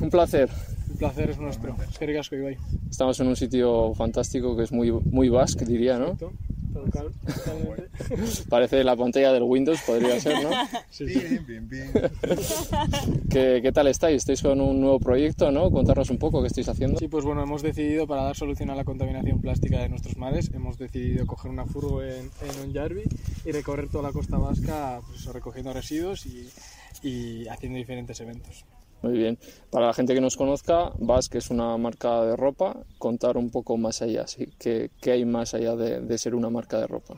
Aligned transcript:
un 0.00 0.10
placer. 0.10 0.48
El 0.90 0.96
placer 0.98 1.30
es 1.30 1.38
nuestro. 1.38 1.76
Es 1.90 1.98
que 1.98 2.06
ricasco, 2.06 2.36
Ibai. 2.36 2.56
Estamos 2.90 3.18
en 3.20 3.26
un 3.28 3.36
sitio 3.36 3.94
fantástico 3.94 4.56
que 4.56 4.64
es 4.64 4.72
muy, 4.72 4.90
muy 4.90 5.28
basque, 5.28 5.64
diría, 5.64 5.98
¿no? 5.98 6.16
Perfecto. 6.16 6.32
Total- 6.72 7.10
Totalmente. 7.26 7.88
Parece 8.48 8.84
la 8.84 8.94
pantalla 8.94 9.32
del 9.32 9.42
Windows, 9.42 9.80
podría 9.86 10.20
ser, 10.20 10.42
¿no? 10.44 10.50
Sí, 10.90 11.08
sí. 11.08 11.18
Pim, 11.20 11.44
pim, 11.44 11.68
pim. 11.68 12.00
¿Qué, 13.30 13.60
qué 13.62 13.72
tal 13.72 13.88
estáis? 13.88 14.16
¿Estáis 14.18 14.42
con 14.42 14.60
un 14.60 14.80
nuevo 14.80 15.00
proyecto, 15.00 15.50
no? 15.50 15.70
Contarnos 15.70 16.10
un 16.10 16.18
poco 16.18 16.40
qué 16.40 16.48
estáis 16.48 16.68
haciendo. 16.68 16.98
Sí, 16.98 17.08
pues 17.08 17.24
bueno, 17.24 17.42
hemos 17.42 17.62
decidido 17.62 18.06
para 18.06 18.22
dar 18.22 18.36
solución 18.36 18.70
a 18.70 18.74
la 18.76 18.84
contaminación 18.84 19.40
plástica 19.40 19.80
de 19.80 19.88
nuestros 19.88 20.16
mares, 20.16 20.50
hemos 20.54 20.78
decidido 20.78 21.26
coger 21.26 21.50
una 21.50 21.66
furgo 21.66 22.02
en, 22.02 22.30
en 22.42 22.60
Onjarvi 22.68 23.02
y 23.44 23.52
recorrer 23.52 23.88
toda 23.88 24.04
la 24.04 24.12
costa 24.12 24.38
vasca, 24.38 25.00
pues 25.06 25.24
recogiendo 25.26 25.72
residuos 25.72 26.26
y, 26.26 26.48
y 27.02 27.48
haciendo 27.48 27.78
diferentes 27.78 28.20
eventos. 28.20 28.64
Muy 29.02 29.12
bien. 29.12 29.38
Para 29.70 29.86
la 29.86 29.94
gente 29.94 30.14
que 30.14 30.20
nos 30.20 30.36
conozca, 30.36 30.92
Basque 30.98 31.38
es 31.38 31.50
una 31.50 31.76
marca 31.76 32.22
de 32.22 32.36
ropa. 32.36 32.76
Contar 32.98 33.36
un 33.36 33.50
poco 33.50 33.76
más 33.76 34.02
allá, 34.02 34.26
¿sí? 34.26 34.48
¿Qué, 34.58 34.90
qué 35.00 35.12
hay 35.12 35.24
más 35.24 35.54
allá 35.54 35.76
de, 35.76 36.00
de 36.00 36.18
ser 36.18 36.34
una 36.34 36.50
marca 36.50 36.78
de 36.80 36.88
ropa? 36.88 37.14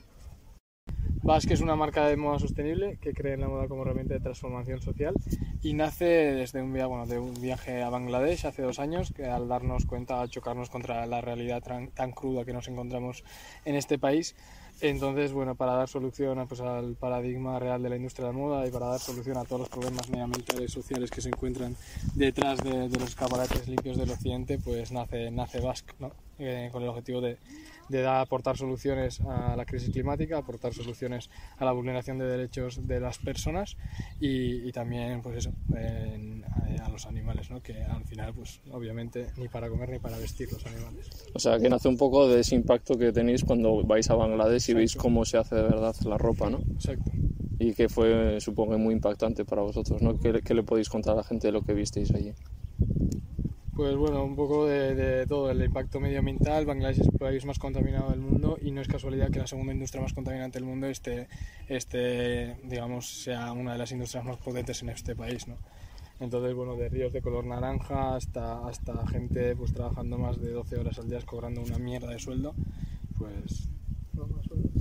Basque 1.22 1.54
es 1.54 1.60
una 1.60 1.76
marca 1.76 2.06
de 2.06 2.16
moda 2.16 2.38
sostenible 2.38 2.98
que 3.00 3.12
cree 3.14 3.34
en 3.34 3.40
la 3.42 3.48
moda 3.48 3.68
como 3.68 3.82
herramienta 3.82 4.14
de 4.14 4.20
transformación 4.20 4.80
social 4.80 5.14
y 5.62 5.74
nace 5.74 6.04
desde 6.04 6.62
un, 6.62 6.72
via- 6.72 6.88
de 7.06 7.18
un 7.18 7.40
viaje 7.40 7.82
a 7.82 7.90
Bangladesh 7.90 8.46
hace 8.46 8.62
dos 8.62 8.78
años 8.78 9.12
que 9.12 9.26
al 9.26 9.46
darnos 9.46 9.84
cuenta, 9.86 10.20
al 10.20 10.30
chocarnos 10.30 10.70
contra 10.70 11.06
la 11.06 11.20
realidad 11.20 11.62
tan, 11.62 11.88
tan 11.88 12.12
cruda 12.12 12.44
que 12.44 12.52
nos 12.54 12.68
encontramos 12.68 13.22
en 13.64 13.76
este 13.76 13.98
país, 13.98 14.34
entonces 14.80 15.32
bueno, 15.32 15.54
para 15.54 15.74
dar 15.74 15.88
solución 15.88 16.46
pues, 16.48 16.60
al 16.60 16.94
paradigma 16.94 17.58
real 17.58 17.82
de 17.82 17.90
la 17.90 17.96
industria 17.96 18.26
de 18.26 18.32
la 18.32 18.38
moda 18.38 18.66
y 18.66 18.70
para 18.70 18.86
dar 18.86 19.00
solución 19.00 19.36
a 19.36 19.44
todos 19.44 19.60
los 19.60 19.68
problemas 19.68 20.08
medioambientales 20.08 20.72
sociales 20.72 21.10
que 21.10 21.20
se 21.20 21.28
encuentran 21.28 21.76
detrás 22.14 22.58
de, 22.62 22.88
de 22.88 22.98
los 22.98 23.10
escaparates 23.10 23.68
limpios 23.68 23.96
del 23.96 24.10
occidente, 24.10 24.58
pues 24.58 24.92
nace, 24.92 25.30
nace 25.30 25.60
Basque, 25.60 25.92
¿no? 25.98 26.12
Eh, 26.38 26.70
con 26.72 26.82
el 26.82 26.88
objetivo 26.88 27.20
de, 27.20 27.36
de 27.90 28.06
aportar 28.06 28.56
soluciones 28.56 29.20
a 29.22 29.56
la 29.56 29.64
crisis 29.66 29.90
climática, 29.90 30.38
aportar 30.38 30.72
soluciones 30.72 31.28
a 31.58 31.64
la 31.64 31.72
vulneración 31.72 32.18
de 32.18 32.26
derechos 32.26 32.86
de 32.86 33.00
las 33.00 33.18
personas 33.18 33.76
y, 34.20 34.68
y 34.68 34.72
también 34.72 35.20
pues 35.22 35.38
eso, 35.38 35.52
en- 35.74 36.44
a, 36.44 36.86
a 36.86 36.88
los 36.88 37.06
animales, 37.06 37.50
¿no? 37.50 37.60
que 37.60 37.82
al 37.82 38.04
final 38.04 38.32
pues 38.34 38.60
obviamente 38.70 39.26
ni 39.36 39.48
para 39.48 39.68
comer 39.68 39.90
ni 39.90 39.98
para 39.98 40.16
vestir 40.18 40.50
los 40.52 40.64
animales. 40.66 41.10
O 41.34 41.38
sea, 41.38 41.58
que 41.58 41.68
nace 41.68 41.88
un 41.88 41.96
poco 41.96 42.28
de 42.28 42.40
ese 42.40 42.54
impacto 42.54 42.96
que 42.96 43.12
tenéis 43.12 43.44
cuando 43.44 43.82
vais 43.84 44.08
a 44.10 44.14
Bangladesh 44.14 44.70
y 44.70 44.74
veis 44.74 44.92
Exacto. 44.92 45.02
cómo 45.02 45.24
se 45.24 45.36
hace 45.38 45.56
de 45.56 45.62
verdad 45.62 45.94
la 46.04 46.16
ropa, 46.18 46.48
¿no? 46.48 46.58
Exacto. 46.74 47.10
Y 47.58 47.74
que 47.74 47.88
fue, 47.88 48.40
supongo, 48.40 48.78
muy 48.78 48.94
impactante 48.94 49.44
para 49.44 49.62
vosotros, 49.62 50.00
¿no? 50.00 50.18
¿Qué, 50.18 50.40
qué 50.42 50.54
le 50.54 50.62
podéis 50.62 50.88
contar 50.88 51.12
a 51.14 51.16
la 51.16 51.24
gente 51.24 51.48
de 51.48 51.52
lo 51.52 51.62
que 51.62 51.74
visteis 51.74 52.10
allí? 52.14 52.32
Pues 53.80 53.96
bueno, 53.96 54.22
un 54.24 54.36
poco 54.36 54.66
de, 54.66 54.94
de 54.94 55.26
todo, 55.26 55.50
el 55.50 55.64
impacto 55.64 56.00
medioambiental. 56.00 56.66
Bangladesh 56.66 57.00
es 57.00 57.06
el 57.06 57.18
país 57.18 57.46
más 57.46 57.58
contaminado 57.58 58.10
del 58.10 58.20
mundo 58.20 58.58
y 58.60 58.72
no 58.72 58.82
es 58.82 58.88
casualidad 58.88 59.30
que 59.30 59.38
la 59.38 59.46
segunda 59.46 59.72
industria 59.72 60.02
más 60.02 60.12
contaminante 60.12 60.58
del 60.58 60.68
mundo 60.68 60.86
esté, 60.86 61.28
esté, 61.66 62.58
digamos, 62.64 63.08
sea 63.08 63.52
una 63.52 63.72
de 63.72 63.78
las 63.78 63.90
industrias 63.90 64.22
más 64.22 64.36
potentes 64.36 64.82
en 64.82 64.90
este 64.90 65.16
país, 65.16 65.48
¿no? 65.48 65.56
Entonces, 66.20 66.54
bueno, 66.54 66.76
de 66.76 66.90
ríos 66.90 67.10
de 67.14 67.22
color 67.22 67.46
naranja 67.46 68.16
hasta, 68.16 68.68
hasta 68.68 69.06
gente 69.06 69.56
pues 69.56 69.72
trabajando 69.72 70.18
más 70.18 70.38
de 70.38 70.50
12 70.50 70.76
horas 70.76 70.98
al 70.98 71.08
día 71.08 71.18
cobrando 71.24 71.62
una 71.62 71.78
mierda 71.78 72.10
de 72.10 72.18
sueldo, 72.18 72.52
pues... 73.16 73.66
no, 74.12 74.26
más 74.26 74.46
o 74.50 74.56
menos. 74.56 74.72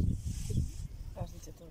Lo 1.15 1.21
has 1.21 1.33
dicho 1.33 1.51
todo. 1.53 1.69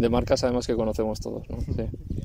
De 0.00 0.08
marcas 0.08 0.44
además 0.44 0.64
que 0.64 0.76
conocemos 0.76 1.18
todos, 1.18 1.50
¿no? 1.50 1.60
Sí. 1.60 1.88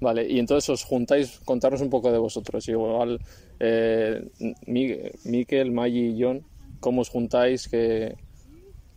Vale, 0.00 0.26
y 0.28 0.38
entonces 0.38 0.68
os 0.70 0.84
juntáis, 0.84 1.38
contarnos 1.44 1.80
un 1.80 1.90
poco 1.90 2.12
de 2.12 2.18
vosotros. 2.18 2.68
Igual, 2.68 3.20
eh, 3.60 4.22
Mi- 4.66 4.98
Miquel, 5.24 5.70
Maggi 5.70 6.08
y 6.10 6.22
John, 6.22 6.44
¿cómo 6.80 7.00
os 7.02 7.08
juntáis? 7.08 7.68
¿Qué, 7.68 8.16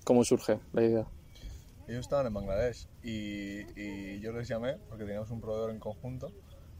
¿Cómo 0.03 0.23
surge 0.23 0.59
la 0.73 0.83
idea? 0.83 1.07
Ellos 1.87 2.01
estaban 2.01 2.27
en 2.27 2.33
Bangladesh 2.33 2.87
y, 3.03 3.61
y 3.79 4.19
yo 4.19 4.33
les 4.33 4.47
llamé 4.47 4.75
porque 4.89 5.05
teníamos 5.05 5.29
un 5.31 5.39
proveedor 5.39 5.71
en 5.71 5.79
conjunto 5.79 6.31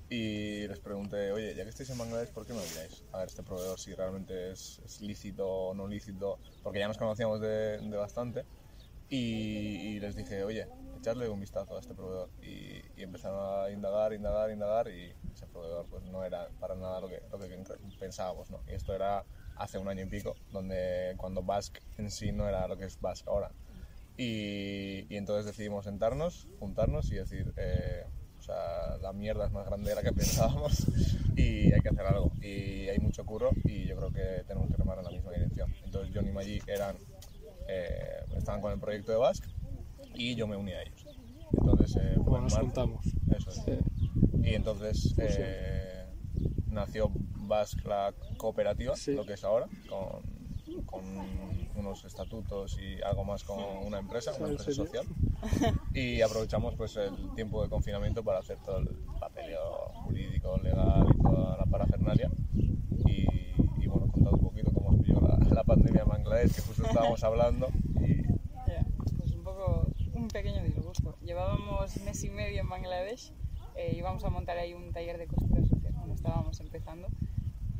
y 0.10 0.68
les 0.68 0.80
pregunté, 0.80 1.32
oye, 1.32 1.54
ya 1.56 1.64
que 1.64 1.70
estáis 1.70 1.90
en 1.90 1.98
Bangladesh, 1.98 2.30
¿por 2.32 2.46
qué 2.46 2.54
no 2.54 2.60
miráis 2.60 3.04
a 3.14 3.20
ver 3.20 3.28
este 3.28 3.44
proveedor 3.44 3.80
si 3.80 3.94
realmente 3.94 4.52
es, 4.52 4.82
es 4.86 5.00
lícito 5.02 5.48
o 5.48 5.74
no 5.74 5.88
lícito? 5.88 6.40
Porque 6.64 6.80
ya 6.80 6.88
nos 6.88 6.98
conocíamos 6.98 7.40
de, 7.40 7.78
de 7.78 7.98
bastante 7.98 8.44
y, 9.10 9.18
y 9.96 10.00
les 10.00 10.16
dije, 10.16 10.44
oye, 10.44 10.68
echarle 11.08 11.30
un 11.30 11.40
vistazo 11.40 11.78
a 11.78 11.80
este 11.80 11.94
proveedor 11.94 12.30
y, 12.42 12.82
y 12.98 13.04
empezaron 13.04 13.40
a 13.40 13.70
indagar, 13.72 14.12
indagar, 14.12 14.52
indagar 14.52 14.90
y 14.90 15.14
ese 15.32 15.48
proveedor 15.48 15.86
pues 15.90 16.04
no 16.04 16.26
era 16.26 16.50
para 16.60 16.76
nada 16.76 17.00
lo 17.00 17.08
que, 17.08 17.22
lo 17.32 17.40
que 17.40 17.48
pensábamos, 17.98 18.52
¿no? 18.52 18.60
Y 18.68 18.74
esto 18.74 18.94
era 18.94 19.24
hace 19.56 19.78
un 19.78 19.88
año 19.88 20.04
y 20.04 20.08
pico, 20.08 20.36
donde 20.52 21.14
cuando 21.16 21.44
Basque 21.44 21.80
en 21.98 22.12
sí 22.12 22.34
no 22.34 22.50
era 22.50 22.68
lo 22.68 22.76
que 22.76 22.84
es 22.84 23.00
Basque 23.00 23.30
ahora. 23.30 23.52
Y, 24.18 25.06
y 25.08 25.16
entonces 25.16 25.46
decidimos 25.46 25.86
sentarnos, 25.86 26.46
juntarnos 26.60 27.10
y 27.10 27.16
decir, 27.16 27.54
eh, 27.56 28.06
o 28.38 28.42
sea, 28.42 28.98
la 29.02 29.14
mierda 29.14 29.46
es 29.46 29.54
más 29.54 29.66
grande 29.66 29.92
de 29.92 29.96
la 29.96 30.04
que 30.04 30.12
pensábamos 30.14 30.88
y 31.38 31.72
hay 31.72 31.80
que 31.80 31.90
hacer 31.90 32.06
algo. 32.06 32.34
Y 32.42 32.90
hay 32.90 33.00
mucho 33.00 33.26
curro 33.26 33.52
y 33.64 33.86
yo 33.86 33.96
creo 33.96 34.12
que 34.12 34.44
tenemos 34.46 34.70
que 34.70 34.76
remar 34.76 34.98
en 34.98 35.06
la 35.06 35.12
misma 35.12 35.32
dirección. 35.32 35.74
Entonces 35.86 36.12
John 36.14 36.28
y 36.28 36.32
Maggi 36.32 36.60
eran, 36.68 36.98
eh, 37.70 38.26
estaban 38.36 38.60
con 38.60 38.74
el 38.74 38.80
proyecto 38.80 39.14
de 39.14 39.20
Basque 39.20 39.48
y 40.18 40.36
yo 40.36 40.48
me 40.48 40.56
uní 40.58 40.72
a 40.74 40.82
ellos. 40.82 41.06
Entonces, 41.54 41.96
eh, 42.02 42.16
Bueno, 42.18 42.38
en 42.40 42.44
nos 42.54 42.58
juntamos. 42.60 43.06
Eso 43.36 43.50
es. 43.50 43.64
Y 44.44 44.54
entonces 44.56 45.14
eh, 45.18 46.06
nació 46.68 47.12
Basque 47.14 47.88
la 47.88 48.14
cooperativa, 48.38 48.96
Sí. 48.96 49.14
lo 49.14 49.26
que 49.26 49.34
es 49.34 49.44
ahora, 49.44 49.68
con, 49.90 50.22
con 50.86 51.04
unos 51.76 52.04
estatutos 52.06 52.78
y 52.80 53.02
algo 53.02 53.24
más 53.24 53.44
con 53.44 53.60
una 53.86 54.00
empresa, 54.00 54.32
una 54.38 54.48
¿En 54.48 54.52
empresa 54.52 54.72
social. 54.74 55.06
Y 55.94 56.22
aprovechamos 56.22 56.76
pues 56.76 56.96
el 56.98 57.14
tiempo 57.36 57.64
de 57.64 57.70
confinamiento 57.70 58.24
para 58.24 58.40
hacer 58.40 58.58
todo 58.66 58.80
el 58.80 58.88
papeleo 59.20 59.62
jurídico, 60.04 60.58
legal 60.58 61.06
y 61.18 61.22
toda 61.22 61.58
la 61.58 61.66
parafernalia. 61.66 62.30
Y, 63.06 63.26
y 63.82 63.88
bueno, 63.88 64.08
contar 64.12 64.34
un 64.34 64.40
poquito 64.42 64.72
cómo 64.74 64.90
os 64.90 64.98
pilló 64.98 65.22
la, 65.22 65.38
la 65.54 65.64
pandemia 65.64 66.02
en 66.02 66.10
Bangladesh, 66.10 66.54
que 66.56 66.62
justo 66.62 66.86
estábamos 66.86 67.24
hablando. 67.24 67.68
Y 68.02 68.24
Ya, 68.68 68.86
Pues 69.18 69.32
un 69.32 69.44
poco, 69.44 69.88
un 70.14 70.27
pequeño 70.38 70.64
disgusto. 70.64 71.16
Llevábamos 71.26 71.98
mes 72.02 72.24
y 72.24 72.30
medio 72.30 72.62
en 72.62 72.70
Bangladesh, 72.70 73.32
eh, 73.76 73.94
íbamos 73.98 74.24
a 74.24 74.30
montar 74.30 74.58
ahí 74.58 74.74
un 74.74 74.92
taller 74.92 75.18
de 75.18 75.26
costura 75.28 75.62
social 75.66 75.94
cuando 75.96 76.14
estábamos 76.14 76.60
empezando. 76.60 77.08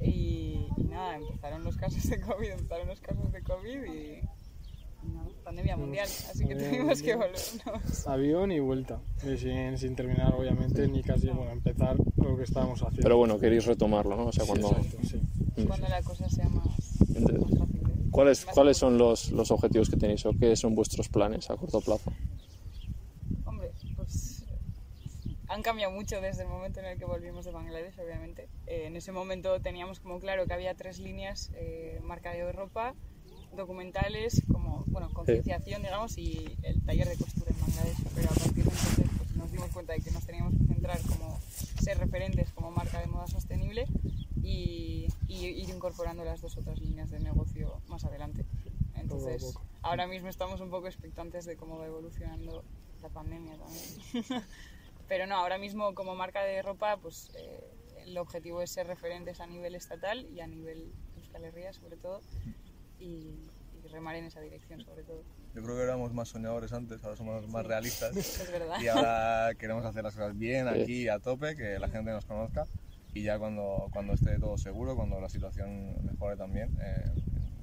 Y, 0.02 0.68
y 0.78 0.84
nada, 0.90 1.16
empezaron 1.18 1.64
los 1.64 1.76
casos 1.78 2.04
de 2.10 2.20
COVID, 2.20 2.50
empezaron 2.52 2.88
los 2.88 3.00
casos 3.00 3.32
de 3.32 3.42
COVID 3.44 3.84
y, 3.86 4.22
nada, 5.08 5.28
pandemia 5.44 5.78
mundial, 5.78 6.06
así 6.08 6.46
que 6.48 6.56
Pandemia 6.56 6.78
tuvimos 6.80 7.02
que 7.04 7.16
volvernos. 7.16 8.08
Avión 8.08 8.52
y 8.52 8.60
vuelta. 8.60 9.00
Y 9.24 9.38
sin, 9.38 9.78
sin 9.78 9.96
terminar, 9.96 10.34
obviamente, 10.34 10.88
ni 10.88 11.02
casi 11.04 11.28
bueno, 11.30 11.52
empezar 11.52 11.96
lo 12.18 12.38
que 12.38 12.44
estábamos 12.44 12.82
haciendo. 12.82 13.04
Pero 13.04 13.18
bueno, 13.18 13.38
queréis 13.40 13.66
retomarlo, 13.66 14.16
¿no? 14.18 14.26
O 14.28 14.32
sea, 14.32 14.46
Sí, 14.46 14.50
cuando... 14.50 14.70
exacto, 14.72 14.98
sí. 15.04 15.22
Cuando 15.68 15.88
la 15.90 16.02
cosa 16.02 16.28
sea 16.30 16.50
más, 16.50 17.02
Entiendo. 17.16 17.46
más 17.48 17.58
fácil. 17.60 17.82
de- 17.84 18.10
¿Cuáles, 18.12 18.46
¿Cuáles 18.46 18.78
son 18.78 18.98
los, 18.98 19.32
los 19.32 19.52
objetivos 19.52 19.90
que 19.92 19.98
tenéis 19.98 20.26
o 20.26 20.32
qué 20.40 20.56
son 20.56 20.74
vuestros 20.76 21.08
planes 21.10 21.50
a 21.52 21.56
corto 21.56 21.82
plazo? 21.82 22.12
Hombre, 23.46 23.72
pues 23.96 24.46
han 25.48 25.57
cambiado 25.68 25.92
mucho 25.92 26.22
desde 26.22 26.44
el 26.44 26.48
momento 26.48 26.80
en 26.80 26.86
el 26.86 26.98
que 26.98 27.04
volvimos 27.04 27.44
de 27.44 27.52
Bangladesh, 27.52 28.00
obviamente. 28.00 28.48
Eh, 28.68 28.86
en 28.86 28.96
ese 28.96 29.12
momento 29.12 29.60
teníamos 29.60 30.00
como 30.00 30.18
claro 30.18 30.46
que 30.46 30.54
había 30.54 30.74
tres 30.76 30.98
líneas, 30.98 31.52
eh, 31.56 32.00
marca 32.04 32.32
de 32.32 32.50
ropa, 32.54 32.96
documentales, 33.54 34.44
como, 34.50 34.86
bueno, 34.88 35.10
concienciación, 35.14 35.82
digamos, 35.82 36.18
y 36.18 36.58
el 36.64 36.82
taller 36.86 37.10
de 37.10 37.18
costura 37.18 37.52
en 37.52 37.60
Bangladesh. 37.60 37.98
Pero 38.16 38.30
a 38.30 38.34
partir 38.34 38.64
de 38.64 38.70
entonces 38.70 39.10
pues, 39.18 39.36
nos 39.36 39.52
dimos 39.52 39.70
cuenta 39.72 39.92
de 39.92 40.00
que 40.00 40.12
nos 40.12 40.26
teníamos 40.26 40.54
que 40.54 40.74
centrar 40.74 41.02
como 41.02 41.38
ser 41.82 41.98
referentes 41.98 42.50
como 42.54 42.72
marca 42.72 43.02
de 43.02 43.08
moda 43.08 43.28
sostenible 43.28 43.88
y, 44.42 45.10
y 45.28 45.48
ir 45.48 45.70
incorporando 45.70 46.24
las 46.24 46.40
dos 46.40 46.56
otras 46.56 46.80
líneas 46.80 47.12
de 47.12 47.20
negocio 47.20 47.82
más 47.90 48.06
adelante. 48.06 48.46
Entonces, 48.96 49.54
ahora 49.82 50.08
mismo 50.08 50.30
estamos 50.30 50.62
un 50.62 50.70
poco 50.70 50.88
expectantes 50.88 51.44
de 51.44 51.58
cómo 51.58 51.78
va 51.78 51.88
evolucionando 51.88 52.64
la 53.02 53.10
pandemia 53.10 53.58
también. 53.58 54.44
Pero 55.08 55.26
no, 55.28 55.36
ahora 55.36 55.58
mismo 55.58 55.94
como 55.96 56.16
marca 56.16 56.44
de 56.44 56.62
ropa, 56.62 56.98
pues 56.98 57.32
eh, 57.38 57.64
el 58.06 58.18
objetivo 58.18 58.62
es 58.62 58.72
ser 58.72 58.88
referentes 58.88 59.40
a 59.40 59.48
nivel 59.48 59.76
estatal 59.76 60.26
y 60.30 60.40
a 60.42 60.48
nivel 60.48 60.92
Euskal 61.18 61.44
Herria 61.46 61.74
sobre 61.74 61.98
todo 61.98 62.22
y, 63.00 63.50
y 63.84 63.88
remar 63.90 64.16
en 64.16 64.26
esa 64.26 64.42
dirección 64.42 64.82
sobre 64.82 65.04
todo. 65.04 65.24
yo 65.54 65.64
creo 65.64 65.76
que 65.76 65.84
éramos 65.84 66.14
más 66.14 66.30
soñadores 66.30 66.74
antes, 66.74 67.04
ahora 67.04 67.16
somos 67.16 67.48
más 67.48 67.66
realistas. 67.66 68.16
Es 68.18 68.52
verdad. 68.52 68.80
y 68.82 68.88
ahora 68.88 69.52
queremos 69.58 69.86
hacer 69.86 70.04
las 70.04 70.14
cosas 70.14 70.38
bien 70.38 70.68
Sí. 70.74 70.82
aquí 70.82 71.08
a 71.10 71.20
tope, 71.20 71.56
que 71.56 71.80
la 71.80 71.88
gente 71.90 72.12
nos 72.12 72.26
conozca 72.26 72.66
y 73.14 73.24
ya 73.24 73.40
cuando, 73.40 73.88
cuando 73.94 74.14
esté 74.14 74.38
todo 74.40 74.58
seguro, 74.58 74.96
cuando 74.96 75.20
la 75.22 75.30
situación 75.30 75.96
mejore 76.06 76.36
también, 76.38 76.78
eh, 76.82 77.12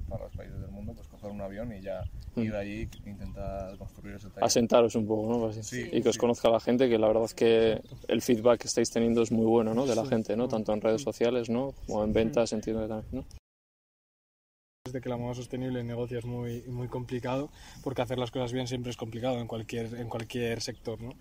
para 0.08 0.24
los 0.24 0.34
países 0.36 0.60
del 0.60 0.70
mundo, 0.70 0.92
pues 0.94 1.08
coger 1.08 1.30
un 1.30 1.40
avión 1.40 1.72
y 1.72 1.80
ya 1.80 2.02
Mm. 2.36 2.40
ir 2.40 2.54
allí 2.56 2.88
e 3.04 3.10
intentar 3.10 3.76
construir 3.78 4.16
ese 4.16 4.28
taller. 4.28 4.44
Asentaros 4.44 4.94
un 4.96 5.06
poco, 5.06 5.28
¿no? 5.38 5.46
Así. 5.46 5.62
Sí, 5.62 5.88
y 5.92 6.02
que 6.02 6.08
os 6.08 6.14
sí. 6.16 6.18
conozca 6.20 6.48
la 6.50 6.58
gente, 6.58 6.88
que 6.88 6.98
la 6.98 7.06
verdad 7.06 7.24
es 7.24 7.34
que 7.34 7.80
el 8.08 8.22
feedback 8.22 8.60
que 8.62 8.66
estáis 8.66 8.90
teniendo 8.90 9.22
es 9.22 9.30
muy 9.30 9.46
bueno, 9.46 9.72
¿no? 9.72 9.86
De 9.86 9.94
la 9.94 10.04
gente, 10.04 10.36
¿no? 10.36 10.48
Tanto 10.48 10.72
en 10.72 10.80
redes 10.80 11.02
sociales, 11.02 11.48
¿no? 11.48 11.72
Como 11.86 12.02
en 12.02 12.12
ventas, 12.12 12.52
entiendo 12.52 12.82
que 12.82 12.88
también, 12.88 13.08
¿no? 13.12 13.24
Desde 14.94 15.02
que 15.02 15.08
la 15.08 15.16
moda 15.16 15.34
sostenible 15.34 15.80
en 15.80 15.88
negocio 15.88 16.20
es 16.20 16.24
muy, 16.24 16.62
muy 16.68 16.86
complicado, 16.86 17.50
porque 17.82 18.00
hacer 18.00 18.16
las 18.16 18.30
cosas 18.30 18.52
bien 18.52 18.68
siempre 18.68 18.90
es 18.92 18.96
complicado 18.96 19.40
en 19.40 19.48
cualquier, 19.48 19.92
en 19.96 20.08
cualquier 20.08 20.60
sector, 20.60 21.02
¿no? 21.02 21.14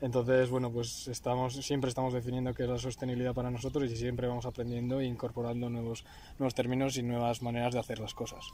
Entonces, 0.00 0.50
bueno, 0.50 0.72
pues 0.72 1.06
estamos, 1.06 1.54
siempre 1.54 1.88
estamos 1.90 2.12
definiendo 2.12 2.52
qué 2.54 2.64
es 2.64 2.68
la 2.68 2.78
sostenibilidad 2.78 3.32
para 3.32 3.52
nosotros 3.52 3.88
y 3.88 3.94
siempre 3.96 4.26
vamos 4.26 4.46
aprendiendo 4.46 4.98
e 4.98 5.04
incorporando 5.06 5.70
nuevos, 5.70 6.04
nuevos 6.40 6.56
términos 6.56 6.96
y 6.96 7.04
nuevas 7.04 7.40
maneras 7.40 7.72
de 7.72 7.78
hacer 7.78 8.00
las 8.00 8.14
cosas. 8.14 8.44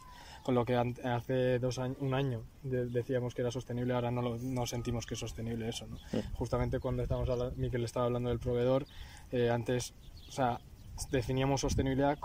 Con 0.43 0.55
lo 0.55 0.67
que 0.67 0.75
hace 0.77 1.59
dos 1.59 1.79
años, 1.79 1.97
un 2.01 2.13
año 2.13 2.43
de- 2.63 2.85
decíamos 2.85 3.35
que 3.35 3.41
era 3.41 3.51
sostenible, 3.51 3.95
ahora 3.95 4.11
no, 4.11 4.21
lo- 4.21 4.37
no 4.37 4.67
sentimos 4.67 5.07
que 5.07 5.15
es 5.15 5.21
sostenible 5.21 5.71
eso, 5.71 5.87
¿no? 5.87 5.97
Justamente 6.35 6.81
cuando 6.81 7.03
estamos 7.03 7.31
Miquel 7.57 7.83
estaba 7.83 8.05
hablando 8.05 8.29
del 8.29 8.41
proveedor, 8.41 8.85
eh, 9.33 9.49
antes, 9.49 9.95
o 10.29 10.33
sea, 10.33 10.61
definíamos 11.11 11.61
sostenibilidad 11.61 12.19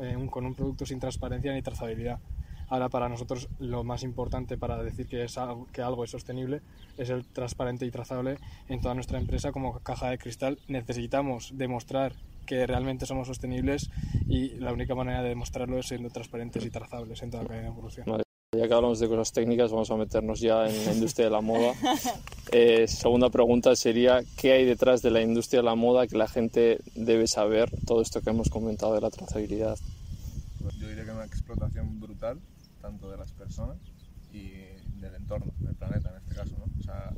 eh, 0.00 0.16
un, 0.16 0.28
con 0.28 0.46
un 0.46 0.54
producto 0.54 0.86
sin 0.86 1.00
transparencia 1.00 1.52
ni 1.52 1.62
trazabilidad. 1.62 2.18
Ahora 2.68 2.88
para 2.90 3.08
nosotros 3.08 3.48
lo 3.58 3.82
más 3.82 4.02
importante 4.02 4.58
para 4.58 4.82
decir 4.82 5.06
que, 5.06 5.24
es 5.24 5.38
algo, 5.38 6.04
es 6.04 6.10
sostenible 6.10 6.60
es 6.98 7.08
el 7.10 7.24
transparente 7.24 7.86
y 7.86 7.90
trazable 7.90 8.36
en 8.68 8.80
toda 8.80 8.94
nuestra 8.94 9.18
empresa 9.18 9.52
como 9.52 9.78
caja 9.78 10.10
de 10.10 10.18
cristal. 10.18 10.58
Necesitamos 10.68 11.52
demostrar 11.54 12.12
que 12.44 12.66
realmente 12.66 13.06
somos 13.06 13.28
sostenibles 13.28 13.90
y 14.26 14.50
la 14.56 14.72
única 14.72 14.94
manera 14.94 15.22
de 15.22 15.30
demostrarlo 15.30 15.78
es 15.78 15.86
siendo 15.86 16.10
transparentes 16.10 16.64
y 16.64 16.70
trazables 16.70 17.22
en 17.22 17.30
toda 17.30 17.44
la 17.44 17.48
cadena 17.48 17.68
de 17.68 17.74
producción. 17.74 18.27
Ya 18.56 18.66
que 18.66 18.72
hablamos 18.72 18.98
de 18.98 19.08
cosas 19.08 19.30
técnicas, 19.30 19.70
vamos 19.70 19.90
a 19.90 19.96
meternos 19.96 20.40
ya 20.40 20.66
en 20.66 20.86
la 20.86 20.94
industria 20.94 21.26
de 21.26 21.32
la 21.32 21.42
moda. 21.42 21.74
Eh, 22.50 22.88
segunda 22.88 23.28
pregunta 23.28 23.76
sería, 23.76 24.22
¿qué 24.38 24.52
hay 24.52 24.64
detrás 24.64 25.02
de 25.02 25.10
la 25.10 25.20
industria 25.20 25.60
de 25.60 25.66
la 25.66 25.74
moda 25.74 26.06
que 26.06 26.16
la 26.16 26.26
gente 26.26 26.80
debe 26.94 27.26
saber? 27.26 27.70
Todo 27.84 28.00
esto 28.00 28.22
que 28.22 28.30
hemos 28.30 28.48
comentado 28.48 28.94
de 28.94 29.02
la 29.02 29.10
trazabilidad. 29.10 29.76
Yo 30.78 30.88
diría 30.88 31.04
que 31.04 31.10
una 31.10 31.26
explotación 31.26 32.00
brutal, 32.00 32.40
tanto 32.80 33.10
de 33.10 33.18
las 33.18 33.30
personas 33.32 33.76
y 34.32 34.48
del 34.98 35.14
entorno, 35.14 35.52
del 35.58 35.74
planeta 35.74 36.08
en 36.08 36.16
este 36.22 36.34
caso. 36.34 36.54
¿no? 36.56 36.64
O 36.80 36.82
sea, 36.82 37.12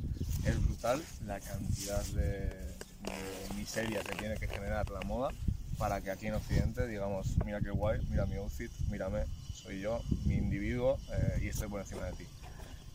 es 0.51 0.61
brutal 0.65 1.01
la 1.25 1.39
cantidad 1.39 2.03
de, 2.07 2.49
de 2.49 3.55
miseria 3.55 4.01
que 4.01 4.17
tiene 4.17 4.35
que 4.35 4.49
generar 4.49 4.89
la 4.89 4.99
moda 5.07 5.29
para 5.77 6.01
que 6.01 6.11
aquí 6.11 6.27
en 6.27 6.33
Occidente 6.33 6.87
digamos, 6.87 7.37
mira 7.45 7.61
qué 7.61 7.71
guay, 7.71 8.01
mira 8.09 8.25
mi 8.25 8.35
outfit, 8.35 8.69
mírame, 8.89 9.23
soy 9.61 9.79
yo, 9.79 10.01
mi 10.25 10.35
individuo 10.35 10.97
eh, 11.11 11.41
y 11.43 11.47
estoy 11.47 11.67
por 11.69 11.81
encima 11.81 12.05
de 12.05 12.13
ti. 12.13 12.25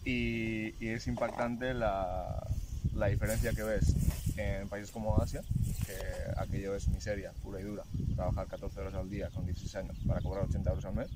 Y, 0.05 0.85
y 0.85 0.89
es 0.89 1.07
impactante 1.07 1.75
la, 1.75 2.47
la 2.95 3.09
diferencia 3.09 3.53
que 3.53 3.63
ves 3.63 3.95
en 4.37 4.69
países 4.69 4.91
como 4.91 5.17
Asia, 5.21 5.43
que 5.87 5.97
aquello 6.37 6.75
es 6.75 6.89
miseria 6.89 7.33
pura 7.43 7.61
y 7.61 7.65
dura, 7.65 7.85
trabajar 8.15 8.47
14 8.47 8.81
horas 8.81 8.95
al 8.95 9.09
día 9.09 9.31
con 9.31 9.45
16 9.45 9.77
años 9.77 9.97
para 10.07 10.21
cobrar 10.21 10.45
80 10.45 10.71
euros 10.71 10.85
al 10.85 10.95
mes 10.95 11.09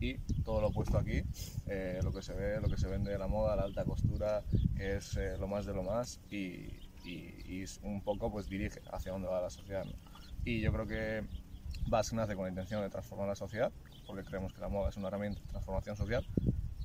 y 0.00 0.14
todo 0.44 0.60
lo 0.60 0.68
opuesto 0.68 0.98
aquí, 0.98 1.22
eh, 1.66 2.00
lo 2.02 2.12
que 2.12 2.22
se 2.22 2.34
ve, 2.34 2.60
lo 2.60 2.68
que 2.68 2.76
se 2.76 2.88
vende 2.88 3.10
de 3.10 3.18
la 3.18 3.26
moda, 3.26 3.56
la 3.56 3.62
alta 3.62 3.84
costura, 3.84 4.42
es 4.78 5.16
eh, 5.16 5.36
lo 5.38 5.48
más 5.48 5.66
de 5.66 5.74
lo 5.74 5.82
más 5.82 6.20
y, 6.30 6.80
un 7.82 8.02
poco 8.02 8.32
pues 8.32 8.48
dirige 8.48 8.80
hacia 8.92 9.12
dónde 9.12 9.28
va 9.28 9.40
la 9.40 9.50
sociedad. 9.50 9.84
¿no? 9.84 9.92
Y 10.44 10.60
yo 10.60 10.72
creo 10.72 10.86
que 10.86 11.24
Basque 11.86 12.16
nace 12.16 12.34
con 12.34 12.44
la 12.44 12.50
intención 12.50 12.82
de 12.82 12.88
transformar 12.88 13.28
la 13.28 13.34
sociedad, 13.34 13.72
porque 14.06 14.24
creemos 14.24 14.52
que 14.52 14.60
la 14.60 14.68
moda 14.68 14.88
es 14.90 14.96
una 14.96 15.08
herramienta 15.08 15.40
de 15.40 15.46
transformación 15.48 15.96
social 15.96 16.24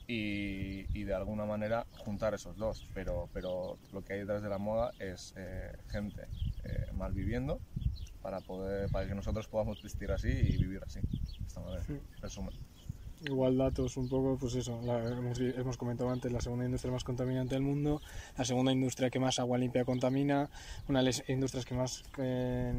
y, 0.07 0.86
y 1.00 1.04
de 1.04 1.13
alguna 1.13 1.45
manera 1.45 1.86
juntar 1.92 2.33
esos 2.33 2.57
dos. 2.57 2.83
Pero, 2.94 3.30
pero 3.33 3.77
lo 3.92 4.01
que 4.04 4.13
hay 4.13 4.19
detrás 4.19 4.42
de 4.42 4.50
la 4.50 4.57
moda 4.57 4.94
es 5.00 5.33
eh, 5.38 5.71
gente 5.89 6.24
eh, 6.63 6.88
mal 6.94 7.13
viviendo 7.13 7.60
para, 8.21 8.42
poder, 8.42 8.89
para 8.89 9.07
que 9.07 9.16
nosotros 9.16 9.48
podamos 9.48 9.81
vestir 9.81 10.12
así 10.12 10.30
y 10.30 10.57
vivir 10.57 10.81
así. 10.86 11.00
De 11.00 11.06
esta 11.48 11.62
manera, 11.62 11.83
resumen. 12.21 12.54
Igual 13.22 13.57
datos 13.57 13.98
un 13.98 14.07
poco, 14.07 14.38
pues 14.39 14.56
eso, 14.56 14.80
la- 14.81 15.04
hemos, 15.04 15.38
hemos 15.42 15.75
comentado 15.75 16.10
antes, 16.10 16.31
la 16.31 16.39
segunda 16.39 16.63
industria 16.63 16.94
más 16.94 17.04
contaminante 17.04 17.54
del 17.56 17.63
mundo, 17.63 18.01
la 18.38 18.45
segunda 18.45 18.72
industria 18.72 19.10
que 19.10 19.19
más 19.19 19.39
agua 19.39 19.57
limpia 19.57 19.83
contamina, 19.83 20.50
una 20.88 21.00
de 21.00 21.06
las 21.06 21.24
industrias 21.27 21.65
que 21.65 21.75
más 21.75 22.01
eh, 22.18 22.74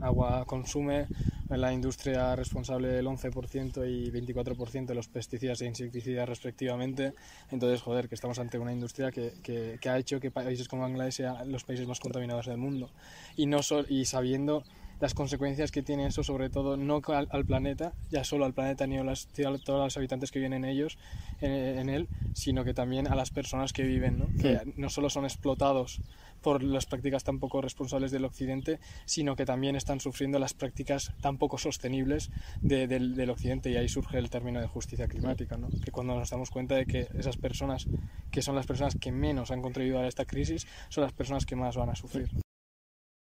agua 0.00 0.44
consume, 0.46 1.06
la 1.50 1.72
industria 1.72 2.36
responsable 2.36 2.88
del 2.88 3.06
11% 3.06 3.84
y 3.86 4.10
24% 4.10 4.86
de 4.86 4.94
los 4.94 5.08
pesticidas 5.08 5.60
e 5.62 5.66
insecticidas 5.66 6.28
respectivamente. 6.28 7.14
Entonces, 7.50 7.80
joder, 7.80 8.08
que 8.08 8.14
estamos 8.14 8.38
ante 8.38 8.58
una 8.58 8.72
industria 8.72 9.10
que, 9.10 9.32
que- 9.42 9.78
ha 9.88 9.98
hecho 9.98 10.20
que 10.20 10.30
países 10.30 10.68
como 10.68 10.82
Bangladesh 10.82 11.14
sean 11.14 11.50
los 11.50 11.64
países 11.64 11.88
más 11.88 12.00
contaminados 12.00 12.46
del 12.46 12.58
mundo. 12.58 12.90
Y, 13.36 13.46
no 13.46 13.62
sol- 13.62 13.86
y 13.88 14.04
sabiendo 14.04 14.62
las 15.00 15.14
consecuencias 15.14 15.70
que 15.70 15.82
tiene 15.82 16.06
eso, 16.06 16.22
sobre 16.22 16.50
todo 16.50 16.76
no 16.76 17.00
al, 17.06 17.28
al 17.30 17.44
planeta, 17.44 17.94
ya 18.10 18.24
solo 18.24 18.44
al 18.44 18.52
planeta 18.54 18.86
ni 18.86 18.98
a, 18.98 19.04
las- 19.04 19.26
a 19.26 19.58
todos 19.64 19.84
los 19.84 19.96
habitantes 19.96 20.30
que 20.30 20.38
viven 20.40 20.54
en 20.54 20.64
ellos, 20.64 20.98
en, 21.40 21.52
en 21.52 21.88
él, 21.88 22.08
sino 22.32 22.64
que 22.64 22.74
también 22.74 23.06
a 23.06 23.14
las 23.14 23.30
personas 23.30 23.72
que 23.72 23.84
viven, 23.84 24.18
¿no? 24.18 24.28
que 24.38 24.72
no 24.76 24.90
solo 24.90 25.08
son 25.10 25.24
explotados 25.24 26.00
por 26.42 26.62
las 26.62 26.86
prácticas 26.86 27.24
tan 27.24 27.38
poco 27.40 27.60
responsables 27.60 28.10
del 28.12 28.24
occidente, 28.24 28.78
sino 29.06 29.34
que 29.36 29.44
también 29.44 29.74
están 29.76 30.00
sufriendo 30.00 30.38
las 30.38 30.54
prácticas 30.54 31.12
tan 31.20 31.36
poco 31.38 31.58
sostenibles 31.58 32.30
de- 32.62 32.86
del, 32.86 33.14
del 33.16 33.30
occidente 33.30 33.70
y 33.70 33.76
ahí 33.76 33.88
surge 33.88 34.18
el 34.18 34.30
término 34.30 34.60
de 34.60 34.66
justicia 34.66 35.08
climática, 35.08 35.56
¿no? 35.56 35.70
que 35.84 35.90
cuando 35.90 36.14
nos 36.16 36.30
damos 36.30 36.50
cuenta 36.50 36.74
de 36.76 36.86
que 36.86 37.08
esas 37.18 37.36
personas, 37.36 37.88
que 38.30 38.42
son 38.42 38.54
las 38.56 38.66
personas 38.66 38.94
que 38.94 39.10
menos 39.12 39.50
han 39.50 39.62
contribuido 39.62 40.00
a 40.00 40.06
esta 40.08 40.24
crisis, 40.24 40.66
son 40.88 41.02
las 41.04 41.12
personas 41.12 41.44
que 41.46 41.56
más 41.56 41.76
van 41.76 41.90
a 41.90 41.96
sufrir. 41.96 42.28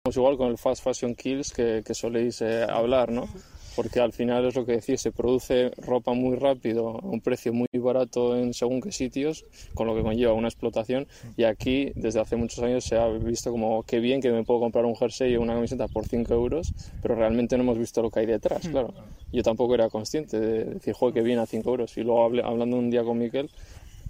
Igual 0.06 0.36
con 0.36 0.50
el 0.50 0.58
fast 0.58 0.84
fashion 0.84 1.14
kills 1.14 1.50
que, 1.50 1.82
que 1.82 1.94
soléis 1.94 2.42
eh, 2.42 2.66
hablar, 2.68 3.10
¿no? 3.10 3.26
Porque 3.74 4.00
al 4.00 4.12
final 4.12 4.44
es 4.44 4.54
lo 4.54 4.66
que 4.66 4.72
decís, 4.72 5.00
se 5.00 5.12
produce 5.12 5.70
ropa 5.78 6.12
muy 6.12 6.36
rápido 6.36 6.90
a 6.90 7.06
un 7.06 7.22
precio 7.22 7.54
muy 7.54 7.66
barato 7.72 8.36
en 8.36 8.52
según 8.52 8.82
qué 8.82 8.92
sitios, 8.92 9.46
con 9.72 9.86
lo 9.86 9.94
que 9.94 10.02
conlleva 10.02 10.34
una 10.34 10.48
explotación. 10.48 11.08
Y 11.38 11.44
aquí, 11.44 11.90
desde 11.94 12.20
hace 12.20 12.36
muchos 12.36 12.62
años, 12.62 12.84
se 12.84 12.98
ha 12.98 13.08
visto 13.08 13.50
como 13.50 13.82
qué 13.84 13.98
bien 13.98 14.20
que 14.20 14.30
me 14.30 14.44
puedo 14.44 14.60
comprar 14.60 14.84
un 14.84 14.94
jersey 14.94 15.34
o 15.36 15.40
una 15.40 15.54
camiseta 15.54 15.88
por 15.88 16.04
5 16.04 16.34
euros, 16.34 16.74
pero 17.00 17.14
realmente 17.14 17.56
no 17.56 17.62
hemos 17.62 17.78
visto 17.78 18.02
lo 18.02 18.10
que 18.10 18.20
hay 18.20 18.26
detrás, 18.26 18.68
claro. 18.68 18.92
Yo 19.32 19.42
tampoco 19.42 19.74
era 19.74 19.88
consciente 19.88 20.38
de 20.38 20.64
decir, 20.64 20.92
joder, 20.92 21.14
qué 21.14 21.22
bien 21.22 21.38
a 21.38 21.46
5 21.46 21.70
euros. 21.70 21.96
Y 21.96 22.02
luego 22.02 22.24
hablando 22.24 22.76
un 22.76 22.90
día 22.90 23.04
con 23.04 23.16
Miquel, 23.16 23.48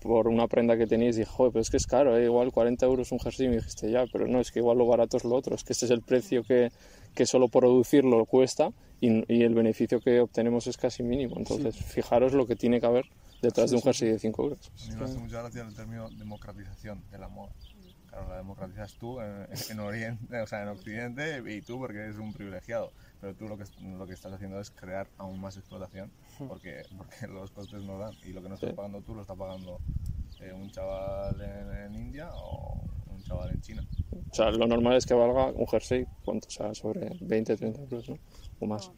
por 0.05 0.29
una 0.29 0.47
prenda 0.49 0.77
que 0.77 0.87
tenéis, 0.87 1.17
dije, 1.17 1.31
joder, 1.31 1.53
pero 1.53 1.63
es 1.63 1.71
que 1.71 1.79
es 1.79 1.87
caro, 1.87 2.15
¿eh? 2.19 2.25
igual 2.25 2.53
40 2.53 2.85
euros 2.85 3.11
un 3.11 3.19
jersey, 3.19 3.47
y 3.47 3.49
me 3.49 3.57
dijiste, 3.57 3.91
ya, 3.91 4.05
pero 4.13 4.29
no, 4.29 4.39
es 4.39 4.53
que 4.53 4.59
igual 4.59 4.77
lo 4.77 4.87
barato 4.87 5.17
es 5.17 5.25
lo 5.25 5.35
otro, 5.35 5.55
es 5.55 5.65
que 5.65 5.73
este 5.73 5.87
es 5.87 5.91
el 5.91 6.03
precio 6.03 6.43
que, 6.45 6.71
que 7.15 7.25
solo 7.25 7.49
producirlo 7.49 8.27
cuesta 8.27 8.69
y, 9.01 9.25
y 9.33 9.45
el 9.45 9.55
beneficio 9.55 10.01
que 10.01 10.21
obtenemos 10.21 10.67
es 10.67 10.77
casi 10.77 11.03
mínimo. 11.03 11.37
Entonces, 11.39 11.75
fijaros 11.77 12.35
lo 12.35 12.47
que 12.47 12.55
tiene 12.55 12.81
que 12.81 12.87
haber 12.87 13.07
detrás 13.41 13.71
de 13.71 13.77
un 13.77 13.83
jersey 13.83 14.11
de 14.11 14.19
5 14.19 14.43
euros. 14.43 14.73
A 14.83 14.91
mí 14.91 14.97
me 14.97 15.05
hace 15.05 15.19
mucha 15.19 15.41
gracia 15.41 15.63
el 15.63 15.75
término 15.75 16.11
democratización 16.11 17.03
de 17.11 17.19
la 17.19 17.29
moda. 17.29 17.53
Claro, 18.09 18.29
la 18.29 18.37
democratizas 18.37 18.93
tú 18.99 19.23
en, 19.23 19.47
en 19.71 19.81
Oriente, 19.81 20.39
o 20.39 20.47
sea, 20.47 20.65
en 20.65 20.69
Occidente 20.69 21.43
y 21.51 21.63
tú 21.63 21.79
porque 21.79 21.97
eres 22.01 22.17
un 22.17 22.35
privilegiado. 22.35 22.93
Pero 23.23 23.35
tú 23.35 23.49
lo 23.49 23.57
que, 23.57 23.65
lo 23.81 24.07
que 24.07 24.13
estás 24.13 24.35
haciendo 24.35 24.61
es 24.61 24.71
crear 24.71 25.09
aún 25.17 25.41
más 25.41 25.57
explotación 25.57 26.11
porque, 26.49 26.83
porque 26.97 27.27
los 27.29 27.51
costes 27.51 27.83
no 27.83 27.99
dan. 27.99 28.15
Y 28.25 28.33
lo 28.33 28.43
que 28.43 28.49
no 28.49 28.55
estás 28.55 28.71
Sí. 28.71 28.77
pagando 28.77 29.01
tú 29.03 29.15
lo 29.15 29.23
está 29.23 29.35
pagando 29.35 29.79
eh, 30.41 30.53
un 30.53 30.71
chaval 30.71 31.41
en, 31.41 31.71
en 31.77 31.95
India 31.95 32.31
o 32.35 32.81
un 33.09 33.23
chaval 33.23 33.51
en 33.51 33.61
China. 33.61 33.83
O 34.31 34.35
sea, 34.35 34.51
lo 34.51 34.67
normal 34.67 34.97
es 34.97 35.07
que 35.07 35.15
valga 35.15 35.47
un 35.47 35.67
jersey, 35.67 36.07
¿cuánto? 36.25 36.49
O 36.49 36.51
sea, 36.51 36.75
sobre 36.75 37.11
20, 37.21 37.57
30 37.57 37.81
euros, 37.83 38.09
¿no? 38.09 38.19
O 38.61 38.67
más. 38.67 38.91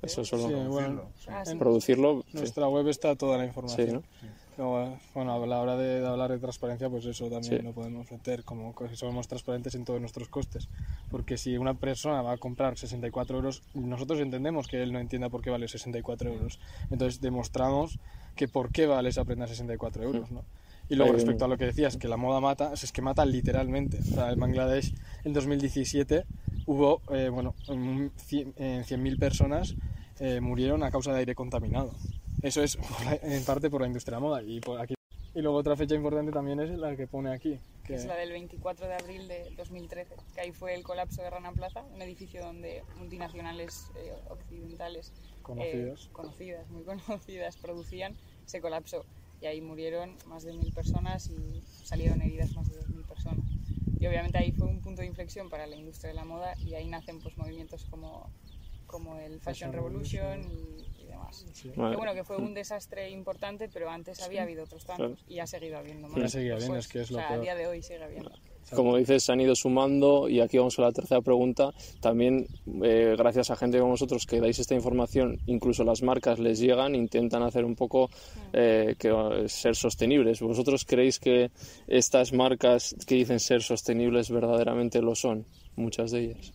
Eso 0.00 0.24
solo 0.24 0.48
Sí, 0.48 0.54
bueno, 0.54 0.68
Producirlo, 0.68 1.10
sí. 1.16 1.26
Ah, 1.30 1.44
sí. 1.44 1.54
producirlo, 1.56 2.22
sí, 2.28 2.36
Nuestra 2.38 2.68
web 2.68 2.88
está 2.88 3.16
toda 3.16 3.36
la 3.36 3.44
sí, 3.44 3.48
información. 3.48 3.94
¿no? 3.94 4.02
Bueno, 4.56 5.32
a 5.34 5.46
la 5.46 5.60
hora 5.60 5.76
de, 5.76 6.06
hablar 6.06 6.30
de 6.30 6.38
transparencia, 6.38 6.90
pues 6.90 7.06
eso 7.06 7.30
también 7.30 7.58
Sí. 7.58 7.62
lo 7.62 7.72
podemos 7.72 8.10
meter, 8.10 8.44
como 8.44 8.74
que 8.74 8.94
somos 8.96 9.26
transparentes 9.26 9.74
en 9.74 9.84
todos 9.84 10.00
nuestros 10.00 10.28
costes. 10.28 10.68
Porque 11.10 11.36
si 11.38 11.56
una 11.56 11.74
persona 11.74 12.22
va 12.22 12.32
a 12.32 12.38
comprar 12.38 12.76
64 12.76 13.36
euros, 13.36 13.62
nosotros 13.74 14.20
entendemos 14.20 14.68
que 14.68 14.82
él 14.82 14.92
no 14.92 14.98
entienda 14.98 15.30
por 15.30 15.40
qué 15.42 15.50
vale 15.50 15.68
64 15.68 16.30
euros. 16.30 16.58
Entonces 16.90 17.20
demostramos 17.20 17.98
que 18.36 18.48
por 18.48 18.70
qué 18.70 18.86
vale 18.86 19.08
esa 19.08 19.24
prenda 19.24 19.46
64 19.46 20.02
euros, 20.02 20.30
¿no? 20.30 20.44
Y 20.88 20.96
luego 20.96 21.12
respecto 21.12 21.44
a 21.46 21.48
lo 21.48 21.56
que 21.56 21.64
decías, 21.66 21.96
que 21.96 22.08
la 22.08 22.16
moda 22.18 22.40
mata, 22.40 22.72
es 22.74 22.92
que 22.92 23.00
mata 23.00 23.24
literalmente. 23.24 23.98
O 24.00 24.14
sea, 24.14 24.32
en 24.32 24.40
Bangladesh 24.40 24.92
en 25.24 25.32
2017 25.32 26.26
hubo, 26.66 27.00
eh, 27.10 27.30
bueno, 27.30 27.54
un 27.68 28.10
cien- 28.16 28.52
eh, 28.56 28.82
100.000 28.84 29.16
personas 29.18 29.76
eh, 30.18 30.40
murieron 30.40 30.82
a 30.82 30.90
causa 30.90 31.12
de 31.12 31.20
aire 31.20 31.34
contaminado. 31.34 31.94
Eso 32.42 32.62
es 32.62 32.76
en 33.22 33.44
parte 33.44 33.70
por 33.70 33.80
la 33.80 33.86
industria 33.86 34.16
de 34.16 34.20
la 34.22 34.26
moda 34.28 34.42
y 34.42 34.60
por 34.60 34.80
aquí 34.80 34.94
Y 35.34 35.40
luego 35.40 35.56
otra 35.56 35.76
fecha 35.76 35.94
importante 35.94 36.32
también 36.32 36.60
es 36.60 36.70
la 36.70 36.96
que 36.96 37.06
pone 37.06 37.32
aquí. 37.32 37.58
que 37.84 37.94
es 37.94 38.04
la 38.04 38.16
del 38.16 38.30
24 38.32 38.86
de 38.86 38.94
abril 38.94 39.28
de 39.28 39.50
2013, 39.56 40.14
que 40.34 40.40
ahí 40.40 40.52
fue 40.52 40.74
el 40.74 40.82
colapso 40.82 41.22
de 41.22 41.30
Rana 41.30 41.52
Plaza, 41.52 41.82
un 41.94 42.02
edificio 42.02 42.42
donde 42.44 42.82
multinacionales 42.98 43.90
eh, 43.96 44.14
occidentales 44.28 45.08
eh, 45.10 45.42
Conocidos. 45.42 46.08
conocidas, 46.12 46.68
muy 46.70 46.82
conocidas, 47.06 47.56
producían, 47.56 48.14
se 48.44 48.60
colapsó 48.60 49.04
y 49.40 49.46
ahí 49.46 49.60
murieron 49.60 50.16
más 50.26 50.44
de 50.44 50.52
mil 50.52 50.72
personas 50.72 51.28
y 51.28 51.62
salieron 51.84 52.22
heridas 52.22 52.54
más 52.54 52.68
de 52.68 52.76
dos 52.76 52.88
mil 52.90 53.04
personas. 53.04 53.44
Y 53.98 54.06
obviamente 54.06 54.38
ahí 54.38 54.52
fue 54.52 54.66
un 54.68 54.80
punto 54.80 55.00
de 55.02 55.06
inflexión 55.08 55.48
para 55.48 55.66
la 55.66 55.76
industria 55.76 56.08
de 56.08 56.14
la 56.14 56.24
moda 56.24 56.54
y 56.58 56.74
ahí 56.74 56.88
nacen 56.88 57.20
pues 57.20 57.36
movimientos 57.38 57.84
como, 57.90 58.30
como 58.92 59.18
el 59.18 59.40
Fashion, 59.40 59.72
Revolution 59.72 60.40
y, 60.44 61.02
y 61.02 61.06
demás. 61.06 61.44
sí. 61.52 61.72
Vale. 61.74 61.92
Que 61.92 61.96
bueno, 61.96 62.14
que 62.14 62.22
fue 62.22 62.36
un 62.36 62.54
desastre 62.54 63.10
importante, 63.10 63.68
pero 63.72 63.90
antes 63.90 64.22
había 64.22 64.42
habido 64.42 64.62
otros 64.64 64.84
tantos 64.84 65.24
y 65.26 65.40
ha 65.40 65.46
seguido 65.46 65.78
habiendo 65.78 66.06
más. 66.08 66.22
Ha 66.22 66.28
seguido 66.28 66.54
habiendo, 66.54 66.74
Pues, 66.74 66.86
es 66.86 66.92
que 66.92 67.00
es 67.00 67.10
lo 67.10 67.16
o 67.16 67.20
sea, 67.20 67.28
peor. 67.28 67.40
a 67.40 67.42
día 67.42 67.54
de 67.56 67.66
hoy 67.66 67.82
sigue 67.82 68.04
habiendo. 68.04 68.30
Como 68.74 68.96
dices, 68.96 69.24
se 69.24 69.32
han 69.32 69.40
ido 69.40 69.54
sumando 69.54 70.28
y 70.28 70.40
aquí 70.40 70.56
vamos 70.56 70.78
a 70.78 70.82
la 70.82 70.92
tercera 70.92 71.20
pregunta. 71.20 71.72
También, 72.00 72.46
eh, 72.82 73.14
gracias 73.18 73.50
a 73.50 73.56
gente 73.56 73.78
como 73.78 73.90
vosotros 73.90 74.24
que 74.24 74.40
dais 74.40 74.58
esta 74.58 74.74
información, 74.74 75.40
incluso 75.46 75.84
las 75.84 76.00
marcas 76.02 76.38
les 76.38 76.58
llegan, 76.58 76.94
intentan 76.94 77.42
hacer 77.42 77.64
un 77.66 77.74
poco 77.74 78.08
eh, 78.52 78.94
que, 78.98 79.08
eh, 79.08 79.48
ser 79.48 79.74
sostenibles. 79.76 80.40
¿Vosotros 80.40 80.84
creéis 80.86 81.18
que 81.18 81.50
estas 81.86 82.32
marcas 82.32 82.94
que 83.06 83.16
dicen 83.16 83.40
ser 83.40 83.62
sostenibles 83.62 84.30
verdaderamente 84.30 85.02
lo 85.02 85.14
son? 85.16 85.44
Muchas 85.76 86.12
de 86.12 86.20
ellas. 86.20 86.52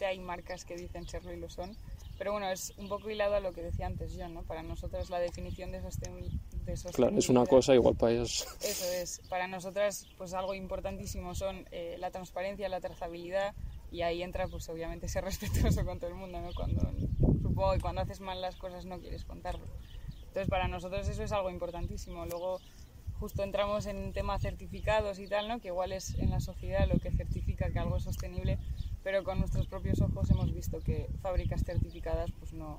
Hay 0.00 0.18
marcas 0.18 0.64
que 0.64 0.76
dicen 0.76 1.06
serlo 1.06 1.32
y 1.32 1.36
lo 1.38 1.48
son, 1.50 1.76
pero 2.18 2.32
bueno, 2.32 2.48
es 2.50 2.72
un 2.76 2.88
poco 2.88 3.10
hilado 3.10 3.34
a 3.34 3.40
lo 3.40 3.52
que 3.52 3.62
decía 3.62 3.86
antes 3.86 4.14
John, 4.18 4.34
¿no? 4.34 4.42
Para 4.42 4.62
nosotros 4.62 5.10
la 5.10 5.18
definición 5.18 5.72
de, 5.72 5.80
sosten- 5.82 6.30
de 6.64 6.76
sostenibilidad... 6.76 6.92
Claro, 6.94 7.18
es 7.18 7.28
una 7.28 7.46
cosa, 7.46 7.74
igual 7.74 7.94
para 7.96 8.12
ellos. 8.12 8.46
Eso 8.62 8.84
es, 8.92 9.20
para 9.28 9.46
nosotras 9.48 10.06
pues 10.18 10.34
algo 10.34 10.54
importantísimo 10.54 11.34
son 11.34 11.66
eh, 11.70 11.96
la 11.98 12.10
transparencia, 12.10 12.68
la 12.68 12.80
trazabilidad 12.80 13.54
y 13.90 14.02
ahí 14.02 14.22
entra 14.22 14.46
pues 14.48 14.68
obviamente 14.68 15.08
ser 15.08 15.24
respetuoso 15.24 15.84
con 15.84 15.98
todo 15.98 16.10
el 16.10 16.16
mundo, 16.16 16.40
¿no? 16.40 16.50
Cuando, 16.54 16.80
supongo 17.42 17.72
que 17.74 17.80
cuando 17.80 18.00
haces 18.02 18.20
mal 18.20 18.40
las 18.40 18.56
cosas 18.56 18.84
no 18.86 18.98
quieres 19.00 19.24
contarlo. 19.24 19.64
Entonces 20.28 20.48
para 20.48 20.68
nosotros 20.68 21.08
eso 21.08 21.22
es 21.22 21.32
algo 21.32 21.50
importantísimo. 21.50 22.24
Luego 22.26 22.58
justo 23.20 23.42
entramos 23.44 23.86
en 23.86 24.12
tema 24.12 24.38
certificados 24.38 25.18
y 25.20 25.28
tal, 25.28 25.46
¿no? 25.46 25.60
Que 25.60 25.68
igual 25.68 25.92
es 25.92 26.14
en 26.18 26.30
la 26.30 26.40
sociedad 26.40 26.88
lo 26.88 26.98
que 26.98 27.10
certifica 27.12 27.70
que 27.70 27.78
algo 27.78 27.96
es 27.98 28.02
sostenible, 28.04 28.58
pero 29.02 29.24
con 29.24 29.38
nuestros 29.38 29.66
propios 29.66 30.00
ojos 30.00 30.30
hemos 30.30 30.52
visto 30.54 30.78
que 30.80 31.08
fábricas 31.20 31.64
certificadas 31.64 32.30
pues 32.38 32.52
no, 32.52 32.78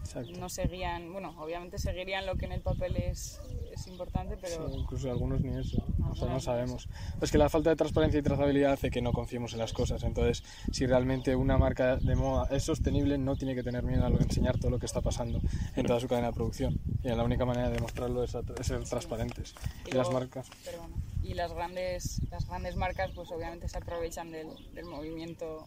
Exacto. 0.00 0.32
no 0.38 0.48
seguían, 0.48 1.12
bueno, 1.12 1.34
obviamente 1.40 1.78
seguirían 1.78 2.26
lo 2.26 2.34
que 2.36 2.46
en 2.46 2.52
el 2.52 2.60
papel 2.60 2.96
es, 2.96 3.40
es 3.72 3.86
importante, 3.86 4.36
pero... 4.40 4.68
Sí, 4.68 4.76
incluso 4.78 5.10
algunos 5.10 5.40
ni 5.40 5.56
eso. 5.58 5.82
O 6.10 6.14
sea, 6.14 6.28
no 6.28 6.40
sabemos. 6.40 6.88
Es 7.22 7.30
que 7.30 7.38
la 7.38 7.48
falta 7.48 7.70
de 7.70 7.76
transparencia 7.76 8.18
y 8.18 8.22
trazabilidad 8.22 8.72
hace 8.72 8.90
que 8.90 9.00
no 9.00 9.12
confiemos 9.12 9.52
en 9.54 9.60
las 9.60 9.72
cosas. 9.72 10.02
Entonces, 10.02 10.42
si 10.72 10.86
realmente 10.86 11.34
una 11.36 11.56
marca 11.56 11.96
de 11.96 12.14
moda 12.16 12.48
es 12.54 12.64
sostenible, 12.64 13.16
no 13.16 13.36
tiene 13.36 13.54
que 13.54 13.62
tener 13.62 13.82
miedo 13.84 14.04
a 14.04 14.08
enseñar 14.08 14.58
todo 14.58 14.70
lo 14.72 14.78
que 14.78 14.86
está 14.86 15.00
pasando 15.00 15.40
en 15.76 15.86
toda 15.86 16.00
su 16.00 16.08
cadena 16.08 16.26
de 16.28 16.34
producción. 16.34 16.78
Y 17.02 17.08
la 17.08 17.22
única 17.24 17.46
manera 17.46 17.68
de 17.68 17.74
demostrarlo 17.76 18.22
es, 18.24 18.32
ser 18.62 18.84
transparentes. 18.84 19.54
Y 19.86 19.90
Y 19.90 19.92
las 19.92 20.08
luego- 20.08 20.12
marcas. 20.20 20.50
Perdona. 20.64 20.96
Y 21.22 21.34
las 21.34 21.52
grandes, 21.52 22.20
las 22.30 22.46
grandes 22.46 22.76
marcas 22.76 23.12
pues 23.14 23.30
obviamente 23.30 23.68
se 23.68 23.78
aprovechan 23.78 24.30
del, 24.30 24.48
del 24.74 24.86
movimiento 24.86 25.66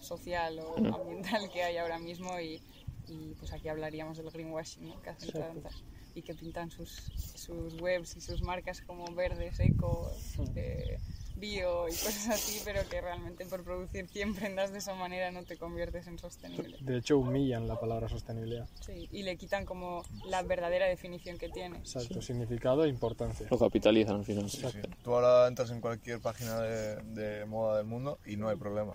social 0.00 0.58
o 0.58 0.76
ambiental 0.76 1.50
que 1.52 1.62
hay 1.62 1.76
ahora 1.76 1.98
mismo 1.98 2.38
y, 2.40 2.60
y, 3.08 3.34
pues 3.38 3.52
aquí 3.52 3.68
hablaríamos 3.68 4.18
del 4.18 4.30
greenwashing 4.30 4.88
¿no? 4.88 5.00
que 5.02 5.10
hacen 5.10 5.32
tantas 5.32 5.82
y 6.14 6.22
que 6.22 6.34
pintan 6.34 6.70
sus, 6.70 6.90
sus 6.90 7.80
webs 7.80 8.16
y 8.16 8.20
sus 8.22 8.42
marcas 8.42 8.80
como 8.80 9.04
verdes, 9.14 9.60
eco, 9.60 10.10
eh, 10.54 10.98
bio 11.36 11.86
y 11.88 11.92
cosas 11.92 12.28
así, 12.30 12.60
pero 12.64 12.80
que 12.88 13.00
realmente 13.00 13.44
por 13.46 13.62
producir 13.62 14.08
100 14.08 14.34
prendas 14.34 14.72
de 14.72 14.78
esa 14.78 14.94
manera 14.94 15.30
no 15.30 15.44
te 15.44 15.56
conviertes 15.56 16.06
en 16.06 16.18
sostenible. 16.18 16.76
De 16.80 16.96
hecho, 16.98 17.18
humillan 17.18 17.68
la 17.68 17.78
palabra 17.78 18.08
sostenibilidad. 18.08 18.66
Sí, 18.80 19.08
y 19.12 19.22
le 19.22 19.36
quitan 19.36 19.64
como 19.66 20.02
la 20.26 20.42
verdadera 20.42 20.86
definición 20.86 21.38
que 21.38 21.48
tiene. 21.48 21.78
Exacto, 21.78 22.22
significado 22.22 22.84
e 22.84 22.88
importancia. 22.88 23.46
Lo 23.50 23.58
capitalizan 23.58 24.16
al 24.16 24.24
final. 24.24 24.50
Sí, 24.50 24.64
sí. 24.72 24.78
Tú 25.04 25.14
ahora 25.14 25.46
entras 25.48 25.70
en 25.70 25.80
cualquier 25.80 26.20
página 26.20 26.60
de, 26.60 26.96
de 27.14 27.44
moda 27.46 27.76
del 27.78 27.86
mundo 27.86 28.18
y 28.26 28.36
no 28.36 28.48
hay 28.48 28.56
problema. 28.56 28.94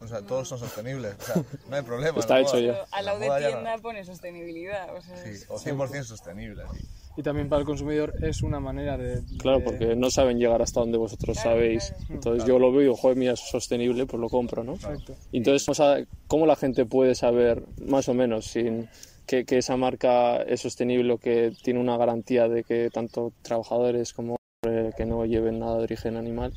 O 0.00 0.06
sea, 0.06 0.22
todos 0.22 0.48
son 0.48 0.58
sostenibles. 0.58 1.14
O 1.18 1.22
sea, 1.22 1.34
no 1.68 1.76
hay 1.76 1.82
problema. 1.82 2.18
Está 2.18 2.34
La 2.34 2.40
hecho 2.40 2.56
moda- 2.56 2.60
ya. 2.88 2.96
Al 2.96 3.04
lado 3.04 3.18
La 3.20 3.36
de 3.36 3.42
ya 3.42 3.48
tienda 3.48 3.78
pone 3.78 4.04
sostenibilidad. 4.04 4.94
O 4.96 5.00
sea, 5.02 5.16
Sí, 5.24 5.44
o 5.48 5.58
100% 5.58 6.04
sostenible. 6.04 6.62
sí. 6.72 6.86
Y 7.20 7.22
también 7.22 7.50
para 7.50 7.60
el 7.60 7.66
consumidor 7.66 8.14
es 8.22 8.42
una 8.42 8.60
manera 8.60 8.96
de... 8.96 9.20
Claro, 9.38 9.62
porque 9.62 9.94
no 9.94 10.10
saben 10.10 10.38
llegar 10.38 10.62
hasta 10.62 10.80
donde 10.80 10.96
vosotros 10.96 11.38
Claro, 11.38 11.56
sabéis. 11.56 11.92
claro. 12.06 12.14
Entonces 12.14 12.44
yo 12.48 12.58
lo 12.58 12.72
veo 12.72 12.80
y 12.80 12.84
digo, 12.84 12.96
joder, 12.96 13.18
mira, 13.18 13.32
es 13.34 13.40
sostenible, 13.40 14.06
pues 14.06 14.18
lo 14.18 14.30
compro, 14.30 14.64
¿no? 14.64 14.72
Exacto. 14.76 15.14
Y 15.30 15.36
Entonces, 15.36 15.78
a- 15.80 16.02
¿cómo 16.26 16.46
la 16.46 16.56
gente 16.56 16.86
puede 16.86 17.14
saber, 17.14 17.62
más 17.86 18.08
o 18.08 18.14
menos, 18.14 18.46
sin 18.46 18.88
que, 19.26 19.44
que 19.44 19.58
esa 19.58 19.76
marca 19.76 20.38
es 20.44 20.62
sostenible 20.62 21.12
o 21.12 21.18
que 21.18 21.52
tiene 21.62 21.78
una 21.78 21.98
garantía 21.98 22.48
de 22.48 22.64
que 22.64 22.88
tanto 22.88 23.34
trabajadores 23.42 24.14
como 24.14 24.36
eh, 24.66 24.92
que 24.96 25.04
no 25.04 25.26
lleven 25.26 25.58
nada 25.58 25.76
de 25.76 25.82
origen 25.84 26.16
animal 26.16 26.54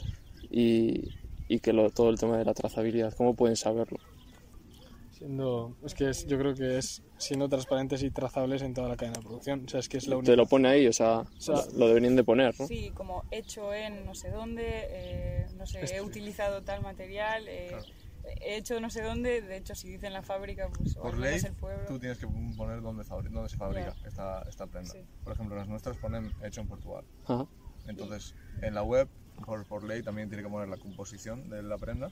y, 0.49 1.09
y 1.49 1.59
que 1.59 1.73
lo- 1.73 1.89
todo 1.89 2.09
el 2.09 2.17
tema 2.17 2.37
de 2.37 2.45
la 2.45 2.53
trazabilidad, 2.53 3.13
¿cómo 3.17 3.33
pueden 3.33 3.57
saberlo? 3.57 3.99
Siendo, 5.27 5.77
es 5.85 5.93
que 5.93 6.09
es, 6.09 6.25
yo 6.25 6.37
creo 6.37 6.53
que 6.53 6.77
es 6.79 7.01
siendo 7.17 7.47
transparentes 7.47 8.03
y 8.03 8.11
trazables 8.11 8.61
en 8.61 8.73
toda 8.73 8.89
la 8.89 8.97
cadena 8.97 9.19
de 9.19 9.23
producción. 9.23 9.63
O 9.65 9.69
sea, 9.69 9.79
es 9.79 9.87
que 9.87 9.95
es 9.97 10.07
la 10.09 10.17
única... 10.17 10.33
Te 10.33 10.35
lo 10.35 10.45
pone 10.47 10.67
ahí, 10.67 10.85
o 10.85 10.91
sea, 10.91 11.23
sea, 11.37 11.55
lo 11.77 11.87
deberían 11.87 12.17
de 12.17 12.25
poner, 12.25 12.53
¿no? 12.59 12.67
Sí, 12.67 12.91
como 12.93 13.23
hecho 13.31 13.73
en 13.73 14.03
no 14.05 14.15
sé 14.15 14.29
dónde, 14.31 14.85
eh, 14.89 15.45
no 15.53 15.65
sé, 15.65 15.81
Este- 15.81 15.95
he 15.95 16.01
utilizado 16.01 16.61
tal 16.63 16.81
material, 16.81 17.45
eh, 17.47 17.71
he 18.41 18.57
hecho 18.57 18.81
no 18.81 18.89
sé 18.89 19.01
dónde, 19.01 19.41
de 19.41 19.55
hecho 19.55 19.75
si 19.75 19.87
dicen 19.87 20.11
la 20.11 20.23
fábrica, 20.23 20.69
pues 20.75 20.97
o 20.97 21.03
Por 21.03 21.17
ley, 21.17 21.29
menos 21.35 21.45
el 21.45 21.53
pueblo. 21.53 21.85
tú 21.87 21.99
tienes 21.99 22.17
que 22.17 22.27
poner 22.57 22.81
dónde, 22.81 23.05
fabri- 23.05 23.29
dónde 23.29 23.47
se 23.49 23.55
fabrica 23.55 23.95
esta, 24.03 24.41
esta 24.41 24.67
prenda. 24.67 24.91
Sí. 24.91 25.05
Por 25.23 25.31
ejemplo, 25.31 25.55
las 25.55 25.69
nuestras 25.69 25.95
ponen 25.99 26.33
hecho 26.43 26.59
en 26.59 26.67
Portugal. 26.67 27.05
Ajá. 27.23 27.47
Entonces, 27.85 28.35
en 28.61 28.73
la 28.73 28.83
web, 28.83 29.07
por, 29.45 29.65
por 29.67 29.85
ley, 29.85 30.03
también 30.03 30.27
tiene 30.27 30.43
que 30.43 30.49
poner 30.49 30.67
la 30.67 30.77
composición 30.77 31.49
de 31.49 31.63
la 31.63 31.77
prenda, 31.77 32.11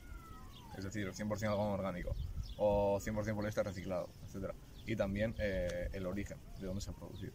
es 0.78 0.86
decir, 0.86 1.14
100% 1.14 1.50
algodón 1.52 1.74
orgánico 1.74 2.16
o 2.64 3.00
100% 3.00 3.34
poliéster 3.36 3.66
reciclado, 3.66 4.08
etc. 4.24 4.54
Y 4.86 4.96
también 4.96 5.34
eh, 5.40 5.90
el 5.94 6.06
origen, 6.06 6.38
de 6.60 6.68
dónde 6.68 6.82
se 6.82 6.92
ha 6.92 6.94
producido. 6.94 7.34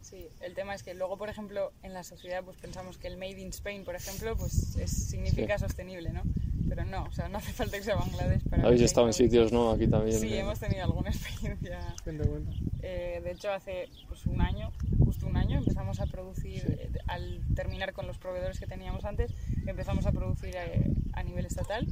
Sí, 0.00 0.28
el 0.40 0.54
tema 0.54 0.74
es 0.74 0.82
que 0.82 0.94
luego, 0.94 1.16
por 1.16 1.28
ejemplo, 1.28 1.72
en 1.82 1.92
la 1.92 2.04
sociedad 2.04 2.42
pues 2.44 2.56
pensamos 2.58 2.96
que 2.98 3.08
el 3.08 3.16
Made 3.16 3.40
in 3.40 3.48
Spain, 3.48 3.84
por 3.84 3.94
ejemplo, 3.96 4.36
pues 4.36 4.76
es- 4.76 5.08
significa 5.08 5.58
sostenible, 5.58 6.10
¿no? 6.10 6.22
Pero 6.68 6.84
no, 6.84 7.04
o 7.04 7.12
sea, 7.12 7.28
no 7.28 7.38
hace 7.38 7.52
falta 7.52 7.76
que 7.76 7.84
sea 7.84 7.94
Bangladesh 7.96 8.42
para... 8.48 8.64
Habéis 8.66 8.82
estado 8.82 9.06
en 9.06 9.12
sitios, 9.12 9.52
¿no? 9.52 9.70
Aquí 9.70 9.86
también. 9.86 10.18
Sí, 10.18 10.32
eh, 10.34 10.40
hemos 10.40 10.58
tenido 10.58 10.82
alguna 10.84 11.10
experiencia 11.10 11.94
Cuenta, 12.02 12.28
cuenta. 12.28 12.50
Eh, 12.82 13.20
de 13.22 13.30
hecho, 13.32 13.52
hace 13.52 13.88
pues, 14.08 14.26
un 14.26 14.40
año, 14.40 14.72
justo 15.04 15.26
un 15.28 15.36
año, 15.36 15.58
empezamos 15.58 16.00
a 16.00 16.06
producir, 16.06 16.64
eh, 16.68 16.90
al 17.06 17.40
terminar 17.54 17.92
con 17.92 18.06
los 18.08 18.18
proveedores 18.18 18.58
que 18.60 18.66
teníamos 18.66 19.04
antes, 19.04 19.32
empezamos 19.66 20.06
a 20.06 20.12
producir 20.12 20.54
eh, 20.56 20.90
a 21.14 21.22
nivel 21.22 21.46
estatal 21.46 21.86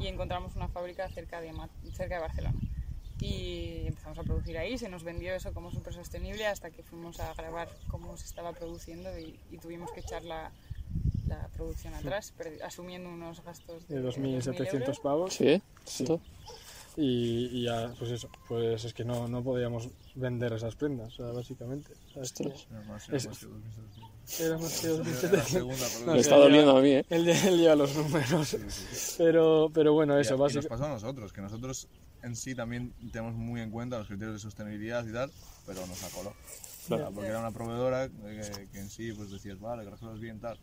y 0.00 0.08
encontramos 0.08 0.56
una 0.56 0.68
fábrica 0.68 1.08
cerca 1.10 1.40
de, 1.40 1.52
cerca 1.92 2.14
de 2.16 2.20
Barcelona. 2.20 2.58
Y 3.20 3.86
empezamos 3.86 4.18
a 4.18 4.22
producir 4.22 4.56
ahí, 4.56 4.78
se 4.78 4.88
nos 4.88 5.04
vendió 5.04 5.34
eso 5.34 5.52
como 5.52 5.70
súper 5.70 5.92
sostenible 5.92 6.46
hasta 6.46 6.70
que 6.70 6.82
fuimos 6.82 7.20
a 7.20 7.34
grabar 7.34 7.68
cómo 7.88 8.16
se 8.16 8.24
estaba 8.24 8.52
produciendo 8.52 9.16
y, 9.18 9.38
y 9.50 9.58
tuvimos 9.58 9.90
que 9.92 10.00
echar 10.00 10.24
la, 10.24 10.50
la 11.28 11.48
producción 11.48 11.94
atrás, 11.94 12.32
asumiendo 12.64 13.10
unos 13.10 13.44
gastos 13.44 13.86
De 13.88 14.00
de 14.00 14.08
2.700 14.08 14.74
euros. 14.74 15.00
pavos. 15.00 15.34
¿Sí? 15.34 15.62
¿Tanto? 15.98 16.20
Y, 16.96 17.50
y 17.52 17.64
ya, 17.64 17.92
pues 17.98 18.10
eso, 18.10 18.28
pues 18.48 18.84
es 18.84 18.94
que 18.94 19.04
no, 19.04 19.28
no 19.28 19.42
podíamos 19.42 19.88
vender 20.14 20.52
esas 20.52 20.74
prendas, 20.76 21.12
o 21.14 21.16
sea, 21.24 21.26
básicamente. 21.32 21.92
O 21.92 22.12
sea, 22.12 22.22
es 22.22 22.32
que 22.32 22.48
Ostras. 22.48 22.66
Era 22.70 22.82
más- 22.82 23.08
Es- 23.10 23.26
más 23.28 23.38
que 23.38 23.46
2700. 23.46 24.40
era 24.40 24.58
más 24.58 24.80
que 24.80 24.86
Era 24.86 24.96
la 24.96 25.04
2.700. 25.04 25.42
segunda, 25.44 25.86
No. 26.06 26.12
Me 26.12 26.18
está 26.20 26.36
doliendo 26.36 26.76
a 26.76 26.80
mí, 26.80 26.90
¿eh? 26.90 27.04
Él, 27.10 27.28
él 27.28 27.58
lleva 27.58 27.74
los 27.76 27.94
números. 27.96 28.48
Sí, 28.48 28.58
sí, 28.68 28.84
sí. 28.92 29.14
Pero, 29.18 29.70
pero 29.72 29.92
bueno, 29.92 30.16
Y- 30.18 30.22
eso, 30.22 30.30
y 30.34 30.38
nos 30.38 30.40
básicamente. 30.40 30.68
pasó 30.68 30.84
a 30.84 30.88
nosotros, 30.88 31.32
que 31.32 31.40
nosotros 31.40 31.88
en 32.22 32.36
sí 32.36 32.54
también 32.54 32.92
tenemos 33.12 33.34
muy 33.34 33.60
en 33.60 33.70
cuenta 33.70 33.98
los 33.98 34.06
criterios 34.08 34.34
de 34.34 34.38
sostenibilidad 34.40 35.06
y 35.06 35.12
tal, 35.12 35.30
pero 35.66 35.86
nos 35.86 36.02
acoló. 36.04 36.34
Claro. 36.86 37.10
Porque 37.14 37.28
era 37.28 37.38
una 37.40 37.50
proveedora 37.52 38.08
que, 38.08 38.68
que 38.72 38.78
en 38.78 38.88
sí 38.90 39.12
pues 39.12 39.30
decías, 39.30 39.60
vale, 39.60 39.88
cosas 39.88 40.18
bien, 40.18 40.40
tal. 40.40 40.58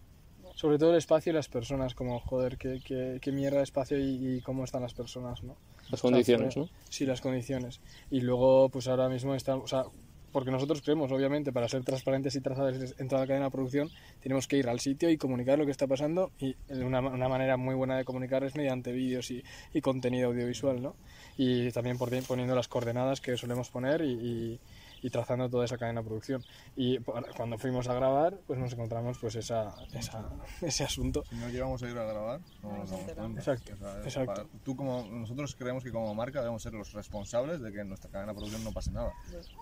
Sobre 0.55 0.77
todo 0.79 0.91
el 0.91 0.97
espacio 0.97 1.31
y 1.31 1.35
las 1.35 1.47
personas, 1.49 1.93
como, 1.93 2.19
joder, 2.19 2.57
qué, 2.57 2.81
qué, 2.83 3.19
qué 3.21 3.31
mierda 3.31 3.57
de 3.57 3.63
espacio 3.63 3.99
y, 3.99 4.37
y 4.37 4.41
cómo 4.41 4.63
están 4.63 4.81
las 4.81 4.93
personas, 4.93 5.43
¿no? 5.43 5.55
Las 5.89 6.01
condiciones, 6.01 6.57
¿no? 6.57 6.69
Sí, 6.89 7.05
las 7.05 7.21
condiciones. 7.21 7.79
Y 8.11 8.21
luego, 8.21 8.69
pues 8.69 8.87
ahora 8.87 9.09
mismo 9.09 9.35
está, 9.35 9.55
o 9.55 9.67
sea, 9.67 9.83
porque 10.31 10.51
nosotros 10.51 10.81
creemos, 10.81 11.11
obviamente, 11.11 11.51
para 11.53 11.67
ser 11.69 11.83
transparentes 11.83 12.35
y 12.35 12.41
trazables 12.41 12.95
en 12.99 13.07
toda 13.07 13.21
la 13.21 13.27
cadena 13.27 13.45
de 13.45 13.51
producción, 13.51 13.89
tenemos 14.21 14.47
que 14.47 14.57
ir 14.57 14.67
al 14.69 14.79
sitio 14.79 15.09
y 15.09 15.17
comunicar 15.17 15.57
lo 15.57 15.65
que 15.65 15.71
está 15.71 15.87
pasando. 15.87 16.31
Y 16.39 16.55
una, 16.69 16.99
una 16.99 17.29
manera 17.29 17.57
muy 17.57 17.75
buena 17.75 17.97
de 17.97 18.05
comunicar 18.05 18.43
es 18.43 18.55
mediante 18.55 18.91
vídeos 18.91 19.31
y, 19.31 19.43
y 19.73 19.81
contenido 19.81 20.27
audiovisual, 20.29 20.81
¿no? 20.81 20.95
Y 21.37 21.71
también 21.71 21.97
por, 21.97 22.09
poniendo 22.25 22.55
las 22.55 22.67
coordenadas 22.67 23.21
que 23.21 23.37
solemos 23.37 23.69
poner 23.69 24.01
y, 24.01 24.11
y- 24.11 24.59
y 25.07 25.09
trazando 25.09 25.49
toda 25.49 25.63
esa 25.63 25.77
cadena 25.77 26.01
de 26.01 26.07
producción. 26.07 26.43
Y 26.75 26.99
cuando 26.99 27.57
fuimos 27.57 27.87
a 27.87 27.93
grabar, 27.93 28.37
pues 28.45 28.59
nos 28.59 28.73
encontramos 28.73 29.17
pues 29.19 29.35
esa, 29.35 29.73
esa- 29.93 30.29
ese 30.61 30.83
asunto. 30.83 31.23
Si 31.29 31.35
no 31.35 31.47
llegamos 31.47 31.81
a 31.81 31.89
ir 31.89 31.97
a 31.97 32.03
grabar, 32.03 32.41
no 32.61 32.77
nos 32.77 32.89
damos 32.91 33.13
cuenta. 33.13 33.39
Exacto, 33.39 33.73
O 33.73 33.77
sea, 33.77 33.99
es 34.01 34.05
exacto. 34.05 34.33
para- 34.33 34.63
tú 34.63 34.75
como, 34.75 35.03
nosotros 35.09 35.55
creemos 35.55 35.83
que 35.83 35.91
como 35.91 36.13
marca 36.13 36.39
debemos 36.39 36.61
ser 36.61 36.73
los 36.73 36.91
responsables 36.91 37.61
de 37.61 37.71
que 37.71 37.79
en 37.79 37.87
nuestra 37.89 38.09
cadena 38.11 38.33
de 38.33 38.37
producción 38.37 38.63
no 38.65 38.71
pase 38.73 38.91
nada. 38.91 39.13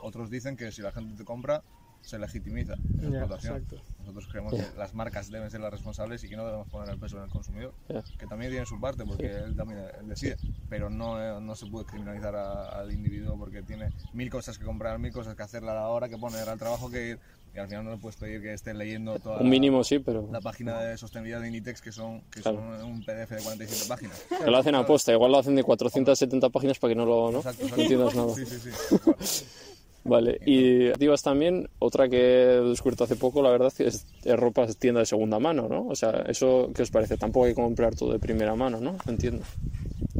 Otros 0.01 0.29
dicen 0.31 0.57
que 0.57 0.71
si 0.71 0.81
la 0.81 0.91
gente 0.91 1.15
te 1.15 1.23
compra, 1.23 1.61
se 2.05 2.19
legitimiza 2.19 2.73
esa 2.73 2.83
Ya, 3.01 3.07
explotación. 3.19 3.55
exacto. 3.57 3.81
Nosotros 3.99 4.27
creemos 4.29 4.53
que 4.53 4.77
las 4.77 4.93
marcas 4.93 5.31
deben 5.31 5.49
ser 5.49 5.59
las 5.61 5.71
responsables 5.71 6.23
y 6.23 6.29
que 6.29 6.35
no 6.37 6.45
debemos 6.45 6.67
poner 6.69 6.89
el 6.89 6.99
peso 6.99 7.17
en 7.17 7.23
el 7.23 7.29
consumidor. 7.29 7.73
Ya. 7.89 8.03
Que 8.17 8.27
también 8.27 8.51
tiene 8.51 8.65
su 8.65 8.79
parte, 8.79 9.03
porque 9.05 9.25
él 9.27 9.55
también 9.55 9.79
él 9.99 10.07
decide. 10.07 10.37
Pero 10.69 10.89
no, 10.89 11.19
eh, 11.21 11.41
no 11.41 11.55
se 11.55 11.65
puede 11.65 11.85
criminalizar 11.85 12.35
a- 12.35 12.69
al 12.79 12.91
individuo 12.91 13.35
porque 13.37 13.63
tiene 13.63 13.89
mil 14.13 14.29
cosas 14.29 14.57
que 14.57 14.65
comprar, 14.65 14.99
mil 14.99 15.11
cosas 15.11 15.35
que 15.35 15.41
hacerle 15.43 15.71
a 15.71 15.75
la 15.75 15.87
hora, 15.89 16.07
que 16.07 16.17
poner 16.17 16.47
al 16.47 16.59
trabajo 16.59 16.89
que 16.89 17.09
ir. 17.09 17.19
Y 17.55 17.57
al 17.57 17.69
final 17.69 17.85
no 17.85 17.91
le 17.91 17.97
puedes 17.97 18.17
pedir 18.17 18.41
que 18.41 18.53
esté 18.53 18.73
leyendo 18.73 19.17
toda 19.17 19.37
Un 19.37 19.49
mínimo 19.49 19.81
sí, 19.85 19.99
pero 19.99 20.27
la 20.29 20.41
página 20.41 20.77
de 20.81 20.97
sostenibilidad 20.97 21.39
de 21.39 21.47
Inditex, 21.47 21.79
que 21.81 21.93
son, 21.93 22.19
que 22.29 22.41
Claro. 22.41 22.57
son 22.57 22.83
un 22.91 22.99
PDF 23.05 23.33
de 23.33 23.41
47 23.41 23.85
páginas. 23.87 24.25
que 24.43 24.51
lo 24.51 24.57
hacen 24.57 24.75
a 24.75 24.85
posta. 24.85 25.13
Igual 25.13 25.31
lo 25.31 25.37
hacen 25.39 25.55
de 25.55 25.63
470 25.63 26.49
páginas 26.49 26.77
para 26.79 26.91
que 26.91 26.95
no 26.97 27.05
lo 27.05 27.31
¿no? 27.31 27.37
Exacto, 27.37 27.61
No 27.61 27.67
exacto. 27.69 27.81
entiendas 27.81 28.15
nada. 28.15 28.35
Sí, 28.35 28.45
sí, 28.45 28.59
sí. 28.59 29.45
Vale, 30.05 30.39
y 30.45 30.89
activas 30.89 31.23
también, 31.23 31.67
otra 31.79 32.07
que 32.07 32.17
he 32.17 32.61
descubierto 32.61 33.03
hace 33.05 33.15
poco, 33.15 33.41
la 33.41 33.49
verdad, 33.49 33.73
que 33.75 33.87
es, 33.87 34.05
es 34.23 34.39
ropa 34.39 34.67
tienda 34.67 34.99
de 34.99 35.05
segunda 35.07 35.39
mano, 35.39 35.67
¿no? 35.67 35.87
O 35.87 35.95
sea, 35.95 36.11
¿eso 36.27 36.69
qué 36.75 36.83
os 36.83 36.91
parece? 36.91 37.17
Tampoco 37.17 37.45
hay 37.47 37.51
que 37.55 37.61
comprar 37.61 37.95
todo 37.95 38.13
de 38.13 38.19
primera 38.19 38.53
mano, 38.55 38.79
¿no? 38.79 38.97
Entiendo. 39.07 39.43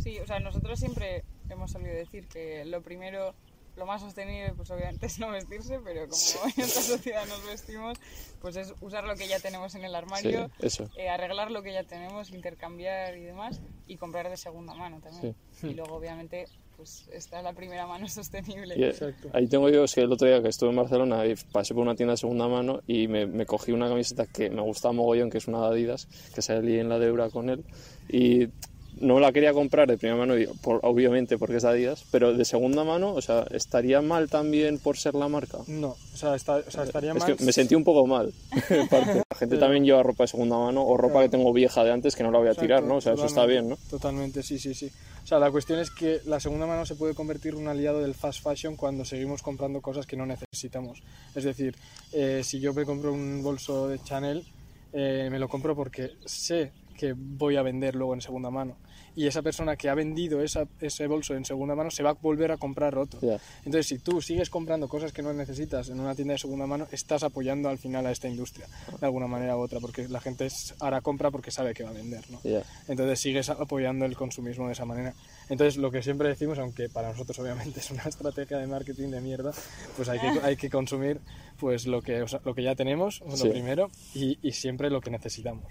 Sí, 0.02 0.20
o 0.20 0.26
sea, 0.28 0.40
nosotros 0.40 0.80
siempre 0.80 1.24
hemos 1.50 1.72
solido 1.72 1.94
decir 1.94 2.28
que 2.28 2.66
lo 2.66 2.82
primero, 2.82 3.36
lo 3.76 3.86
más 3.86 4.02
sostenible, 4.02 4.54
pues 4.56 4.72
obviamente 4.72 5.06
es 5.06 5.20
no 5.20 5.30
vestirse, 5.30 5.80
pero 5.84 6.08
como 6.08 6.46
en 6.56 6.64
esta 6.64 6.82
sociedad 6.82 7.26
nos 7.28 7.46
vestimos, 7.46 7.98
pues 8.42 8.56
es 8.56 8.74
usar 8.82 9.04
lo 9.04 9.16
que 9.16 9.28
ya 9.28 9.40
tenemos 9.40 9.76
en 9.76 9.84
el 9.86 9.92
Sí, 9.92 9.98
armario, 9.98 10.50
eso. 10.60 10.90
eh, 10.98 11.10
arreglar 11.10 11.52
lo 11.52 11.62
que 11.62 11.74
ya 11.74 11.84
tenemos, 11.84 12.32
intercambiar 12.32 13.16
y 13.18 13.22
demás, 13.24 13.62
y 13.86 13.98
comprar 13.98 14.30
de 14.32 14.38
segunda 14.38 14.74
mano 14.74 15.00
también. 15.00 15.36
Y 15.62 15.74
luego, 15.76 15.96
obviamente, 15.96 16.46
pues 16.78 17.08
está 17.12 17.42
la 17.42 17.54
primera 17.54 17.88
mano 17.88 18.08
sostenible. 18.10 18.76
Y, 18.78 18.84
eh, 18.84 18.90
Exacto. 18.90 19.30
ahí 19.34 19.48
tengo 19.48 19.70
yo, 19.70 19.84
es 19.84 19.96
que 19.96 20.02
el 20.02 20.12
otro 20.12 20.28
día 20.28 20.42
que 20.42 20.50
estuve 20.50 20.70
en 20.70 20.76
Barcelona 20.76 21.26
y 21.26 21.36
pasé 21.52 21.74
por 21.74 21.84
una 21.84 21.96
tienda 21.96 22.14
de 22.14 22.18
segunda 22.18 22.48
mano 22.48 22.82
y 22.88 23.08
me, 23.08 23.26
me 23.26 23.46
cogí 23.46 23.72
una 23.72 23.88
camiseta 23.88 24.26
que 24.26 24.50
me 24.50 24.62
gustaba 24.62 24.94
mogollón, 24.94 25.30
que 25.30 25.38
es 25.38 25.48
una 25.48 25.62
de 25.62 25.68
Adidas, 25.68 26.08
que 26.34 26.42
salí 26.42 26.80
en 26.80 26.90
la 26.90 27.00
de 27.00 27.08
Eura 27.08 27.30
con 27.30 27.50
él, 27.50 27.64
y 28.10 28.48
no 29.00 29.20
la 29.20 29.32
quería 29.32 29.54
comprar 29.54 29.88
de 29.88 29.98
primera 29.98 30.18
mano, 30.18 30.36
por- 30.62 30.80
obviamente 30.84 31.38
porque 31.38 31.58
es 31.58 31.66
Adidas, 31.66 32.06
pero 32.12 32.34
de 32.34 32.46
segunda 32.46 32.84
mano, 32.84 33.14
o 33.14 33.22
sea, 33.22 33.46
¿estaría 33.52 34.02
mal 34.02 34.30
también 34.30 34.80
por 34.80 34.98
ser 34.98 35.16
la 35.16 35.28
marca? 35.28 35.60
No, 35.68 35.90
o 35.90 36.18
sea, 36.18 36.36
está- 36.36 36.58
o 36.68 36.72
sea, 36.72 36.84
estaría 36.84 37.12
Es 37.12 37.18
mal. 37.20 37.36
que 37.36 37.44
me 37.44 37.52
sentí 37.52 37.76
un 37.76 37.84
poco 37.84 38.06
mal. 38.08 38.34
parte. 38.90 39.22
La 39.30 39.38
gente 39.38 39.58
también 39.58 39.84
lleva 39.84 40.02
ropa 40.04 40.24
de 40.24 40.28
segunda 40.30 40.58
mano 40.58 40.86
o 40.86 40.96
ropa 40.98 41.22
que 41.22 41.30
tengo 41.30 41.52
vieja 41.54 41.84
de 41.84 41.92
antes 41.92 42.16
que 42.16 42.24
no 42.24 42.32
la 42.32 42.40
voy 42.40 42.48
a 42.48 42.54
tirar, 42.56 42.84
¿no? 42.84 42.96
O 42.98 43.02
sea, 43.02 43.14
eso 43.14 43.26
está 43.26 43.46
bien, 43.46 43.68
¿no? 43.70 43.78
Totalmente, 43.90 44.44
sí, 44.44 44.60
sí, 44.60 44.74
sí. 44.74 44.90
O 45.24 45.28
sea, 45.28 45.40
la 45.40 45.50
cuestión 45.52 45.80
es 45.80 45.90
que 45.92 46.22
la 46.26 46.40
segunda 46.40 46.66
mano 46.68 46.86
se 46.86 46.96
puede 46.96 47.16
convertir 47.16 47.54
en 47.54 47.62
un 47.62 47.68
aliado 47.68 48.00
del 48.00 48.14
fast 48.14 48.44
fashion 48.44 48.76
cuando 48.76 49.04
seguimos 49.06 49.42
comprando 49.42 49.82
cosas 49.82 50.06
que 50.06 50.16
no 50.16 50.26
necesitamos. 50.26 51.02
Es 51.34 51.44
decir, 51.44 51.76
eh, 52.14 52.42
si 52.44 52.60
yo 52.60 52.74
me 52.74 52.86
compro 52.86 53.12
un 53.12 53.42
bolso 53.44 53.88
de 53.88 54.00
Chanel, 54.04 54.46
eh, 54.94 55.28
me 55.32 55.40
lo 55.40 55.50
compro 55.50 55.76
porque 55.76 56.12
sé 56.26 56.72
que 56.98 57.14
voy 57.18 57.58
a 57.58 57.62
vender 57.64 57.96
luego 57.96 58.14
en 58.14 58.22
segunda 58.22 58.50
mano. 58.50 58.78
Y 59.16 59.28
esa 59.28 59.42
persona 59.42 59.76
que 59.78 59.88
ha 59.90 59.96
vendido 59.96 60.42
esa- 60.42 60.68
ese 60.82 61.08
bolso 61.08 61.36
en 61.36 61.46
segunda 61.46 61.74
mano 61.76 61.90
se 61.90 62.04
va 62.04 62.10
a 62.12 62.14
volver 62.14 62.52
a 62.52 62.58
comprar 62.58 62.98
otro. 62.98 63.20
Ya. 63.22 63.40
Entonces, 63.60 63.88
si 63.88 64.00
tú 64.00 64.22
sigues 64.22 64.50
comprando 64.50 64.88
cosas 64.90 65.14
que 65.14 65.22
no 65.22 65.32
necesitas 65.34 65.90
en 65.90 66.00
una 66.00 66.16
tienda 66.16 66.34
de 66.34 66.38
segunda 66.40 66.68
mano, 66.68 66.88
estás 66.92 67.24
apoyando 67.24 67.70
al 67.70 67.78
final 67.78 68.06
a 68.06 68.12
esta 68.12 68.28
industria, 68.28 68.68
de 69.00 69.06
alguna 69.06 69.28
manera 69.28 69.56
u 69.56 69.62
otra, 69.62 69.80
porque 69.80 70.08
la 70.10 70.20
gente 70.20 70.46
es- 70.48 70.76
hará 70.80 71.00
compra 71.02 71.32
porque 71.32 71.50
sabe 71.52 71.74
que 71.74 71.84
va 71.84 71.92
a 71.92 71.94
vender. 71.94 72.24
Entonces 72.88 73.20
sigues 73.20 73.50
apoyando 73.50 74.06
el 74.06 74.16
consumismo 74.18 74.68
de 74.68 74.74
esa 74.74 74.86
manera. 74.86 75.14
Entonces 75.48 75.78
lo 75.78 75.92
que 75.92 76.02
siempre 76.04 76.28
decimos, 76.28 76.58
aunque 76.60 76.90
para 76.90 77.10
nosotros 77.10 77.38
obviamente 77.40 77.80
es 77.80 77.92
una 77.92 78.04
estrategia 78.04 78.58
de 78.58 78.68
marketing 78.68 79.10
de 79.12 79.22
mierda, 79.22 79.54
pues 79.96 80.10
hay 80.10 80.20
que, 80.20 80.28
hay 80.44 80.56
que 80.58 80.70
consumir 80.70 81.20
pues 81.60 81.86
lo 81.88 82.02
que, 82.02 82.22
o 82.22 82.28
sea, 82.28 82.42
lo 82.44 82.54
que 82.54 82.64
ya 82.64 82.76
tenemos, 82.76 83.22
lo 83.22 83.38
Sí. 83.38 83.50
primero, 83.50 83.90
y, 84.14 84.38
y 84.42 84.52
siempre 84.52 84.90
lo 84.90 85.00
que 85.02 85.10
necesitamos. 85.12 85.66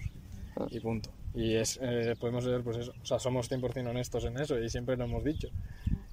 Ah. 0.55 0.65
Y 0.71 0.79
punto. 0.79 1.09
Y 1.35 1.55
es, 1.55 1.77
eh, 1.81 2.15
podemos 2.19 2.43
ser, 2.45 2.63
pues 2.63 2.77
eso, 2.77 2.93
o 3.01 3.05
sea, 3.05 3.19
somos 3.19 3.49
100% 3.51 3.89
honestos 3.89 4.23
en 4.25 4.37
eso 4.39 4.57
y 4.59 4.69
siempre 4.69 4.95
lo 4.95 5.03
hemos 5.03 5.23
dicho. 5.23 5.49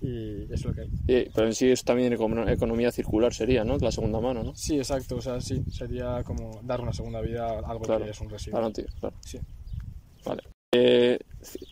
Y 0.00 0.52
es 0.52 0.64
lo 0.64 0.74
que 0.74 0.80
hay. 0.80 0.88
Y- 1.06 1.30
pero 1.30 1.46
en 1.46 1.54
sí 1.54 1.70
es 1.70 1.84
también 1.84 2.12
econo- 2.12 2.48
economía 2.50 2.90
circular 2.90 3.32
sería, 3.32 3.62
¿no? 3.62 3.78
La 3.78 3.92
segunda 3.92 4.20
mano, 4.20 4.42
¿no? 4.42 4.54
Sí, 4.56 4.76
exacto, 4.78 5.16
o 5.16 5.22
sea, 5.22 5.40
sí, 5.40 5.62
sería 5.70 6.24
como 6.24 6.60
dar 6.64 6.80
una 6.80 6.92
segunda 6.92 7.20
vida 7.20 7.46
a 7.46 7.58
algo 7.70 7.84
Claro. 7.84 8.04
que 8.04 8.10
es 8.10 8.20
un 8.20 8.30
residuo. 8.30 8.58
Claro, 8.58 8.72
tío, 8.72 8.86
claro. 8.98 9.14
Sí. 9.20 9.38
Vale. 10.24 10.42
Eh, 10.74 11.18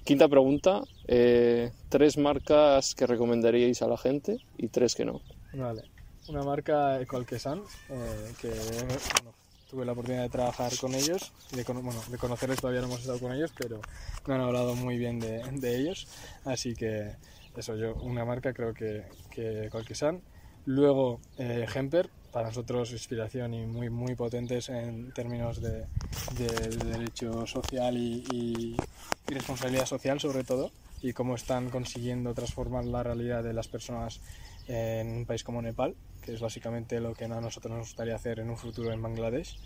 quinta 0.05 0.29
pregunta. 0.29 0.83
eh, 1.13 1.73
tres 1.89 2.17
marcas 2.19 2.95
que 2.95 3.05
recomendaríais 3.05 3.83
a 3.83 3.89
la 3.89 3.97
gente 3.97 4.37
y 4.59 4.69
tres 4.69 4.95
que 4.95 5.05
no. 5.05 5.23
Vale. 5.55 5.83
Una 6.29 6.45
marca 6.45 7.01
Ecolquesan, 7.01 7.63
eh, 7.89 8.33
que 8.41 8.49
bueno, 8.49 9.35
tuve 9.71 9.85
la 9.85 9.93
oportunidad 9.93 10.23
de 10.25 10.29
trabajar 10.31 10.73
con 10.81 10.95
ellos, 10.95 11.33
de, 11.53 11.63
bueno, 11.65 12.01
de 12.11 12.19
conocerles 12.19 12.61
todavía 12.61 12.81
no 12.81 12.89
hemos 12.89 13.01
estado 13.01 13.19
con 13.21 13.33
ellos, 13.33 13.53
pero 13.57 13.81
me 14.27 14.35
han 14.35 14.41
hablado 14.41 14.75
muy 14.75 14.99
bien 14.99 15.21
de, 15.21 15.43
de 15.53 15.77
ellos. 15.81 16.09
Así 16.45 16.75
que 16.75 17.13
eso, 17.57 17.77
yo, 17.77 17.95
una 17.97 18.25
marca 18.25 18.53
creo 18.53 18.75
que, 18.75 19.05
que 19.31 19.67
Ecolquesan. 19.67 20.21
Luego 20.67 21.21
eh, 21.39 21.67
Hemper, 21.75 22.11
para 22.33 22.49
nosotros 22.49 22.93
inspiración 22.93 23.55
y 23.55 23.67
muy, 23.67 23.91
muy 23.91 24.15
potentes 24.15 24.69
en 24.69 25.11
términos 25.13 25.61
de, 25.61 25.87
de 26.37 26.69
derecho 26.85 27.47
social 27.47 27.97
y, 27.97 28.25
y- 28.33 28.77
y 29.29 29.35
responsabilidad 29.35 29.87
social 29.87 30.19
sobre 30.21 30.45
todo, 30.45 30.71
y 31.03 31.13
cómo 31.13 31.35
están 31.37 31.71
consiguiendo 31.71 32.35
transformar 32.35 32.85
la 32.85 33.03
realidad 33.03 33.43
de 33.45 33.53
las 33.55 33.69
personas 33.69 34.21
en 34.71 35.09
un 35.11 35.27
país 35.27 35.43
como 35.43 35.61
Nepal, 35.61 35.97
que 36.23 36.33
es 36.33 36.41
básicamente 36.41 37.01
lo 37.01 37.15
que 37.15 37.25
a 37.25 37.29
nosotros 37.29 37.73
nos 37.73 37.87
gustaría 37.89 38.15
hacer 38.15 38.39
en 38.39 38.51
un 38.51 38.57
futuro 38.57 38.93
en 38.93 39.03
Bangladesh. 39.03 39.59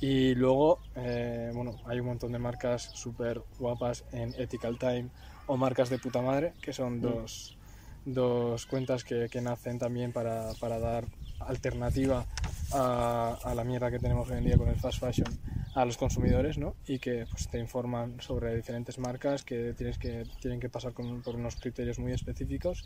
Y 0.00 0.34
luego, 0.34 0.80
eh, 0.96 1.52
bueno, 1.54 1.76
hay 1.86 2.00
un 2.00 2.06
montón 2.06 2.32
de 2.32 2.38
marcas 2.38 2.90
súper 2.94 3.40
guapas 3.58 4.04
en 4.12 4.34
Ethical 4.36 4.78
Time 4.78 5.10
o 5.46 5.56
marcas 5.56 5.90
de 5.90 5.98
puta 5.98 6.20
madre, 6.22 6.54
que 6.60 6.72
son 6.72 7.00
dos, 7.00 7.56
dos 8.04 8.66
cuentas 8.66 9.04
que, 9.04 9.28
que 9.30 9.40
nacen 9.40 9.78
también 9.78 10.12
para, 10.12 10.54
para 10.60 10.80
dar 10.80 11.06
alternativa 11.38 12.26
a, 12.72 13.38
a 13.44 13.54
la 13.54 13.62
mierda 13.64 13.90
que 13.90 13.98
tenemos 14.00 14.28
hoy 14.30 14.38
en 14.38 14.44
día 14.44 14.56
con 14.56 14.68
el 14.68 14.76
fast 14.76 14.98
fashion 14.98 15.38
a 15.74 15.84
los 15.84 15.96
consumidores, 15.96 16.58
¿no? 16.58 16.74
Y 16.86 16.98
que 16.98 17.26
pues, 17.30 17.48
te 17.48 17.58
informan 17.58 18.20
sobre 18.20 18.54
diferentes 18.56 18.98
marcas 18.98 19.44
que 19.44 19.72
tienes 19.74 19.98
que 19.98 20.24
tienen 20.40 20.60
que 20.60 20.68
pasar 20.68 20.92
con- 20.92 21.22
por 21.22 21.36
unos 21.36 21.56
criterios 21.56 21.98
muy 21.98 22.12
específicos 22.12 22.84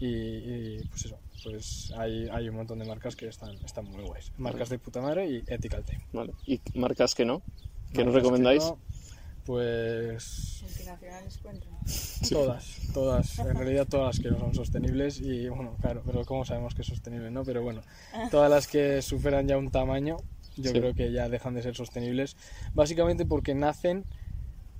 y, 0.00 0.06
y, 0.06 0.84
pues 0.90 1.04
eso, 1.06 1.18
pues 1.42 1.92
hay, 1.96 2.28
hay 2.30 2.48
un 2.48 2.56
montón 2.56 2.78
de 2.78 2.84
marcas 2.84 3.14
que 3.16 3.28
están, 3.28 3.54
están 3.64 3.84
muy 3.86 4.02
guays. 4.04 4.32
Marcas 4.38 4.68
de 4.68 4.78
puta 4.78 5.00
madre 5.00 5.28
y 5.28 5.44
Ethical 5.46 5.84
Time. 5.84 6.04
Vale. 6.12 6.32
¿Y 6.46 6.60
marcas 6.74 7.14
que 7.14 7.24
no? 7.24 7.42
¿Que 7.92 8.04
nos 8.04 8.14
recomendáis? 8.14 8.62
no, 8.64 8.78
pues 9.44 10.60
Multinacionales 10.62 11.38
cuentan. 11.38 11.68
todas, 12.30 12.78
todas, 12.92 13.38
en 13.40 13.54
realidad 13.54 13.86
todas 13.88 14.16
las 14.16 14.20
que 14.24 14.30
no 14.30 14.38
son 14.40 14.54
sostenibles 14.54 15.20
y 15.20 15.48
bueno, 15.48 15.76
claro, 15.80 16.02
pero 16.04 16.24
¿cómo 16.24 16.44
sabemos 16.44 16.74
que 16.74 16.82
es 16.82 16.88
sostenible, 16.88 17.30
no? 17.30 17.44
Pero 17.44 17.62
bueno, 17.62 17.82
todas 18.30 18.50
las 18.50 18.66
que 18.66 19.02
superan 19.02 19.46
ya 19.46 19.56
un 19.58 19.70
tamaño, 19.70 20.16
yo 20.56 20.70
Sí. 20.70 20.78
creo 20.78 20.94
que 20.94 21.12
ya 21.12 21.28
dejan 21.28 21.54
de 21.54 21.62
ser 21.62 21.74
sostenibles, 21.76 22.36
básicamente 22.74 23.26
porque 23.26 23.54
nacen 23.54 24.04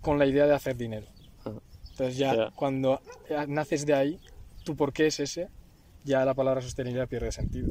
con 0.00 0.18
la 0.18 0.26
idea 0.26 0.46
de 0.46 0.54
hacer 0.54 0.76
dinero. 0.76 1.06
Ajá. 1.40 1.52
Entonces 1.90 2.16
ya 2.16 2.34
Ya. 2.34 2.50
cuando 2.56 3.00
naces 3.48 3.84
de 3.86 3.94
ahí, 3.94 4.18
tu 4.64 4.74
por 4.74 4.92
qué 4.92 5.06
es 5.06 5.20
ese, 5.20 5.48
ya 6.04 6.24
la 6.24 6.34
palabra 6.34 6.60
sostenibilidad 6.60 7.08
pierde 7.08 7.30
sentido. 7.30 7.70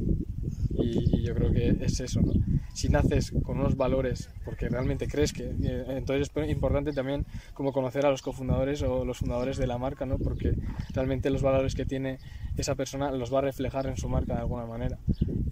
Y, 0.76 1.18
y 1.18 1.22
yo 1.22 1.34
creo 1.34 1.52
que 1.52 1.76
es 1.80 2.00
eso, 2.00 2.20
¿no? 2.20 2.32
Si 2.74 2.88
naces 2.88 3.32
con 3.44 3.60
unos 3.60 3.76
valores, 3.76 4.30
porque 4.44 4.68
realmente 4.68 5.06
crees 5.06 5.32
que... 5.32 5.44
eh, 5.44 5.84
entonces 5.90 6.28
es 6.34 6.50
importante 6.50 6.92
también 6.92 7.24
como 7.54 7.72
conocer 7.72 8.04
a 8.04 8.10
los 8.10 8.22
cofundadores 8.22 8.82
o 8.82 9.04
los 9.04 9.18
fundadores 9.18 9.56
de 9.56 9.68
la 9.68 9.78
marca, 9.78 10.06
¿no? 10.06 10.18
Porque 10.18 10.54
realmente 10.92 11.30
los 11.30 11.42
valores 11.42 11.76
que 11.76 11.84
tiene 11.84 12.18
esa 12.56 12.74
persona 12.74 13.12
los 13.12 13.32
va 13.32 13.38
a 13.38 13.42
reflejar 13.42 13.86
en 13.86 13.96
su 13.96 14.08
marca 14.08 14.34
de 14.34 14.40
alguna 14.40 14.66
manera. 14.66 14.98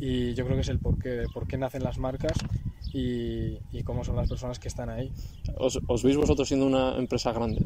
Y 0.00 0.34
yo 0.34 0.44
creo 0.44 0.56
que 0.56 0.62
es 0.62 0.68
el 0.68 0.80
porqué, 0.80 1.10
de 1.10 1.28
por 1.28 1.46
qué 1.46 1.56
nacen 1.56 1.84
las 1.84 1.98
marcas 1.98 2.32
y, 2.92 3.58
y 3.70 3.84
cómo 3.84 4.02
son 4.02 4.16
las 4.16 4.28
personas 4.28 4.58
que 4.58 4.66
están 4.66 4.90
ahí. 4.90 5.12
¿Os, 5.56 5.78
os 5.86 6.02
veis 6.02 6.16
vosotros 6.16 6.48
siendo 6.48 6.66
una 6.66 6.96
empresa 6.96 7.32
grande? 7.32 7.64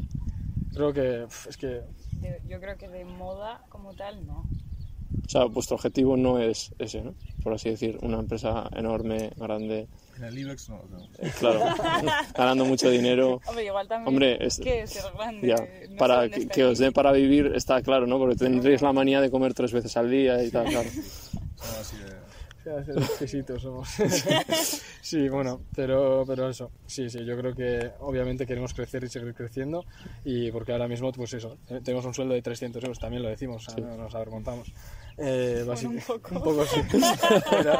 Creo 0.71 0.93
que 0.93 1.25
es 1.49 1.57
que 1.57 1.81
De- 2.21 2.41
yo 2.47 2.59
creo 2.59 2.77
que 2.77 2.87
de 2.87 3.05
moda 3.05 3.61
como 3.69 3.93
tal, 3.93 4.25
no. 4.25 4.45
O 5.25 5.29
sea, 5.29 5.45
vuestro 5.45 5.75
objetivo 5.75 6.15
no 6.17 6.39
es 6.39 6.73
ese, 6.79 7.01
¿no? 7.01 7.13
Por 7.43 7.53
así 7.53 7.69
decir, 7.69 7.97
una 8.01 8.19
empresa 8.19 8.69
enorme, 8.73 9.31
grande, 9.35 9.87
En 10.17 10.23
el 10.23 10.37
IBEX 10.39 10.69
no 10.69 10.77
lo 10.77 10.83
tengo. 10.83 11.03
eh, 11.19 11.31
claro, 11.37 11.59
ganando 12.35 12.65
mucho 12.65 12.89
dinero. 12.89 13.41
Hombre, 13.45 13.65
igual 13.65 13.87
también 13.87 14.07
Hombre, 14.07 14.37
es- 14.45 14.57
que 14.59 14.87
ser 14.87 15.03
grande. 15.13 15.47
Ya, 15.47 15.89
no 15.89 15.97
para 15.97 16.29
que, 16.29 16.63
os 16.63 16.77
dé 16.79 16.91
para 16.91 17.11
vivir 17.11 17.51
está 17.55 17.81
claro, 17.81 18.07
¿no? 18.07 18.17
Porque 18.17 18.35
tendréis 18.35 18.81
la 18.81 18.93
manía 18.93 19.19
de 19.21 19.29
comer 19.29 19.53
tres 19.53 19.71
veces 19.73 19.95
al 19.97 20.09
día 20.09 20.41
y 20.43 20.49
tal, 20.49 20.65
claro. 20.69 20.89
Así 21.79 21.97
de... 21.97 22.27
Exquisitos 23.01 23.61
somos. 23.61 23.87
sí, 25.09 25.29
bueno, 25.29 25.61
pero, 25.75 26.23
pero 26.27 26.49
eso, 26.49 26.71
sí, 26.85 27.09
sí, 27.09 27.23
yo 27.25 27.37
creo 27.37 27.53
que 27.55 27.91
obviamente 27.99 28.45
queremos 28.45 28.73
crecer 28.73 29.03
y 29.03 29.09
seguir 29.09 29.33
creciendo 29.33 29.85
y 30.25 30.51
porque 30.51 30.71
ahora 30.73 30.87
mismo, 30.87 31.11
pues 31.11 31.33
eso, 31.33 31.57
eh, 31.69 31.79
tenemos 31.83 32.05
un 32.05 32.13
sueldo 32.13 32.33
de 32.33 32.41
300 32.41 32.83
euros, 32.83 32.99
también 32.99 33.23
lo 33.23 33.29
decimos, 33.29 33.63
sea, 33.65 33.75
no 33.77 33.95
nos 33.97 34.13
avergonzamos. 34.15 34.71
Eh, 35.19 35.63
basi- 35.65 35.87
un 35.87 35.99
poco. 35.99 36.35
un 36.35 36.43
poco 36.43 36.63
sí. 36.65 36.79
pero, 37.49 37.73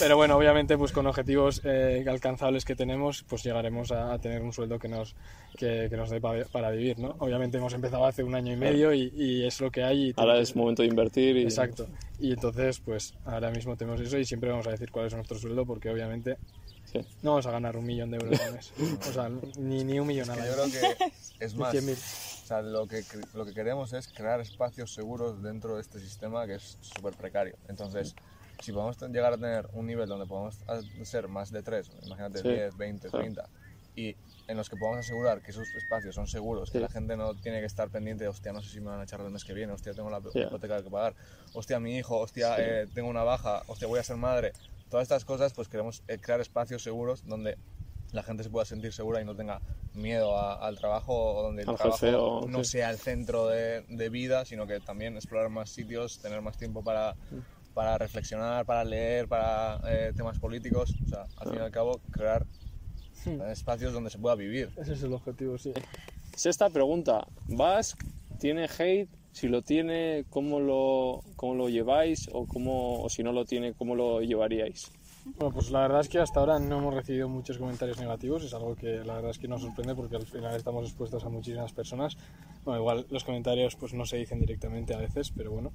pero 0.00 0.16
bueno, 0.16 0.36
obviamente 0.38 0.78
pues 0.78 0.90
con 0.90 1.06
objetivos 1.06 1.60
eh, 1.64 2.02
alcanzables 2.08 2.64
que 2.64 2.74
tenemos, 2.76 3.24
pues 3.28 3.42
llegaremos 3.44 3.92
a, 3.92 4.14
a 4.14 4.18
tener 4.18 4.40
un 4.40 4.54
sueldo 4.54 4.78
que 4.78 4.88
nos, 4.88 5.14
que, 5.58 5.88
que 5.90 5.96
nos 5.98 6.08
dé 6.08 6.18
pa- 6.18 6.44
para 6.50 6.70
vivir, 6.70 6.98
¿no? 6.98 7.14
Obviamente 7.18 7.58
hemos 7.58 7.74
empezado 7.74 8.06
hace 8.06 8.22
un 8.22 8.34
año 8.34 8.54
y 8.54 8.56
medio 8.56 8.94
y, 8.94 9.12
y 9.14 9.44
es 9.44 9.60
lo 9.60 9.70
que 9.70 9.82
hay. 9.84 10.06
y 10.08 10.14
Ahora 10.16 10.32
tenemos- 10.34 10.48
es 10.48 10.56
momento 10.56 10.82
de 10.82 10.88
invertir 10.88 11.36
y... 11.36 11.42
Exacto. 11.42 11.86
Y 12.20 12.32
entonces, 12.32 12.80
pues 12.80 13.12
ahora 13.26 13.50
mismo 13.50 13.76
tenemos 13.76 14.00
eso 14.00 14.16
y 14.18 14.24
siempre 14.24 14.48
vamos 14.50 14.66
a 14.66 14.70
decir 14.70 14.90
cuál 14.90 15.06
es 15.08 15.14
nuestro 15.14 15.38
sueldo 15.38 15.66
porque 15.66 15.90
obviamente 15.90 16.38
Sí. 16.92 17.00
no 17.22 17.32
vamos 17.32 17.46
a 17.46 17.50
ganar 17.50 17.76
un 17.76 17.84
millón 17.84 18.10
de 18.10 18.16
euros 18.18 18.40
al 18.40 18.52
mes. 18.54 18.72
O 19.08 19.12
sea, 19.12 19.28
ni, 19.58 19.84
ni 19.84 20.00
un 20.00 20.06
millón 20.06 20.30
al 20.30 20.38
Que 20.38 20.46
yo 20.46 20.52
creo 20.54 20.66
que 20.98 21.12
es 21.44 21.54
más. 21.54 21.74
100.000. 21.74 21.92
O 22.44 22.46
sea, 22.48 22.62
lo 22.62 22.86
que, 22.86 23.04
lo 23.34 23.44
que 23.44 23.52
queremos 23.52 23.92
es 23.92 24.08
crear 24.08 24.40
espacios 24.40 24.94
seguros 24.94 25.42
dentro 25.42 25.74
de 25.76 25.82
este 25.82 26.00
sistema 26.00 26.46
que 26.46 26.54
es 26.54 26.78
súper 26.80 27.12
precario. 27.14 27.56
Entonces, 27.68 28.14
si 28.60 28.72
podemos 28.72 28.96
llegar 29.12 29.34
a 29.34 29.36
tener 29.36 29.68
un 29.74 29.86
nivel 29.86 30.08
donde 30.08 30.24
podamos 30.26 30.56
ser 31.04 31.28
más 31.28 31.50
de 31.52 31.62
tres, 31.62 31.90
imagínate 32.04 32.38
Sí, 32.40 32.48
10, 32.48 32.76
20, 32.76 33.08
claro. 33.10 33.22
30, 33.22 33.48
y 33.96 34.16
en 34.46 34.56
los 34.56 34.70
que 34.70 34.76
podamos 34.76 35.00
asegurar 35.04 35.42
que 35.42 35.50
esos 35.50 35.68
espacios 35.74 36.14
son 36.14 36.26
seguros, 36.26 36.70
que 36.70 36.78
Sí. 36.78 36.82
la 36.82 36.88
gente 36.88 37.16
no 37.18 37.34
tiene 37.34 37.60
que 37.60 37.66
estar 37.66 37.90
pendiente 37.90 38.24
de, 38.24 38.28
hostia, 38.30 38.52
no 38.54 38.62
sé 38.62 38.70
si 38.70 38.80
me 38.80 38.86
van 38.86 39.00
a 39.00 39.04
echar 39.04 39.20
el 39.20 39.28
mes 39.30 39.44
que 39.44 39.52
viene, 39.52 39.74
hostia, 39.74 39.92
tengo 39.92 40.08
la 40.08 40.22
hipoteca 40.34 40.82
que 40.82 40.88
pagar, 40.88 41.14
hostia, 41.52 41.78
mi 41.80 41.98
hijo, 41.98 42.16
hostia, 42.18 42.56
eh, 42.58 42.86
tengo 42.94 43.10
una 43.10 43.24
baja, 43.24 43.62
hostia, 43.66 43.86
voy 43.86 43.98
a 44.00 44.02
ser 44.02 44.16
madre. 44.16 44.52
Todas 44.90 45.02
estas 45.04 45.24
cosas, 45.24 45.52
pues 45.52 45.68
queremos 45.68 46.02
eh, 46.08 46.18
crear 46.18 46.40
espacios 46.40 46.82
seguros 46.82 47.24
donde 47.26 47.58
la 48.12 48.22
gente 48.22 48.42
se 48.42 48.48
pueda 48.50 48.64
sentir 48.64 48.92
segura 48.92 49.20
y 49.20 49.24
no 49.24 49.36
tenga 49.36 49.60
miedo 49.94 50.36
a- 50.38 50.54
al 50.66 50.78
trabajo 50.78 51.34
o 51.36 51.42
donde 51.42 51.62
el 51.62 51.68
Al 51.68 51.76
trabajo 51.76 51.98
jefe 51.98 52.14
o- 52.16 52.46
no 52.48 52.64
sí. 52.64 52.70
sea 52.72 52.90
el 52.90 52.98
centro 52.98 53.46
de, 53.48 53.82
de 53.88 54.08
vida, 54.08 54.44
sino 54.46 54.66
que 54.66 54.80
también 54.80 55.16
explorar 55.16 55.50
más 55.50 55.68
sitios, 55.70 56.18
tener 56.20 56.40
más 56.40 56.56
tiempo 56.56 56.82
para, 56.82 57.16
para 57.74 57.98
reflexionar, 57.98 58.64
para 58.64 58.82
leer, 58.84 59.28
para 59.28 59.80
eh, 59.86 60.12
temas 60.16 60.38
políticos. 60.38 60.94
O 61.04 61.08
sea, 61.08 61.26
al 61.36 61.48
fin 61.50 61.58
y 61.58 61.62
al 61.64 61.70
cabo, 61.70 62.00
crear 62.10 62.46
eh, 63.26 63.38
espacios 63.52 63.92
donde 63.92 64.08
se 64.08 64.18
pueda 64.18 64.36
vivir. 64.36 64.70
Ese 64.76 64.94
es 64.94 65.02
el 65.02 65.12
objetivo, 65.12 65.58
sí. 65.58 65.72
Sexta 66.34 66.70
pregunta. 66.70 67.26
¿Basque 67.46 68.06
tiene 68.38 68.64
hate? 68.78 69.10
Si 69.38 69.46
lo 69.46 69.62
tiene, 69.62 70.24
¿cómo 70.30 70.58
lo, 70.58 71.22
cómo 71.36 71.54
lo 71.54 71.68
lleváis? 71.68 72.28
O, 72.32 72.44
cómo, 72.44 73.04
o 73.04 73.08
si 73.08 73.22
no 73.22 73.30
lo 73.30 73.44
tiene, 73.44 73.72
¿cómo 73.72 73.94
lo 73.94 74.20
llevaríais? 74.20 74.90
Bueno, 75.36 75.54
pues 75.54 75.70
la 75.70 75.82
verdad 75.82 76.00
es 76.00 76.08
que 76.08 76.18
hasta 76.18 76.40
ahora 76.40 76.58
no 76.58 76.78
hemos 76.78 76.92
recibido 76.92 77.28
muchos 77.28 77.56
comentarios 77.56 78.00
negativos, 78.00 78.42
es 78.42 78.52
algo 78.52 78.74
que 78.74 79.04
la 79.04 79.14
verdad 79.14 79.30
es 79.30 79.38
que 79.38 79.46
nos 79.46 79.62
sorprende 79.62 79.94
porque 79.94 80.16
al 80.16 80.26
final 80.26 80.56
estamos 80.56 80.86
expuestos 80.86 81.24
a 81.24 81.28
muchísimas 81.28 81.72
personas. 81.72 82.16
Bueno, 82.64 82.80
igual 82.80 83.06
los 83.10 83.22
comentarios 83.22 83.76
pues 83.76 83.94
no 83.94 84.04
se 84.06 84.16
dicen 84.16 84.40
directamente 84.40 84.92
a 84.92 84.98
veces, 84.98 85.30
pero 85.30 85.52
bueno. 85.52 85.70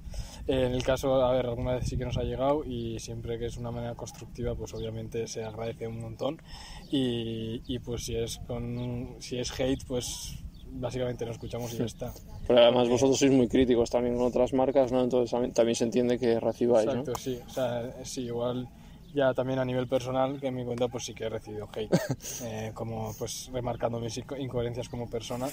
En 0.46 0.74
el 0.74 0.82
caso, 0.82 1.24
a 1.24 1.32
ver, 1.32 1.46
alguna 1.46 1.76
vez 1.76 1.86
sí 1.88 1.96
que 1.96 2.04
nos 2.04 2.18
ha 2.18 2.22
llegado 2.22 2.64
y 2.66 2.98
siempre 2.98 3.38
que 3.38 3.46
es 3.46 3.56
una 3.56 3.70
manera 3.70 3.94
constructiva, 3.94 4.54
pues 4.54 4.74
obviamente 4.74 5.26
se 5.26 5.42
agradece 5.42 5.88
un 5.88 6.02
montón. 6.02 6.42
Y, 6.90 7.62
y 7.66 7.78
pues 7.78 8.04
si 8.04 8.14
es 8.14 8.40
con 8.46 9.16
si 9.20 9.38
es 9.38 9.58
hate, 9.58 9.86
pues 9.86 10.43
básicamente 10.74 11.24
no 11.24 11.32
escuchamos 11.32 11.72
y 11.74 11.78
ya 11.78 11.84
está. 11.84 12.12
Pero 12.46 12.60
además 12.60 12.88
vosotros 12.88 13.18
sois 13.18 13.32
muy 13.32 13.48
críticos 13.48 13.90
también 13.90 14.16
con 14.16 14.26
otras 14.26 14.52
marcas, 14.52 14.92
¿no? 14.92 15.02
Entonces 15.02 15.30
también- 15.54 15.74
se 15.76 15.84
entiende 15.84 16.18
que 16.18 16.38
recibáis, 16.40 16.86
¿no? 16.86 16.92
Exacto, 17.00 17.14
sí. 17.18 17.38
O 17.46 17.50
sea, 17.50 18.04
sí, 18.04 18.22
igual 18.22 18.68
ya 19.14 19.32
también 19.32 19.60
a 19.60 19.64
nivel 19.64 19.86
personal, 19.86 20.40
que 20.40 20.48
en 20.48 20.56
mi 20.56 20.64
cuenta 20.64 20.88
pues 20.88 21.04
sí 21.04 21.14
que 21.14 21.24
he 21.24 21.28
recibido 21.28 21.68
hate, 21.72 21.88
eh, 22.42 22.72
como 22.74 23.14
pues 23.16 23.48
remarcando 23.52 24.00
mis 24.00 24.18
inco- 24.18 24.36
incoherencias 24.40 24.88
como 24.88 25.08
persona, 25.08 25.46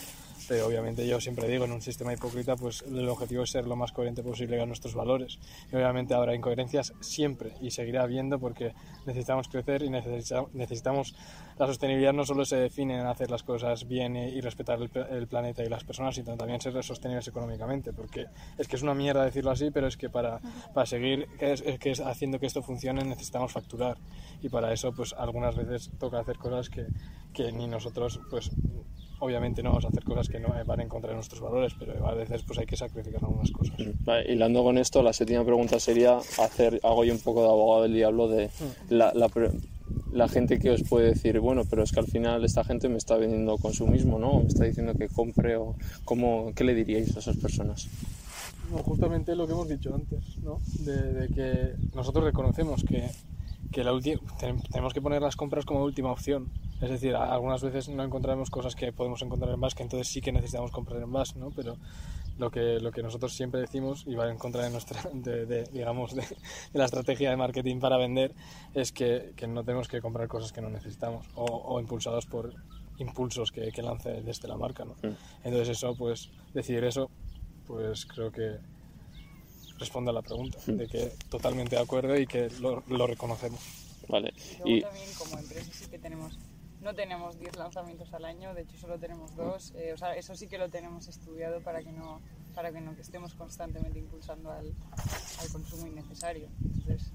pero 0.47 0.65
obviamente 0.65 1.07
yo 1.07 1.21
siempre 1.21 1.47
digo, 1.47 1.65
en 1.65 1.71
un 1.71 1.81
sistema 1.81 2.11
hipócrita 2.11 2.55
pues 2.55 2.81
el 2.81 3.07
objetivo 3.07 3.43
es 3.43 3.51
ser 3.51 3.67
lo 3.67 3.75
más 3.75 3.91
coherente 3.91 4.23
posible 4.23 4.57
con 4.57 4.67
nuestros 4.69 4.95
valores. 4.95 5.37
Y 5.71 5.75
obviamente 5.75 6.15
habrá 6.15 6.33
incoherencias 6.33 6.93
siempre 7.01 7.53
y 7.61 7.69
seguirá 7.69 8.01
habiendo 8.01 8.39
porque 8.39 8.73
necesitamos 9.05 9.47
crecer 9.47 9.83
y 9.83 9.89
necesita- 9.91 10.47
necesitamos... 10.53 11.13
La 11.61 11.67
sostenibilidad 11.67 12.11
no 12.11 12.25
solo 12.25 12.43
se 12.43 12.55
define 12.55 12.99
en 12.99 13.05
hacer 13.05 13.29
las 13.29 13.43
cosas 13.43 13.87
bien 13.87 14.15
y 14.15 14.29
y 14.31 14.41
respetar 14.41 14.79
el, 14.81 14.89
el 15.11 15.27
planeta 15.27 15.63
y 15.63 15.69
las 15.69 15.83
personas, 15.83 16.15
sino 16.15 16.35
también 16.35 16.59
ser 16.59 16.73
sostenibles 16.83 17.27
económicamente, 17.27 17.93
porque 17.93 18.25
es 18.57 18.67
que 18.67 18.77
es 18.77 18.81
una 18.81 18.95
mierda 18.95 19.23
decirlo 19.23 19.51
así, 19.51 19.69
pero 19.69 19.85
es 19.85 19.95
que 19.95 20.09
para, 20.09 20.39
para 20.73 20.87
seguir 20.87 21.27
que 21.37 21.51
es, 21.53 21.61
es 21.61 21.77
que 21.77 21.91
es 21.91 21.99
haciendo 21.99 22.39
que 22.39 22.47
esto 22.47 22.63
funcione 22.63 23.03
necesitamos 23.03 23.51
facturar. 23.51 23.97
Y 24.41 24.49
para 24.49 24.73
eso 24.73 24.91
pues 24.91 25.13
algunas 25.13 25.55
veces 25.55 25.91
toca 25.99 26.17
hacer 26.19 26.37
cosas 26.39 26.69
que, 26.71 26.87
que 27.31 27.51
ni 27.51 27.67
nosotros 27.67 28.19
pues 28.31 28.49
obviamente 29.19 29.61
no 29.61 29.69
vamos 29.69 29.85
a 29.85 29.89
hacer 29.89 30.03
cosas 30.03 30.29
que 30.29 30.39
no 30.39 30.49
van 30.65 30.79
en 30.81 30.89
contra 30.89 31.09
de 31.11 31.15
nuestros 31.15 31.41
valores, 31.41 31.75
pero 31.77 32.07
a 32.07 32.15
veces 32.15 32.41
pues 32.41 32.57
hay 32.57 32.65
que 32.65 32.75
sacrificar 32.75 33.23
algunas 33.23 33.51
cosas. 33.51 33.75
Vale, 34.03 34.33
hilando 34.33 34.63
con 34.63 34.79
esto, 34.79 35.03
la 35.03 35.13
séptima 35.13 35.43
pregunta 35.45 35.79
sería 35.79 36.17
hacer, 36.17 36.79
hago 36.81 37.03
yo 37.03 37.13
un 37.13 37.19
poco 37.19 37.43
de 37.43 37.49
abogado 37.49 37.83
del 37.83 37.93
diablo 37.93 38.27
de 38.27 38.49
la, 38.89 39.11
la, 39.13 39.29
pre- 39.29 39.51
la 40.11 40.27
gente 40.27 40.59
que 40.59 40.71
os 40.71 40.83
puede 40.83 41.09
decir, 41.09 41.39
bueno, 41.39 41.63
pero 41.69 41.83
es 41.83 41.91
que 41.91 41.99
al 41.99 42.07
final 42.07 42.43
esta 42.43 42.63
gente 42.63 42.89
me 42.89 42.97
está 42.97 43.17
vendiendo 43.17 43.57
consumismo, 43.57 44.19
¿no? 44.19 44.41
Me 44.41 44.47
está 44.47 44.65
diciendo 44.65 44.93
que 44.93 45.07
compre 45.07 45.55
o 45.55 45.75
cómo, 46.05 46.51
¿qué 46.55 46.63
le 46.63 46.75
diríais 46.75 47.15
a 47.15 47.19
esas 47.19 47.37
personas? 47.37 47.87
No, 48.71 48.77
justamente 48.83 49.35
lo 49.35 49.47
que 49.47 49.53
hemos 49.53 49.67
dicho 49.67 49.93
antes, 49.93 50.37
¿no? 50.43 50.59
De, 50.79 51.13
de 51.13 51.27
que 51.27 51.75
nosotros 51.95 52.23
reconocemos 52.25 52.83
que, 52.83 53.09
que 53.71 53.83
la 53.83 53.91
tenemos 54.69 54.93
que 54.93 55.01
poner 55.01 55.21
las 55.21 55.35
compras 55.35 55.65
como 55.65 55.83
última 55.83 56.11
opción. 56.11 56.47
Es 56.81 56.89
decir, 56.89 57.15
algunas 57.15 57.61
veces 57.61 57.89
no 57.89 58.03
encontraremos 58.03 58.49
cosas 58.49 58.75
que 58.75 58.91
podemos 58.91 59.21
encontrar 59.21 59.53
en 59.53 59.61
Basque, 59.61 59.83
entonces 59.83 60.07
sí 60.07 60.19
que 60.19 60.31
necesitamos 60.31 60.71
comprar 60.71 61.01
en 61.01 61.11
Basque, 61.11 61.39
¿no? 61.39 61.51
Pero 61.51 61.77
lo 62.39 62.49
que, 62.49 62.79
lo 62.79 62.91
que 62.91 63.03
nosotros 63.03 63.33
siempre 63.33 63.61
decimos, 63.61 64.03
y 64.07 64.15
va 64.15 64.29
en 64.29 64.37
contra 64.37 64.63
de 64.63 64.71
nuestra, 64.71 65.01
de, 65.13 65.45
de, 65.45 65.63
digamos, 65.65 66.15
de, 66.15 66.23
de 66.23 66.79
la 66.79 66.85
estrategia 66.85 67.29
de 67.29 67.37
marketing 67.37 67.79
para 67.79 67.97
vender, 67.97 68.33
es 68.73 68.91
que, 68.91 69.33
que 69.35 69.47
no 69.47 69.63
tenemos 69.63 69.87
que 69.87 70.01
comprar 70.01 70.27
cosas 70.27 70.51
que 70.51 70.61
no 70.61 70.69
necesitamos 70.69 71.25
o, 71.35 71.45
o 71.45 71.79
impulsados 71.79 72.25
por 72.25 72.53
impulsos 72.97 73.51
que, 73.51 73.71
que 73.71 73.81
lance 73.81 74.21
desde 74.21 74.47
la 74.47 74.57
marca, 74.57 74.85
¿no? 74.85 74.95
Entonces 75.43 75.69
eso, 75.69 75.95
pues, 75.95 76.29
decidir 76.53 76.83
eso, 76.83 77.09
pues 77.67 78.05
creo 78.05 78.31
que 78.31 78.57
responde 79.77 80.11
a 80.11 80.13
la 80.13 80.21
pregunta, 80.21 80.59
de 80.67 80.87
que 80.87 81.11
totalmente 81.29 81.75
de 81.75 81.81
acuerdo 81.81 82.17
y 82.17 82.27
que 82.27 82.49
lo, 82.59 82.83
lo 82.87 83.07
reconocemos. 83.07 83.59
Vale, 84.07 84.33
Luego 84.59 84.69
y 84.69 84.81
también 84.81 85.13
como 85.17 85.37
empresa 85.37 85.71
sí 85.73 85.89
que 85.89 85.99
tenemos, 85.99 86.37
no 86.81 86.95
tenemos 86.95 87.37
10 87.37 87.55
lanzamientos 87.57 88.13
al 88.13 88.25
año, 88.25 88.53
de 88.53 88.63
hecho 88.63 88.77
solo 88.77 88.97
tenemos 88.99 89.35
dos, 89.35 89.73
eh, 89.75 89.93
o 89.93 89.97
sea, 89.97 90.15
eso 90.15 90.35
sí 90.35 90.47
que 90.47 90.57
lo 90.57 90.69
tenemos 90.69 91.07
estudiado 91.07 91.61
para 91.61 91.81
que 91.81 91.91
no, 91.91 92.19
para 92.55 92.71
que 92.71 92.81
no 92.81 92.95
que 92.95 93.01
estemos 93.01 93.33
constantemente 93.35 93.99
impulsando 93.99 94.51
al, 94.51 94.73
al 95.39 95.49
consumo 95.51 95.87
innecesario. 95.87 96.49
Entonces, 96.63 97.13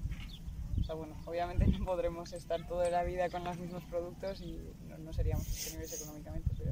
o 0.79 0.83
sea, 0.83 0.95
bueno, 0.95 1.15
obviamente 1.25 1.67
no 1.67 1.85
podremos 1.85 2.31
estar 2.31 2.65
toda 2.65 2.89
la 2.89 3.03
vida 3.03 3.29
con 3.29 3.43
los 3.43 3.57
mismos 3.57 3.83
productos 3.85 4.41
y 4.41 4.57
no, 4.87 4.97
no 4.97 5.11
seríamos 5.11 5.45
sostenibles 5.45 6.01
económicamente, 6.01 6.49
pero, 6.57 6.71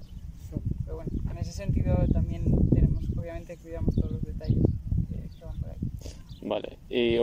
pero 0.84 0.96
bueno, 0.96 1.12
en 1.30 1.38
ese 1.38 1.52
sentido 1.52 1.98
también 2.14 2.46
tenemos, 2.70 3.04
obviamente 3.18 3.58
cuidamos 3.58 3.94
todos 3.96 4.14
los 4.14 4.24
detalles 4.24 4.64
que, 5.10 5.30
que 5.38 5.46
van 5.46 5.60
por 5.60 5.72
ahí. 5.72 5.78
Vale, 6.42 6.80
y 6.90 7.18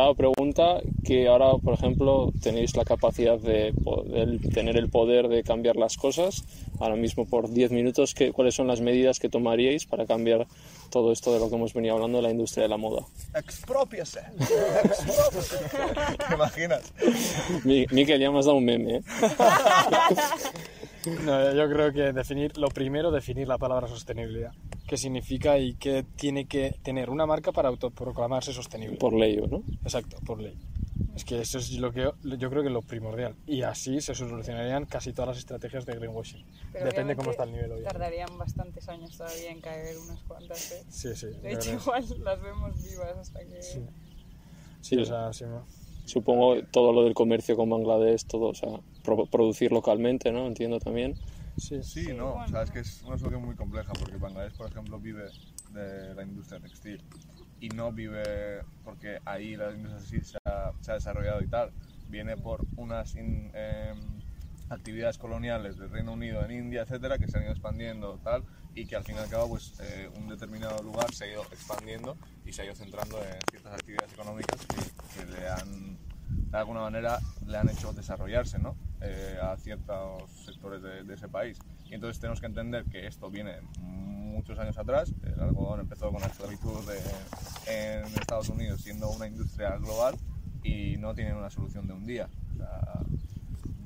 octava 0.00 0.14
pregunta, 0.14 0.80
que 1.04 1.28
ahora, 1.28 1.56
por 1.62 1.74
ejemplo, 1.74 2.32
tenéis 2.42 2.74
la 2.76 2.84
capacidad 2.84 3.38
de 3.38 3.72
poder, 3.84 4.38
tener 4.54 4.76
el 4.76 4.88
poder 4.88 5.28
de 5.28 5.42
cambiar 5.42 5.76
las 5.76 5.96
cosas, 5.96 6.44
ahora 6.78 6.96
mismo 6.96 7.26
por 7.26 7.50
10 7.50 7.70
minutos, 7.70 8.14
¿qué, 8.14 8.32
¿cuáles 8.32 8.54
son 8.54 8.66
las 8.66 8.80
medidas 8.80 9.18
que 9.18 9.28
tomaríais 9.28 9.84
para 9.86 10.06
cambiar 10.06 10.46
todo 10.90 11.12
esto 11.12 11.32
de 11.34 11.38
lo 11.40 11.48
que 11.50 11.56
hemos 11.56 11.74
venido 11.74 11.94
hablando 11.96 12.18
de 12.18 12.22
la 12.22 12.30
industria 12.30 12.62
de 12.62 12.68
la 12.70 12.76
moda? 12.78 13.04
¡Expropiase! 13.34 14.20
¡Expropiase! 14.84 15.56
¿Te 16.28 16.34
imaginas? 16.34 16.82
Mi- 17.64 17.86
Miquel, 17.90 18.20
ya 18.20 18.30
me 18.30 18.38
has 18.38 18.46
dado 18.46 18.56
un 18.56 18.64
meme, 18.64 18.96
¿eh? 18.96 19.02
No, 21.24 21.54
yo 21.54 21.68
creo 21.70 21.92
que 21.92 22.12
definir, 22.12 22.56
lo 22.58 22.68
primero, 22.68 23.10
definir 23.10 23.48
la 23.48 23.58
palabra 23.58 23.88
sostenibilidad. 23.88 24.52
¿Qué 24.86 24.96
significa 24.96 25.58
y 25.58 25.74
qué 25.74 26.04
tiene 26.16 26.46
que 26.46 26.74
tener 26.82 27.10
una 27.10 27.26
marca 27.26 27.52
para 27.52 27.68
autoproclamarse 27.68 28.52
sostenible? 28.52 28.96
por 28.96 29.14
ley, 29.14 29.36
¿no? 29.36 29.62
Exacto, 29.82 30.18
por 30.26 30.40
ley. 30.40 30.58
Es 31.14 31.24
que 31.24 31.40
eso 31.40 31.58
es 31.58 31.72
lo 31.72 31.92
que 31.92 32.02
yo, 32.02 32.14
yo 32.22 32.50
creo 32.50 32.62
que 32.62 32.68
es 32.68 32.74
lo 32.74 32.82
primordial. 32.82 33.34
Y 33.46 33.62
así 33.62 34.00
se 34.00 34.14
solucionarían 34.14 34.86
casi 34.86 35.12
todas 35.12 35.28
las 35.28 35.38
estrategias 35.38 35.86
de 35.86 35.94
greenwashing. 35.94 36.44
Pero 36.72 36.86
Depende 36.86 37.16
cómo 37.16 37.30
está 37.30 37.44
el 37.44 37.52
nivel 37.52 37.72
hoy. 37.72 37.82
Tardarían 37.82 38.36
bastantes 38.38 38.88
años 38.88 39.16
todavía 39.16 39.50
en 39.50 39.60
caer 39.60 39.96
unas 39.98 40.22
cuantas. 40.24 40.72
¿eh? 40.72 40.84
Sí, 40.88 41.14
sí. 41.14 41.28
De 41.42 41.52
hecho, 41.52 41.72
igual 41.72 42.04
las 42.22 42.40
vemos 42.40 42.82
vivas 42.82 43.16
hasta 43.18 43.40
que... 43.40 43.62
sí. 43.62 43.80
Sí, 44.80 44.96
o 44.96 45.04
sea, 45.04 45.32
sí, 45.32 45.44
¿no? 45.44 45.66
Supongo 46.06 46.56
todo 46.70 46.92
lo 46.92 47.04
del 47.04 47.14
comercio 47.14 47.54
con 47.54 47.68
Bangladesh, 47.68 48.24
todo, 48.24 48.48
o 48.48 48.54
sea, 48.54 48.80
pro- 49.02 49.26
producir 49.26 49.72
localmente, 49.72 50.30
¿no? 50.32 50.46
Entiendo 50.46 50.78
también. 50.78 51.14
Sí. 51.16 51.82
Sí, 51.82 51.82
Sí, 52.06 52.14
no, 52.14 52.32
bueno. 52.32 52.44
o 52.44 52.48
sea, 52.48 52.62
es 52.62 52.70
que 52.70 52.80
es 52.80 53.02
una 53.02 53.18
solución 53.18 53.44
muy 53.44 53.54
compleja 53.54 53.92
porque 53.92 54.16
Bangladesh, 54.16 54.54
por 54.56 54.70
ejemplo, 54.70 54.98
vive 54.98 55.24
de 55.72 56.14
la 56.14 56.22
industria 56.22 56.58
textil 56.60 57.02
y 57.60 57.68
no 57.68 57.92
vive 57.92 58.62
porque 58.84 59.18
ahí 59.26 59.56
la 59.56 59.70
industria 59.72 60.24
se 60.24 60.38
ha, 60.46 60.72
se 60.80 60.90
ha 60.90 60.94
desarrollado 60.94 61.42
y 61.42 61.48
tal, 61.48 61.70
viene 62.08 62.36
por 62.36 62.64
unas 62.76 63.14
in- 63.16 63.50
em, 63.54 63.98
actividades 64.70 65.18
coloniales 65.18 65.76
del 65.76 65.90
Reino 65.90 66.12
Unido 66.12 66.42
en 66.44 66.52
India, 66.52 66.82
etcétera, 66.82 67.18
que 67.18 67.28
se 67.28 67.36
han 67.36 67.42
ido 67.42 67.52
expandiendo 67.52 68.18
tal 68.24 68.44
y 68.74 68.86
que 68.86 68.96
al 68.96 69.04
fin 69.04 69.16
y 69.16 69.18
al 69.18 69.28
cabo 69.28 69.50
pues 69.50 69.74
eh, 69.80 70.08
un 70.16 70.28
determinado 70.28 70.82
lugar 70.82 71.12
se 71.12 71.24
ha 71.24 71.32
ido 71.32 71.42
expandiendo 71.52 72.16
y 72.46 72.52
se 72.52 72.62
ha 72.62 72.64
ido 72.66 72.74
centrando 72.74 73.18
en 73.22 73.38
ciertas 73.50 73.74
actividades 73.74 74.12
económicas 74.14 74.60
que, 74.66 75.20
que 75.20 75.26
le 75.26 75.48
han 75.48 75.98
de 76.50 76.56
alguna 76.58 76.80
manera 76.80 77.18
le 77.46 77.58
han 77.58 77.68
hecho 77.68 77.92
desarrollarse 77.92 78.58
¿no? 78.58 78.76
Eh, 79.02 79.38
a 79.40 79.56
ciertos 79.56 80.30
sectores 80.44 80.82
de, 80.82 81.04
de 81.04 81.14
ese 81.14 81.26
país. 81.26 81.58
Y 81.86 81.94
entonces 81.94 82.20
tenemos 82.20 82.38
que 82.38 82.46
entender 82.46 82.84
que 82.84 83.06
esto 83.06 83.30
viene 83.30 83.56
muchos 83.78 84.58
años 84.58 84.76
atrás. 84.76 85.12
El 85.22 85.40
algodón 85.40 85.80
empezó 85.80 86.10
con 86.12 86.20
la 86.20 86.26
esclavitud 86.26 86.86
de- 86.86 88.00
en 88.00 88.04
Estados 88.06 88.50
Unidos 88.50 88.82
siendo 88.82 89.08
una 89.10 89.26
industria 89.26 89.76
global 89.78 90.16
y 90.62 90.96
no 90.98 91.14
tienen 91.14 91.36
una 91.36 91.48
solución 91.48 91.86
de 91.86 91.94
un 91.94 92.04
día. 92.04 92.28
O 92.52 92.56
sea, 92.58 93.00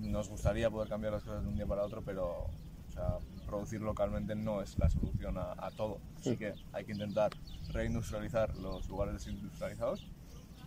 nos 0.01 0.29
gustaría 0.29 0.69
poder 0.69 0.89
cambiar 0.89 1.13
las 1.13 1.23
cosas 1.23 1.43
de 1.45 1.49
un 1.49 1.55
día 1.55 1.67
para 1.67 1.85
otro, 1.85 2.03
pero 2.03 2.47
o 2.89 2.93
sea, 2.93 3.19
producir 3.47 3.81
localmente 3.83 4.35
no 4.35 4.63
es 4.63 4.77
la 4.79 4.91
solución 4.91 5.39
a, 5.39 5.53
a 5.59 5.71
todo. 5.71 6.01
Así 6.19 6.37
que 6.37 6.55
hay 6.73 6.85
que 6.85 6.93
intentar 6.93 7.31
reindustrializar 7.73 8.57
los 8.57 8.89
lugares 8.89 9.15
desindustrializados, 9.15 10.07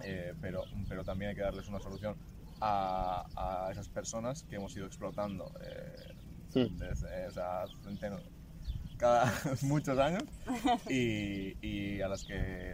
eh, 0.03 0.33
pero, 0.41 0.63
pero 0.88 1.03
también 1.03 1.29
hay 1.29 1.36
que 1.36 1.41
darles 1.41 1.67
una 1.67 1.79
solución 1.79 2.15
a, 2.62 3.26
a 3.36 3.72
esas 3.72 3.88
personas 3.89 4.43
que 4.43 4.56
hemos 4.56 4.76
ido 4.76 4.86
explotando 4.88 5.52
eh, 5.62 6.13
desde 6.54 7.28
o 7.28 7.32
sea, 7.32 7.65
cada 8.98 9.32
muchos 9.63 9.98
años 10.00 10.24
y, 10.89 11.56
y 11.65 12.02
a 12.02 12.08
las 12.08 12.24
que 12.24 12.74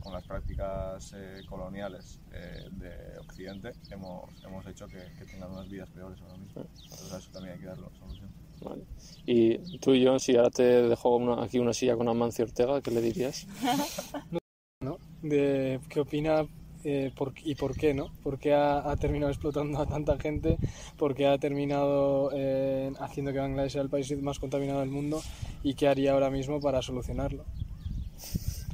con 0.00 0.12
las 0.12 0.24
prácticas 0.24 1.14
eh, 1.16 1.40
coloniales 1.48 2.20
eh, 2.32 2.68
de 2.72 3.18
Occidente 3.20 3.72
hemos, 3.90 4.30
hemos 4.44 4.66
hecho 4.66 4.86
que, 4.86 4.98
que 5.18 5.24
tengan 5.24 5.50
unas 5.50 5.66
vidas 5.70 5.88
peores 5.90 6.20
ahora 6.20 6.36
mismo. 6.36 6.62
Entonces 6.82 7.12
a 7.12 7.18
eso 7.18 7.30
también 7.32 7.54
hay 7.54 7.60
que 7.60 7.66
darle 7.66 7.86
solución. 7.98 8.30
Vale. 8.60 8.82
Y 9.24 9.78
tú 9.78 9.94
y 9.94 10.02
yo, 10.02 10.18
si 10.18 10.36
ahora 10.36 10.50
te 10.50 10.62
dejo 10.62 11.16
una- 11.16 11.42
aquí 11.42 11.58
una 11.58 11.72
silla 11.72 11.96
con 11.96 12.06
Amancio 12.08 12.44
Ortega, 12.44 12.82
¿qué 12.82 12.90
le 12.90 13.00
dirías? 13.00 13.46
¿no? 14.80 14.98
De 15.22 15.80
qué 15.88 16.00
opina 16.00 16.46
eh, 16.84 17.10
por- 17.16 17.32
y 17.44 17.54
por 17.54 17.76
qué, 17.76 17.94
¿no? 17.94 18.10
¿Por 18.22 18.38
qué 18.38 18.52
ha, 18.54 18.90
ha 18.90 18.96
terminado 18.96 19.30
explotando 19.32 19.78
a 19.80 19.86
tanta 19.86 20.18
gente? 20.18 20.58
¿Por 20.96 21.14
qué 21.14 21.26
ha 21.26 21.38
terminado 21.38 22.30
eh, 22.34 22.92
haciendo 23.00 23.32
que 23.32 23.38
Bangladesh 23.38 23.72
sea 23.72 23.82
el 23.82 23.88
país 23.90 24.16
más 24.22 24.38
contaminado 24.38 24.80
del 24.80 24.90
mundo? 24.90 25.22
¿Y 25.62 25.74
qué 25.74 25.88
haría 25.88 26.12
ahora 26.12 26.30
mismo 26.30 26.60
para 26.60 26.82
solucionarlo? 26.82 27.44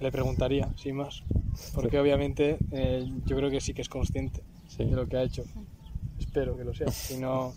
Le 0.00 0.10
preguntaría, 0.10 0.68
sin 0.76 0.96
más. 0.96 1.22
Porque 1.74 1.98
obviamente 1.98 2.56
eh, 2.72 3.06
yo 3.26 3.36
creo 3.36 3.50
que 3.50 3.60
sí 3.60 3.74
que 3.74 3.82
es 3.82 3.88
consciente 3.88 4.42
Sí. 4.68 4.84
de 4.84 4.92
lo 4.96 5.06
que 5.06 5.16
ha 5.16 5.22
hecho. 5.22 5.44
Espero 6.18 6.56
que 6.56 6.64
lo 6.64 6.72
sea. 6.74 6.88
Si 6.90 7.16
no, 7.18 7.52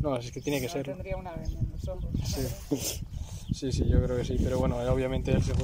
no, 0.00 0.16
es 0.16 0.30
que 0.30 0.40
tiene 0.40 0.58
que 0.60 0.66
No 0.66 0.72
serlo. 0.72 0.94
tendría 0.94 1.16
una 1.16 1.32
venda 1.32 1.58
en 1.60 1.70
los 1.70 1.88
ojos. 1.88 2.10
Sí. 2.24 3.00
Sí, 3.52 3.72
sí, 3.72 3.88
yo 3.88 4.02
creo 4.02 4.16
que 4.18 4.24
sí, 4.24 4.36
pero 4.42 4.58
bueno, 4.58 4.76
obviamente 4.92 5.32
él 5.32 5.42
se, 5.42 5.54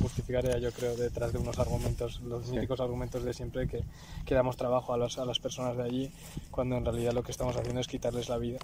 justificaría, 0.00 0.58
yo 0.58 0.70
creo, 0.72 0.94
detrás 0.96 1.32
de 1.32 1.38
unos 1.38 1.58
argumentos, 1.58 2.20
los 2.20 2.46
míticos 2.48 2.78
argumentos 2.80 3.24
de 3.24 3.32
siempre 3.32 3.66
que, 3.66 3.82
que 4.24 4.34
damos 4.34 4.56
trabajo 4.56 4.92
a, 4.94 4.96
los- 4.98 5.18
a 5.18 5.24
las 5.24 5.38
personas 5.40 5.76
de 5.76 5.82
allí, 5.82 6.10
cuando 6.50 6.76
en 6.76 6.84
realidad 6.84 7.12
lo 7.12 7.22
que 7.24 7.32
estamos 7.32 7.56
haciendo 7.56 7.80
es 7.80 7.88
quitarles 7.88 8.28
la 8.28 8.38
vida, 8.38 8.58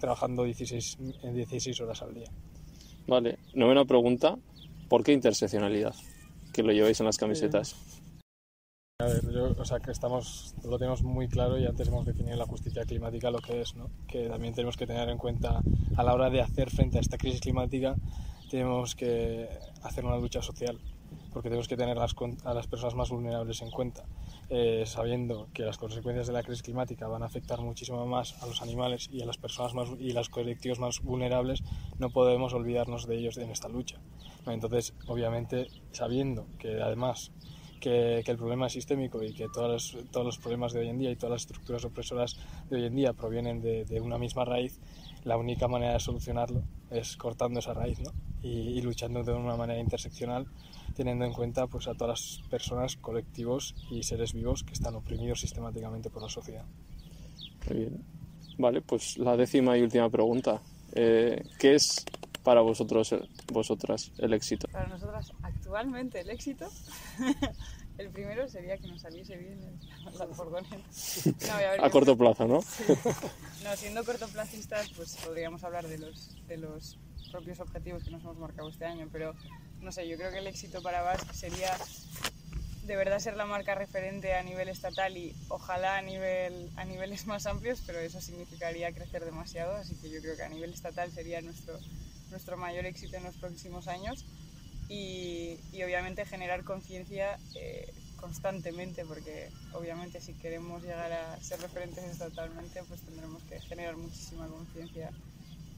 trabajando 0.00 0.44
16, 0.44 0.96
en 1.22 1.34
16 1.34 1.78
horas 1.80 2.00
al 2.02 2.14
día. 2.14 2.30
Vale. 3.06 3.38
Novena 3.52 3.84
pregunta. 3.84 4.36
¿Por 4.88 5.02
qué 5.02 5.12
interseccionalidad? 5.12 5.94
Que 6.52 6.62
lo 6.62 6.72
lleváis 6.72 7.00
en 7.00 7.06
las 7.06 7.18
camisetas. 7.18 7.74
A 9.04 9.06
ver, 9.06 9.30
yo, 9.30 9.54
o 9.58 9.64
sea, 9.66 9.80
que 9.80 9.90
estamos, 9.90 10.54
lo 10.64 10.78
tenemos 10.78 11.02
muy 11.02 11.28
claro 11.28 11.58
y 11.58 11.66
antes 11.66 11.88
hemos 11.88 12.06
definido 12.06 12.38
la 12.38 12.46
justicia 12.46 12.86
climática 12.86 13.30
lo 13.30 13.38
que 13.38 13.60
es, 13.60 13.76
¿no? 13.76 13.90
Que 14.08 14.30
también 14.30 14.54
tenemos 14.54 14.78
que 14.78 14.86
tener 14.86 15.10
en 15.10 15.18
cuenta 15.18 15.60
a 15.94 16.02
la 16.02 16.14
hora 16.14 16.30
de 16.30 16.40
hacer 16.40 16.70
frente 16.70 16.96
a 16.96 17.02
esta 17.02 17.18
crisis 17.18 17.42
climática, 17.42 17.96
tenemos 18.50 18.94
que 18.94 19.46
hacer 19.82 20.06
una 20.06 20.16
lucha 20.16 20.40
social, 20.40 20.80
porque 21.34 21.50
tenemos 21.50 21.68
que 21.68 21.76
tener 21.76 21.98
las 21.98 22.14
a 22.44 22.54
las 22.54 22.66
personas 22.66 22.94
más 22.94 23.10
vulnerables 23.10 23.60
en 23.60 23.70
cuenta, 23.70 24.04
Eh, 24.50 24.84
sabiendo 24.86 25.48
que 25.54 25.64
las 25.64 25.78
consecuencias 25.78 26.26
de 26.26 26.34
la 26.34 26.42
crisis 26.42 26.62
climática 26.62 27.08
van 27.08 27.22
a 27.22 27.26
afectar 27.26 27.60
muchísimo 27.60 28.06
más 28.06 28.42
a 28.42 28.46
los 28.46 28.60
animales 28.60 29.08
y 29.10 29.22
a 29.22 29.26
las 29.26 29.38
personas 29.38 29.72
más 29.74 29.88
y 29.98 30.12
los 30.12 30.28
colectivos 30.28 30.78
más 30.78 31.00
vulnerables, 31.00 31.62
no 31.98 32.10
podemos 32.10 32.52
olvidarnos 32.52 33.06
de 33.06 33.16
ellos 33.16 33.36
en 33.38 33.50
esta 33.50 33.68
lucha. 33.68 33.98
Entonces, 34.46 34.94
obviamente, 35.06 35.68
sabiendo 35.92 36.46
que 36.58 36.82
además 36.82 37.32
que, 37.84 38.22
que 38.24 38.30
el 38.30 38.38
problema 38.38 38.66
es 38.66 38.72
sistémico 38.72 39.22
y 39.22 39.34
que 39.34 39.46
todos 39.52 39.94
los, 39.94 40.10
todos 40.10 40.24
los 40.24 40.38
problemas 40.38 40.72
de 40.72 40.80
hoy 40.80 40.88
en 40.88 40.98
día 40.98 41.10
y 41.10 41.16
todas 41.16 41.32
las 41.32 41.42
estructuras 41.42 41.84
opresoras 41.84 42.38
de 42.70 42.76
hoy 42.76 42.86
en 42.86 42.94
día 42.96 43.12
provienen 43.12 43.60
de, 43.60 43.84
de 43.84 44.00
una 44.00 44.16
misma 44.16 44.46
raíz, 44.46 44.80
la 45.24 45.36
única 45.36 45.68
manera 45.68 45.92
de 45.92 46.00
solucionarlo 46.00 46.62
es 46.90 47.18
cortando 47.18 47.60
esa 47.60 47.74
raíz 47.74 48.00
¿no? 48.00 48.10
y, 48.42 48.48
y 48.48 48.80
luchando 48.80 49.22
de 49.22 49.34
una 49.34 49.54
manera 49.56 49.78
interseccional, 49.78 50.46
teniendo 50.96 51.26
en 51.26 51.34
cuenta 51.34 51.66
pues, 51.66 51.86
a 51.86 51.94
todas 51.94 52.38
las 52.40 52.48
personas, 52.48 52.96
colectivos 52.96 53.74
y 53.90 54.02
seres 54.02 54.32
vivos 54.32 54.64
que 54.64 54.72
están 54.72 54.94
oprimidos 54.94 55.40
sistemáticamente 55.40 56.08
por 56.08 56.22
la 56.22 56.30
sociedad. 56.30 56.64
Muy 57.68 57.78
bien. 57.80 58.02
Vale, 58.56 58.80
pues 58.80 59.18
la 59.18 59.36
décima 59.36 59.76
y 59.76 59.82
última 59.82 60.08
pregunta. 60.08 60.62
Eh, 60.94 61.42
¿Qué 61.58 61.74
es 61.74 62.06
para 62.44 62.60
vosotros, 62.60 63.10
el- 63.12 63.28
vosotras, 63.52 64.12
el 64.18 64.32
éxito? 64.34 64.68
Para 64.68 64.86
nosotras, 64.86 65.32
actualmente 65.42 66.20
el 66.20 66.30
éxito, 66.30 66.70
el 67.98 68.10
primero 68.10 68.46
sería 68.48 68.76
que 68.78 68.86
nos 68.86 69.00
saliese 69.00 69.36
bien 69.36 69.58
el- 69.62 69.78
la 70.18 70.26
furgoneta. 70.28 70.76
No, 70.76 71.84
a 71.84 71.90
corto 71.90 72.16
plazo, 72.16 72.46
¿no? 72.46 72.60
No, 73.64 73.76
siendo 73.76 74.04
cortoplacistas, 74.04 74.90
pues 74.94 75.16
podríamos 75.24 75.64
hablar 75.64 75.88
de 75.88 75.98
los, 75.98 76.36
de 76.46 76.58
los 76.58 76.98
propios 77.32 77.58
objetivos 77.60 78.04
que 78.04 78.10
nos 78.10 78.22
hemos 78.22 78.36
marcado 78.36 78.68
este 78.68 78.84
año, 78.84 79.08
pero 79.10 79.34
no 79.80 79.90
sé, 79.90 80.06
yo 80.06 80.16
creo 80.16 80.30
que 80.30 80.38
el 80.38 80.46
éxito 80.46 80.82
para 80.82 81.02
Basque 81.02 81.34
sería 81.34 81.76
de 82.84 82.96
verdad 82.96 83.18
ser 83.18 83.36
la 83.38 83.46
marca 83.46 83.74
referente 83.74 84.34
a 84.34 84.42
nivel 84.42 84.68
estatal 84.68 85.16
y 85.16 85.34
ojalá 85.48 85.96
a, 85.96 86.02
nivel, 86.02 86.70
a 86.76 86.84
niveles 86.84 87.26
más 87.26 87.46
amplios, 87.46 87.82
pero 87.86 87.98
eso 87.98 88.20
significaría 88.20 88.92
crecer 88.92 89.24
demasiado, 89.24 89.74
así 89.76 89.94
que 89.96 90.10
yo 90.10 90.20
creo 90.20 90.36
que 90.36 90.42
a 90.42 90.48
nivel 90.50 90.74
estatal 90.74 91.10
sería 91.10 91.40
nuestro, 91.40 91.78
nuestro 92.34 92.56
mayor 92.56 92.84
éxito 92.84 93.16
en 93.16 93.22
los 93.22 93.36
próximos 93.36 93.86
años 93.86 94.24
y, 94.88 95.56
y 95.72 95.84
obviamente 95.84 96.26
generar 96.26 96.64
conciencia 96.64 97.38
eh, 97.54 97.88
constantemente, 98.20 99.04
porque 99.04 99.50
obviamente 99.72 100.20
si 100.20 100.32
queremos 100.34 100.82
llegar 100.82 101.12
a 101.12 101.40
ser 101.40 101.60
referentes 101.60 102.02
estatalmente, 102.02 102.82
pues 102.88 103.02
tendremos 103.02 103.40
que 103.44 103.60
generar 103.60 103.96
muchísima 103.96 104.48
conciencia 104.48 105.10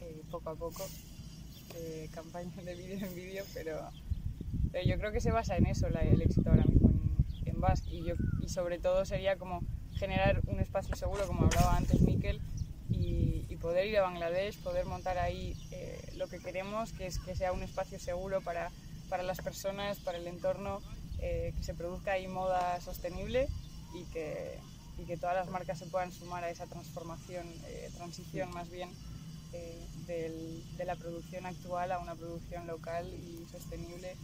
eh, 0.00 0.22
poco 0.30 0.48
a 0.48 0.54
poco, 0.54 0.82
de 1.74 2.08
campaña 2.14 2.50
de 2.64 2.74
vídeo 2.74 3.06
en 3.06 3.14
vídeo, 3.14 3.44
pero, 3.52 3.78
pero 4.72 4.88
yo 4.88 4.96
creo 4.98 5.12
que 5.12 5.20
se 5.20 5.30
basa 5.32 5.58
en 5.58 5.66
eso 5.66 5.90
la- 5.90 6.00
el 6.00 6.22
éxito 6.22 6.48
ahora 6.48 6.64
mismo 6.64 6.88
en, 7.44 7.54
en 7.54 7.56
y, 7.90 8.02
yo, 8.02 8.14
y 8.40 8.48
sobre 8.48 8.78
todo 8.78 9.04
sería 9.04 9.36
como 9.36 9.60
generar 9.96 10.40
un 10.46 10.58
espacio 10.60 10.96
seguro, 10.96 11.26
como 11.26 11.44
hablaba 11.44 11.76
antes 11.76 12.00
Miquel, 12.00 12.40
y, 12.90 13.44
y 13.48 13.56
poder 13.56 13.86
ir 13.86 13.98
a 13.98 14.02
Bangladesh, 14.02 14.58
poder 14.62 14.86
montar 14.86 15.18
ahí 15.18 15.54
eh, 15.72 15.98
lo 16.16 16.28
que 16.28 16.38
queremos, 16.38 16.92
que 16.92 17.06
es 17.06 17.18
que 17.18 17.34
sea 17.34 17.52
un 17.52 17.62
espacio 17.62 17.98
seguro 17.98 18.40
para, 18.40 18.70
para 19.08 19.22
las 19.22 19.38
personas, 19.40 19.98
para 20.00 20.18
el 20.18 20.26
entorno, 20.26 20.80
eh, 21.18 21.52
que 21.56 21.62
se 21.64 21.74
produzca 21.74 22.12
ahí 22.12 22.28
moda 22.28 22.80
sostenible 22.80 23.48
y 23.94 24.04
que, 24.12 24.58
y 24.98 25.04
que 25.04 25.16
todas 25.16 25.34
las 25.36 25.48
marcas 25.48 25.78
se 25.78 25.86
puedan 25.86 26.12
sumar 26.12 26.44
a 26.44 26.50
esa 26.50 26.66
transformación, 26.66 27.46
eh, 27.66 27.90
transición 27.96 28.50
más 28.50 28.70
bien, 28.70 28.90
eh, 29.52 29.86
del- 30.06 30.62
de 30.76 30.84
la 30.84 30.96
producción 30.96 31.46
actual 31.46 31.92
a 31.92 31.98
una 31.98 32.14
producción 32.14 32.66
local 32.66 33.06
y 33.12 33.46
sostenible 33.50 34.16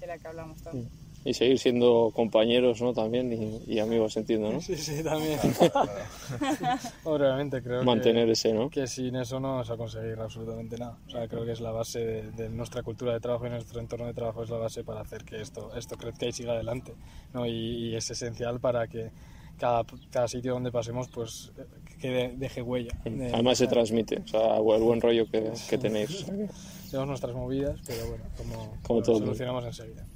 de 0.00 0.06
la 0.06 0.18
que 0.18 0.28
hablamos 0.28 0.62
tanto. 0.62 0.88
Y 1.24 1.32
seguir 1.34 1.58
siendo 1.58 2.10
compañeros, 2.14 2.82
¿no? 2.82 2.92
También 2.92 3.32
y, 3.32 3.62
y 3.66 3.78
amigos, 3.78 4.16
entiendo, 4.18 4.52
¿no? 4.52 4.60
Sí, 4.60 4.76
sí, 4.76 5.02
también. 5.02 5.38
Obviamente 7.04 7.62
creo 7.62 7.80
que- 7.80 7.86
Mantener 7.86 8.28
ese, 8.28 8.52
¿no? 8.52 8.68
que 8.70 8.86
sin 8.86 9.16
eso 9.16 9.40
no 9.40 9.52
vamos 9.52 9.70
a 9.70 9.76
conseguir 9.76 10.18
absolutamente 10.20 10.76
nada. 10.78 10.98
O 11.06 11.10
sea, 11.10 11.26
creo 11.28 11.44
que 11.44 11.52
es 11.52 11.60
la 11.60 11.70
base 11.70 12.00
de, 12.00 12.30
de 12.32 12.48
nuestra 12.50 12.82
cultura 12.82 13.12
de 13.14 13.20
trabajo 13.20 13.46
y 13.46 13.50
nuestro 13.50 13.80
entorno 13.80 14.06
de 14.06 14.14
trabajo 14.14 14.42
es 14.42 14.50
la 14.50 14.58
base 14.58 14.84
para 14.84 15.00
hacer 15.00 15.24
que 15.24 15.40
esto, 15.40 15.74
esto 15.76 15.96
crezca 15.96 16.26
y 16.26 16.32
siga 16.32 16.52
adelante. 16.52 16.94
¿no? 17.32 17.46
Y, 17.46 17.52
y 17.90 17.96
es 17.96 18.10
esencial 18.10 18.60
para 18.60 18.86
que 18.86 19.10
cada, 19.58 19.84
cada 20.10 20.28
sitio 20.28 20.52
donde 20.54 20.72
pasemos 20.72 21.08
pues 21.08 21.52
que 22.00 22.34
deje 22.36 22.60
huella. 22.60 22.92
De- 23.04 23.32
Además 23.32 23.56
se 23.58 23.66
transmite, 23.66 24.18
o 24.18 24.26
sea, 24.28 24.56
el 24.58 24.62
buen 24.62 25.00
rollo 25.00 25.24
que, 25.30 25.52
que 25.70 25.78
tenéis. 25.78 26.24
que- 26.24 26.48
Tenemos 26.94 27.08
nuestras 27.08 27.34
movidas, 27.34 27.80
pero 27.88 28.06
bueno, 28.08 28.24
como, 28.36 28.78
Como 28.82 29.02
todo 29.02 29.18
solucionamos 29.18 29.64
enseguida. 29.64 30.06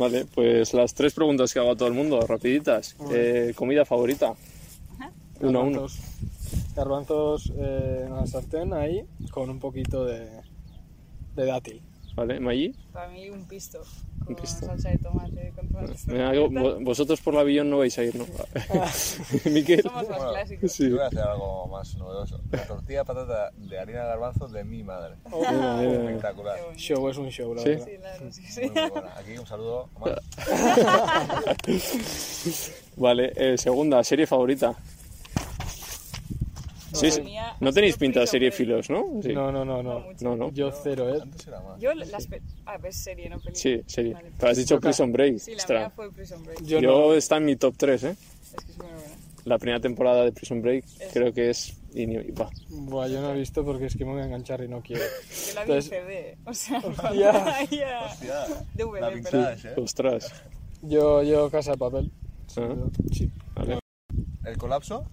Vale, 0.00 0.24
pues 0.24 0.72
las 0.72 0.94
tres 0.94 1.12
preguntas 1.12 1.52
que 1.52 1.58
hago 1.58 1.72
a 1.72 1.76
todo 1.76 1.86
el 1.86 1.92
mundo, 1.92 2.26
rapiditas. 2.26 2.96
Eh, 3.12 3.52
¿Comida 3.54 3.84
favorita? 3.84 4.32
Uno 5.40 5.58
a 5.58 5.62
uno. 5.62 5.80
Garbanzos, 5.82 6.00
garbanzos 6.74 7.52
eh, 7.58 8.04
en 8.06 8.14
la 8.16 8.26
sartén 8.26 8.72
ahí 8.72 9.04
con 9.30 9.50
un 9.50 9.58
poquito 9.58 10.06
de, 10.06 10.26
de 11.36 11.44
dátil. 11.44 11.82
¿Vale, 12.14 12.40
Maggi? 12.40 12.74
Para 12.94 13.10
mí 13.10 13.28
un 13.28 13.44
pisto 13.44 13.82
con 14.34 14.44
Listo. 14.44 14.66
salsa 14.66 14.90
de 14.90 14.98
tomate, 14.98 15.52
con 15.56 15.68
tomates. 15.68 16.06
Venga, 16.06 16.32
vo- 16.34 16.84
vosotros 16.84 17.20
por 17.20 17.34
la 17.34 17.42
Billón 17.42 17.70
no 17.70 17.78
vais 17.78 17.96
a 17.98 18.04
ir, 18.04 18.14
¿no? 18.16 18.26
Miquel. 19.50 19.82
Somos 19.82 20.08
más 20.08 20.24
clásicos. 20.24 20.72
Sí. 20.72 20.84
Yo 20.88 20.96
voy 20.96 21.04
a 21.04 21.06
hacer 21.08 21.20
algo 21.20 21.66
más 21.68 21.94
novedoso. 21.96 22.40
La 22.50 22.64
tortilla 22.64 22.98
de 23.00 23.04
patata 23.04 23.50
de 23.56 23.78
harina 23.78 24.00
de 24.02 24.08
garbanzo 24.08 24.48
de 24.48 24.64
mi 24.64 24.82
madre. 24.82 25.16
Venga, 25.30 25.76
venga. 25.80 26.04
Espectacular. 26.10 26.58
Show 26.76 27.08
es 27.08 27.16
un 27.18 27.28
show, 27.30 27.54
la 27.54 27.62
¿Sí? 27.62 27.68
verdad. 27.70 27.84
Sí, 27.86 27.92
la 28.00 28.10
verdad 28.10 28.28
es 28.28 28.38
que 28.38 28.46
sí. 28.50 28.60
Muy, 28.62 28.70
muy 28.80 28.90
buena. 28.90 29.14
Aquí 29.18 29.38
un 29.38 29.46
saludo. 29.46 29.88
Vale, 32.96 33.32
eh, 33.36 33.58
segunda, 33.58 34.02
serie 34.04 34.26
favorita. 34.26 34.74
Sí, 36.92 37.10
sí. 37.10 37.22
No 37.60 37.72
tenéis 37.72 37.96
pinta 37.96 38.20
de 38.20 38.26
serie 38.26 38.50
filos, 38.50 38.90
¿no? 38.90 39.04
Sí. 39.22 39.32
No, 39.32 39.50
no, 39.52 39.64
no, 39.64 39.82
No 39.82 40.04
no. 40.20 40.36
No. 40.36 40.50
Yo 40.52 40.70
cero, 40.72 41.14
¿eh? 41.14 41.18
Antes 41.22 41.46
era 41.46 41.60
más. 41.60 41.78
Yo 41.80 41.94
las... 41.94 42.26
pe- 42.26 42.42
Ah, 42.66 42.78
ves 42.78 42.96
serie, 42.96 43.28
no 43.28 43.36
película. 43.38 43.54
Sí, 43.56 43.82
serie. 43.86 44.12
Vale. 44.14 44.30
Pero 44.38 44.50
has 44.50 44.56
dicho 44.58 44.80
Prison 44.80 45.12
Break. 45.12 45.38
Sí, 45.38 45.50
la 45.52 45.56
Ostras. 45.58 45.80
mía 45.80 45.90
fue 45.90 46.12
Prison 46.12 46.42
Break. 46.44 46.62
Yo, 46.62 46.80
Yo 46.80 46.90
no. 47.08 47.14
está 47.14 47.36
en 47.36 47.44
mi 47.44 47.56
top 47.56 47.74
3, 47.76 48.04
¿eh? 48.04 48.10
Es 48.10 48.64
que 48.64 48.72
es 48.72 48.78
muy 48.78 48.86
buena. 48.86 49.00
La 49.44 49.58
primera 49.58 49.80
temporada 49.80 50.24
de 50.24 50.32
Prison 50.32 50.60
Break 50.62 50.84
creo 51.12 51.32
que 51.32 51.50
es... 51.50 51.74
ini- 51.94 52.32
buah. 52.32 52.50
Buah, 52.68 53.08
yo 53.08 53.20
no 53.22 53.30
he 53.32 53.38
visto 53.38 53.64
porque 53.64 53.86
es 53.86 53.96
que 53.96 54.04
me 54.04 54.12
voy 54.12 54.20
a 54.22 54.24
enganchar 54.26 54.62
y 54.62 54.68
no 54.68 54.80
quiero. 54.82 55.02
Yo 55.02 55.54
la 55.54 55.64
vi 55.64 55.72
en 55.72 55.82
CD. 55.82 56.38
O 56.44 56.52
sea, 56.54 56.80
Ya. 57.14 57.64
ya. 57.70 58.06
Hostia, 58.06 58.46
DVD, 58.74 59.00
la 59.00 59.08
vintage, 59.10 59.68
¿eh? 59.68 59.74
Ostras. 59.76 60.32
Yo, 60.82 61.22
yo 61.22 61.50
Casa 61.50 61.72
de 61.72 61.78
Papel. 61.78 62.10
Ah, 62.56 62.74
Sí. 63.12 63.30
vale. 63.54 63.78
El 64.44 64.56
colapso, 64.58 65.04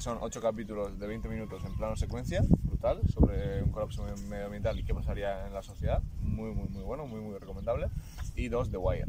que 0.00 0.04
son 0.04 0.16
8 0.22 0.40
capítulos 0.40 0.98
de 0.98 1.06
20 1.06 1.28
minutos 1.28 1.62
en 1.62 1.76
plano 1.76 1.94
secuencia, 1.94 2.42
brutal, 2.62 3.02
sobre 3.12 3.62
un 3.62 3.70
colapso 3.70 4.02
me- 4.02 4.16
medioambiental 4.30 4.78
y 4.78 4.82
qué 4.82 4.94
pasaría 4.94 5.46
en 5.46 5.52
la 5.52 5.62
sociedad. 5.62 6.00
Muy, 6.22 6.52
muy, 6.54 6.70
muy 6.70 6.82
bueno, 6.82 7.06
muy, 7.06 7.20
muy 7.20 7.36
recomendable. 7.38 7.88
Y 8.34 8.48
dos, 8.48 8.70
The 8.70 8.78
Wire. 8.78 9.04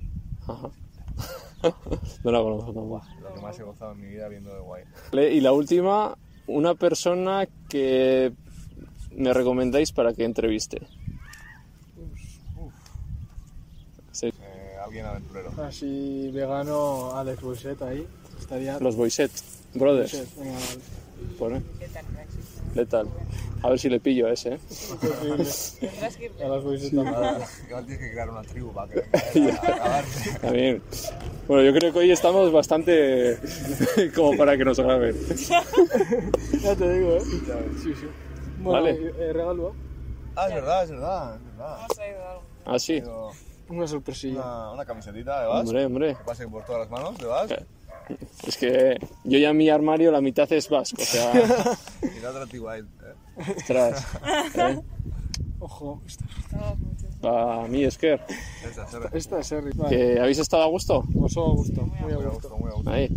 Ajá. 0.48 0.70
No 2.26 2.32
la 2.32 2.40
conozco 2.42 2.74
tampoco. 2.74 3.02
Lo 3.22 3.34
que 3.34 3.40
más 3.42 3.58
he 3.58 3.64
gozado 3.64 3.94
en 3.94 4.02
mi 4.02 4.08
vida 4.08 4.28
viendo 4.28 4.50
The 4.52 4.60
Wire. 5.14 5.34
Y 5.34 5.40
la 5.40 5.54
última, 5.54 6.18
una 6.48 6.76
persona 6.76 7.48
que 7.70 8.34
me 9.16 9.34
recomendáis 9.34 9.94
para 9.94 10.12
que 10.14 10.26
entreviste. 10.26 10.82
Sí, 14.12 14.28
Eh, 14.28 14.76
alguien 14.84 15.06
aventurero. 15.06 15.52
Así 15.64 16.30
vegano, 16.34 17.16
Alex 17.16 17.42
Boisset 17.42 17.82
ahí. 17.82 18.06
Estaría. 18.38 18.78
los 18.80 18.96
Boyset 18.98 19.32
Vale. 19.74 20.06
Pone. 21.38 21.62
¿Qué 21.80 21.88
tal, 21.88 22.06
Praxis? 22.06 22.76
Letal. 22.76 23.08
A 23.64 23.70
ver 23.70 23.80
si 23.80 23.90
le 23.90 24.00
pillo 24.00 24.28
a 24.28 24.32
ese, 24.34 24.54
¿eh? 24.56 24.60
Igual 27.68 27.86
tienes 27.86 28.00
que 28.00 28.12
crear 28.12 28.30
una 28.30 28.42
tribu 28.42 28.72
para 28.74 28.92
que 28.92 29.00
acabarte. 29.52 30.40
También. 30.42 30.82
Bueno, 31.48 31.64
yo 31.64 31.74
creo 31.78 31.94
que 31.94 32.00
hoy 32.00 32.12
estamos 32.12 32.52
bastante 32.52 33.38
como 34.16 34.36
para 34.38 34.58
que 34.58 34.66
nos 34.66 34.80
graben. 34.80 35.16
Ya 36.62 36.76
te 36.76 36.92
digo, 36.94 37.16
¿eh? 37.18 37.22
Sí, 37.82 37.94
sí. 37.96 38.08
Bueno, 38.60 38.84
Vale. 38.84 39.14
eh, 39.20 39.34
regalo. 39.34 39.74
Ah, 40.36 40.48
es 40.48 40.56
verdad, 40.56 40.84
es 40.84 40.90
verdad, 40.92 41.36
es 41.36 41.44
verdad. 41.58 41.78
Traído 41.96 42.30
algo. 42.30 42.44
Ah, 42.66 42.80
sí. 42.80 43.04
Una 43.70 43.88
sorpresilla. 43.88 44.40
Una, 44.42 44.72
una 44.74 44.86
camisetita 44.86 45.42
de 45.42 45.48
Vas. 45.48 45.62
Hombre, 45.68 45.86
hombre. 45.86 46.16
Que 46.16 46.24
pase 46.24 46.48
por 46.48 46.64
todas 46.66 46.82
las 46.82 46.90
manos 46.90 47.18
de 47.18 47.26
Vas. 47.26 47.50
Es 48.48 48.58
que 48.58 48.98
yo 49.24 49.38
ya 49.40 49.54
mi 49.54 49.70
armario 49.70 50.12
la 50.12 50.22
mitad 50.22 50.52
es 50.54 50.70
vasco, 50.70 51.02
o 51.02 51.06
sea, 51.06 51.32
Y 52.18 52.20
la 52.22 52.30
otra 52.32 52.46
T-White. 52.48 52.88
¿eh? 53.04 53.54
ostras. 53.58 54.06
¿eh? 54.56 54.80
Ojo, 55.60 56.02
esta. 56.08 56.26
A 57.24 57.68
mí 57.68 57.84
es 57.84 57.98
que, 58.00 58.20
Esta, 59.14 59.40
es 59.40 59.52
Harry. 59.52 59.72
Vale. 59.76 59.96
que 59.96 60.20
habéis 60.20 60.40
estado 60.40 60.64
a 60.64 60.68
gusto. 60.68 61.04
Os 61.16 61.38
a 61.38 61.42
gusto, 61.42 61.82
muy 61.86 61.98
a 62.00 62.02
Muy 62.02 62.14
a 62.14 62.16
gusto. 62.30 62.32
gusto, 62.50 62.58
muy 62.58 62.72
a 62.72 62.74
gusto. 62.74 62.90
Ahí. 62.90 63.08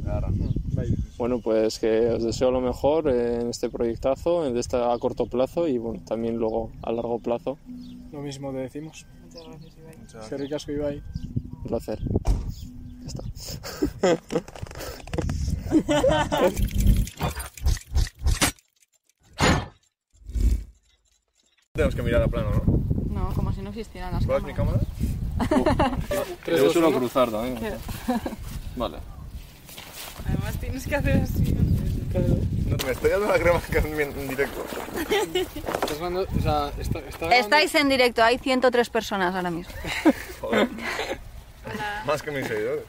Vale. 0.74 0.94
Bueno, 1.16 1.40
pues 1.40 1.78
que 1.78 2.11
os 2.11 2.22
deseo 2.22 2.50
lo 2.50 2.61
mejor 2.61 3.09
en 3.09 3.48
este 3.48 3.70
proyectazo, 3.70 4.46
en 4.46 4.59
este 4.59 4.76
a 4.76 4.94
corto 4.98 5.24
plazo 5.26 5.66
y 5.68 5.78
bueno, 5.78 6.02
también 6.04 6.37
luego 6.37 6.70
a 6.83 6.92
largo 6.92 7.18
plazo. 7.18 7.57
Lo 8.12 8.20
mismo 8.20 8.52
te 8.52 8.59
decimos. 8.59 9.07
Muchas 9.22 9.42
gracias, 9.46 9.76
Ibai. 9.78 9.96
Muchas 9.96 10.28
Qué 10.28 10.37
ricasco 10.37 10.72
Ibai. 10.72 11.02
Un 11.52 11.62
placer. 11.64 11.98
Ya 13.00 13.07
está. 13.07 13.22
Tenemos 21.72 21.94
que 21.94 22.03
mirar 22.03 22.22
a 22.22 22.29
plano, 22.29 22.50
¿no? 22.66 23.20
No, 23.29 23.35
como 23.35 23.53
si 23.53 23.61
no 23.62 23.70
existieran 23.70 24.12
las 24.12 24.24
¿Cuál 24.27 24.38
es 24.38 24.44
mi 24.44 24.55
cámara? 24.55 24.79
Tres, 26.44 26.61
dos, 26.61 26.77
uno. 26.77 26.92
cruzar 26.92 27.31
también. 27.31 27.59
Vale. 28.77 28.98
Además 30.27 30.57
tienes 30.61 30.87
que 30.87 30.94
hacer 30.96 31.22
así. 31.22 31.55
No, 32.68 32.77
me 32.87 32.92
estoy 32.92 33.11
dando 33.11 33.27
la 33.27 33.38
crema 33.40 33.61
que 33.61 33.79
en, 33.79 34.00
en 34.00 34.29
directo. 34.29 34.64
Estás 35.35 35.98
grabando, 35.98 36.20
o 36.22 36.40
sea, 36.42 36.70
está, 36.79 37.00
está 37.00 37.27
grabando- 37.27 37.35
Estáis 37.35 37.74
en 37.74 37.88
directo, 37.88 38.22
hay 38.22 38.38
103 38.38 38.88
personas 38.90 39.35
ahora 39.35 39.50
mismo. 39.50 39.74
Joder. 40.40 40.68
Más 42.06 42.22
que 42.22 42.30
mis 42.30 42.46
seguidores. 42.46 42.84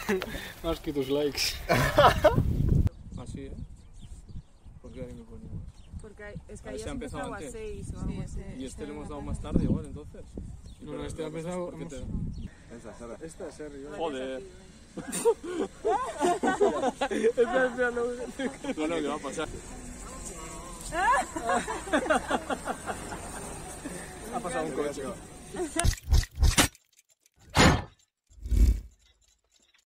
Más 0.62 0.80
que 0.80 0.92
tus 0.92 1.08
likes. 1.08 1.40
Así, 3.22 3.40
¿eh? 3.46 3.52
¿Por 4.80 4.92
qué 4.92 5.00
ahí 5.00 5.12
me 5.14 5.24
ponía? 5.24 5.48
Porque 6.00 6.34
es 6.48 6.60
que 6.60 6.68
A 6.68 6.72
ver, 6.72 6.80
se 6.80 6.88
ha 6.88 6.92
empezado 6.92 7.34
antes. 7.34 7.52
6 7.52 7.86
o 7.94 8.00
algo 8.00 8.22
así. 8.22 8.40
¿Y 8.58 8.64
este 8.66 8.86
le 8.86 8.92
hemos 8.92 9.08
dado 9.08 9.20
más 9.22 9.40
tarde 9.40 9.64
igual 9.64 9.86
entonces? 9.86 10.22
No, 10.80 10.92
no, 10.94 11.04
este 11.04 11.22
ha 11.24 11.26
empezado. 11.28 11.70
¿Por 11.70 11.78
qué 11.78 11.84
te- 11.86 11.96
Esta, 12.76 12.90
esta. 12.90 13.46
Esta 13.46 13.48
es. 13.48 13.58
¿vale? 13.84 13.96
Joder. 13.96 14.42
Bueno, 18.76 18.94
¿qué 18.96 19.06
va 19.08 19.14
a 19.14 19.18
pasar? 19.18 19.48
Ha 24.34 24.40
pasado 24.40 24.66
un 24.66 24.72
coche. 24.72 25.02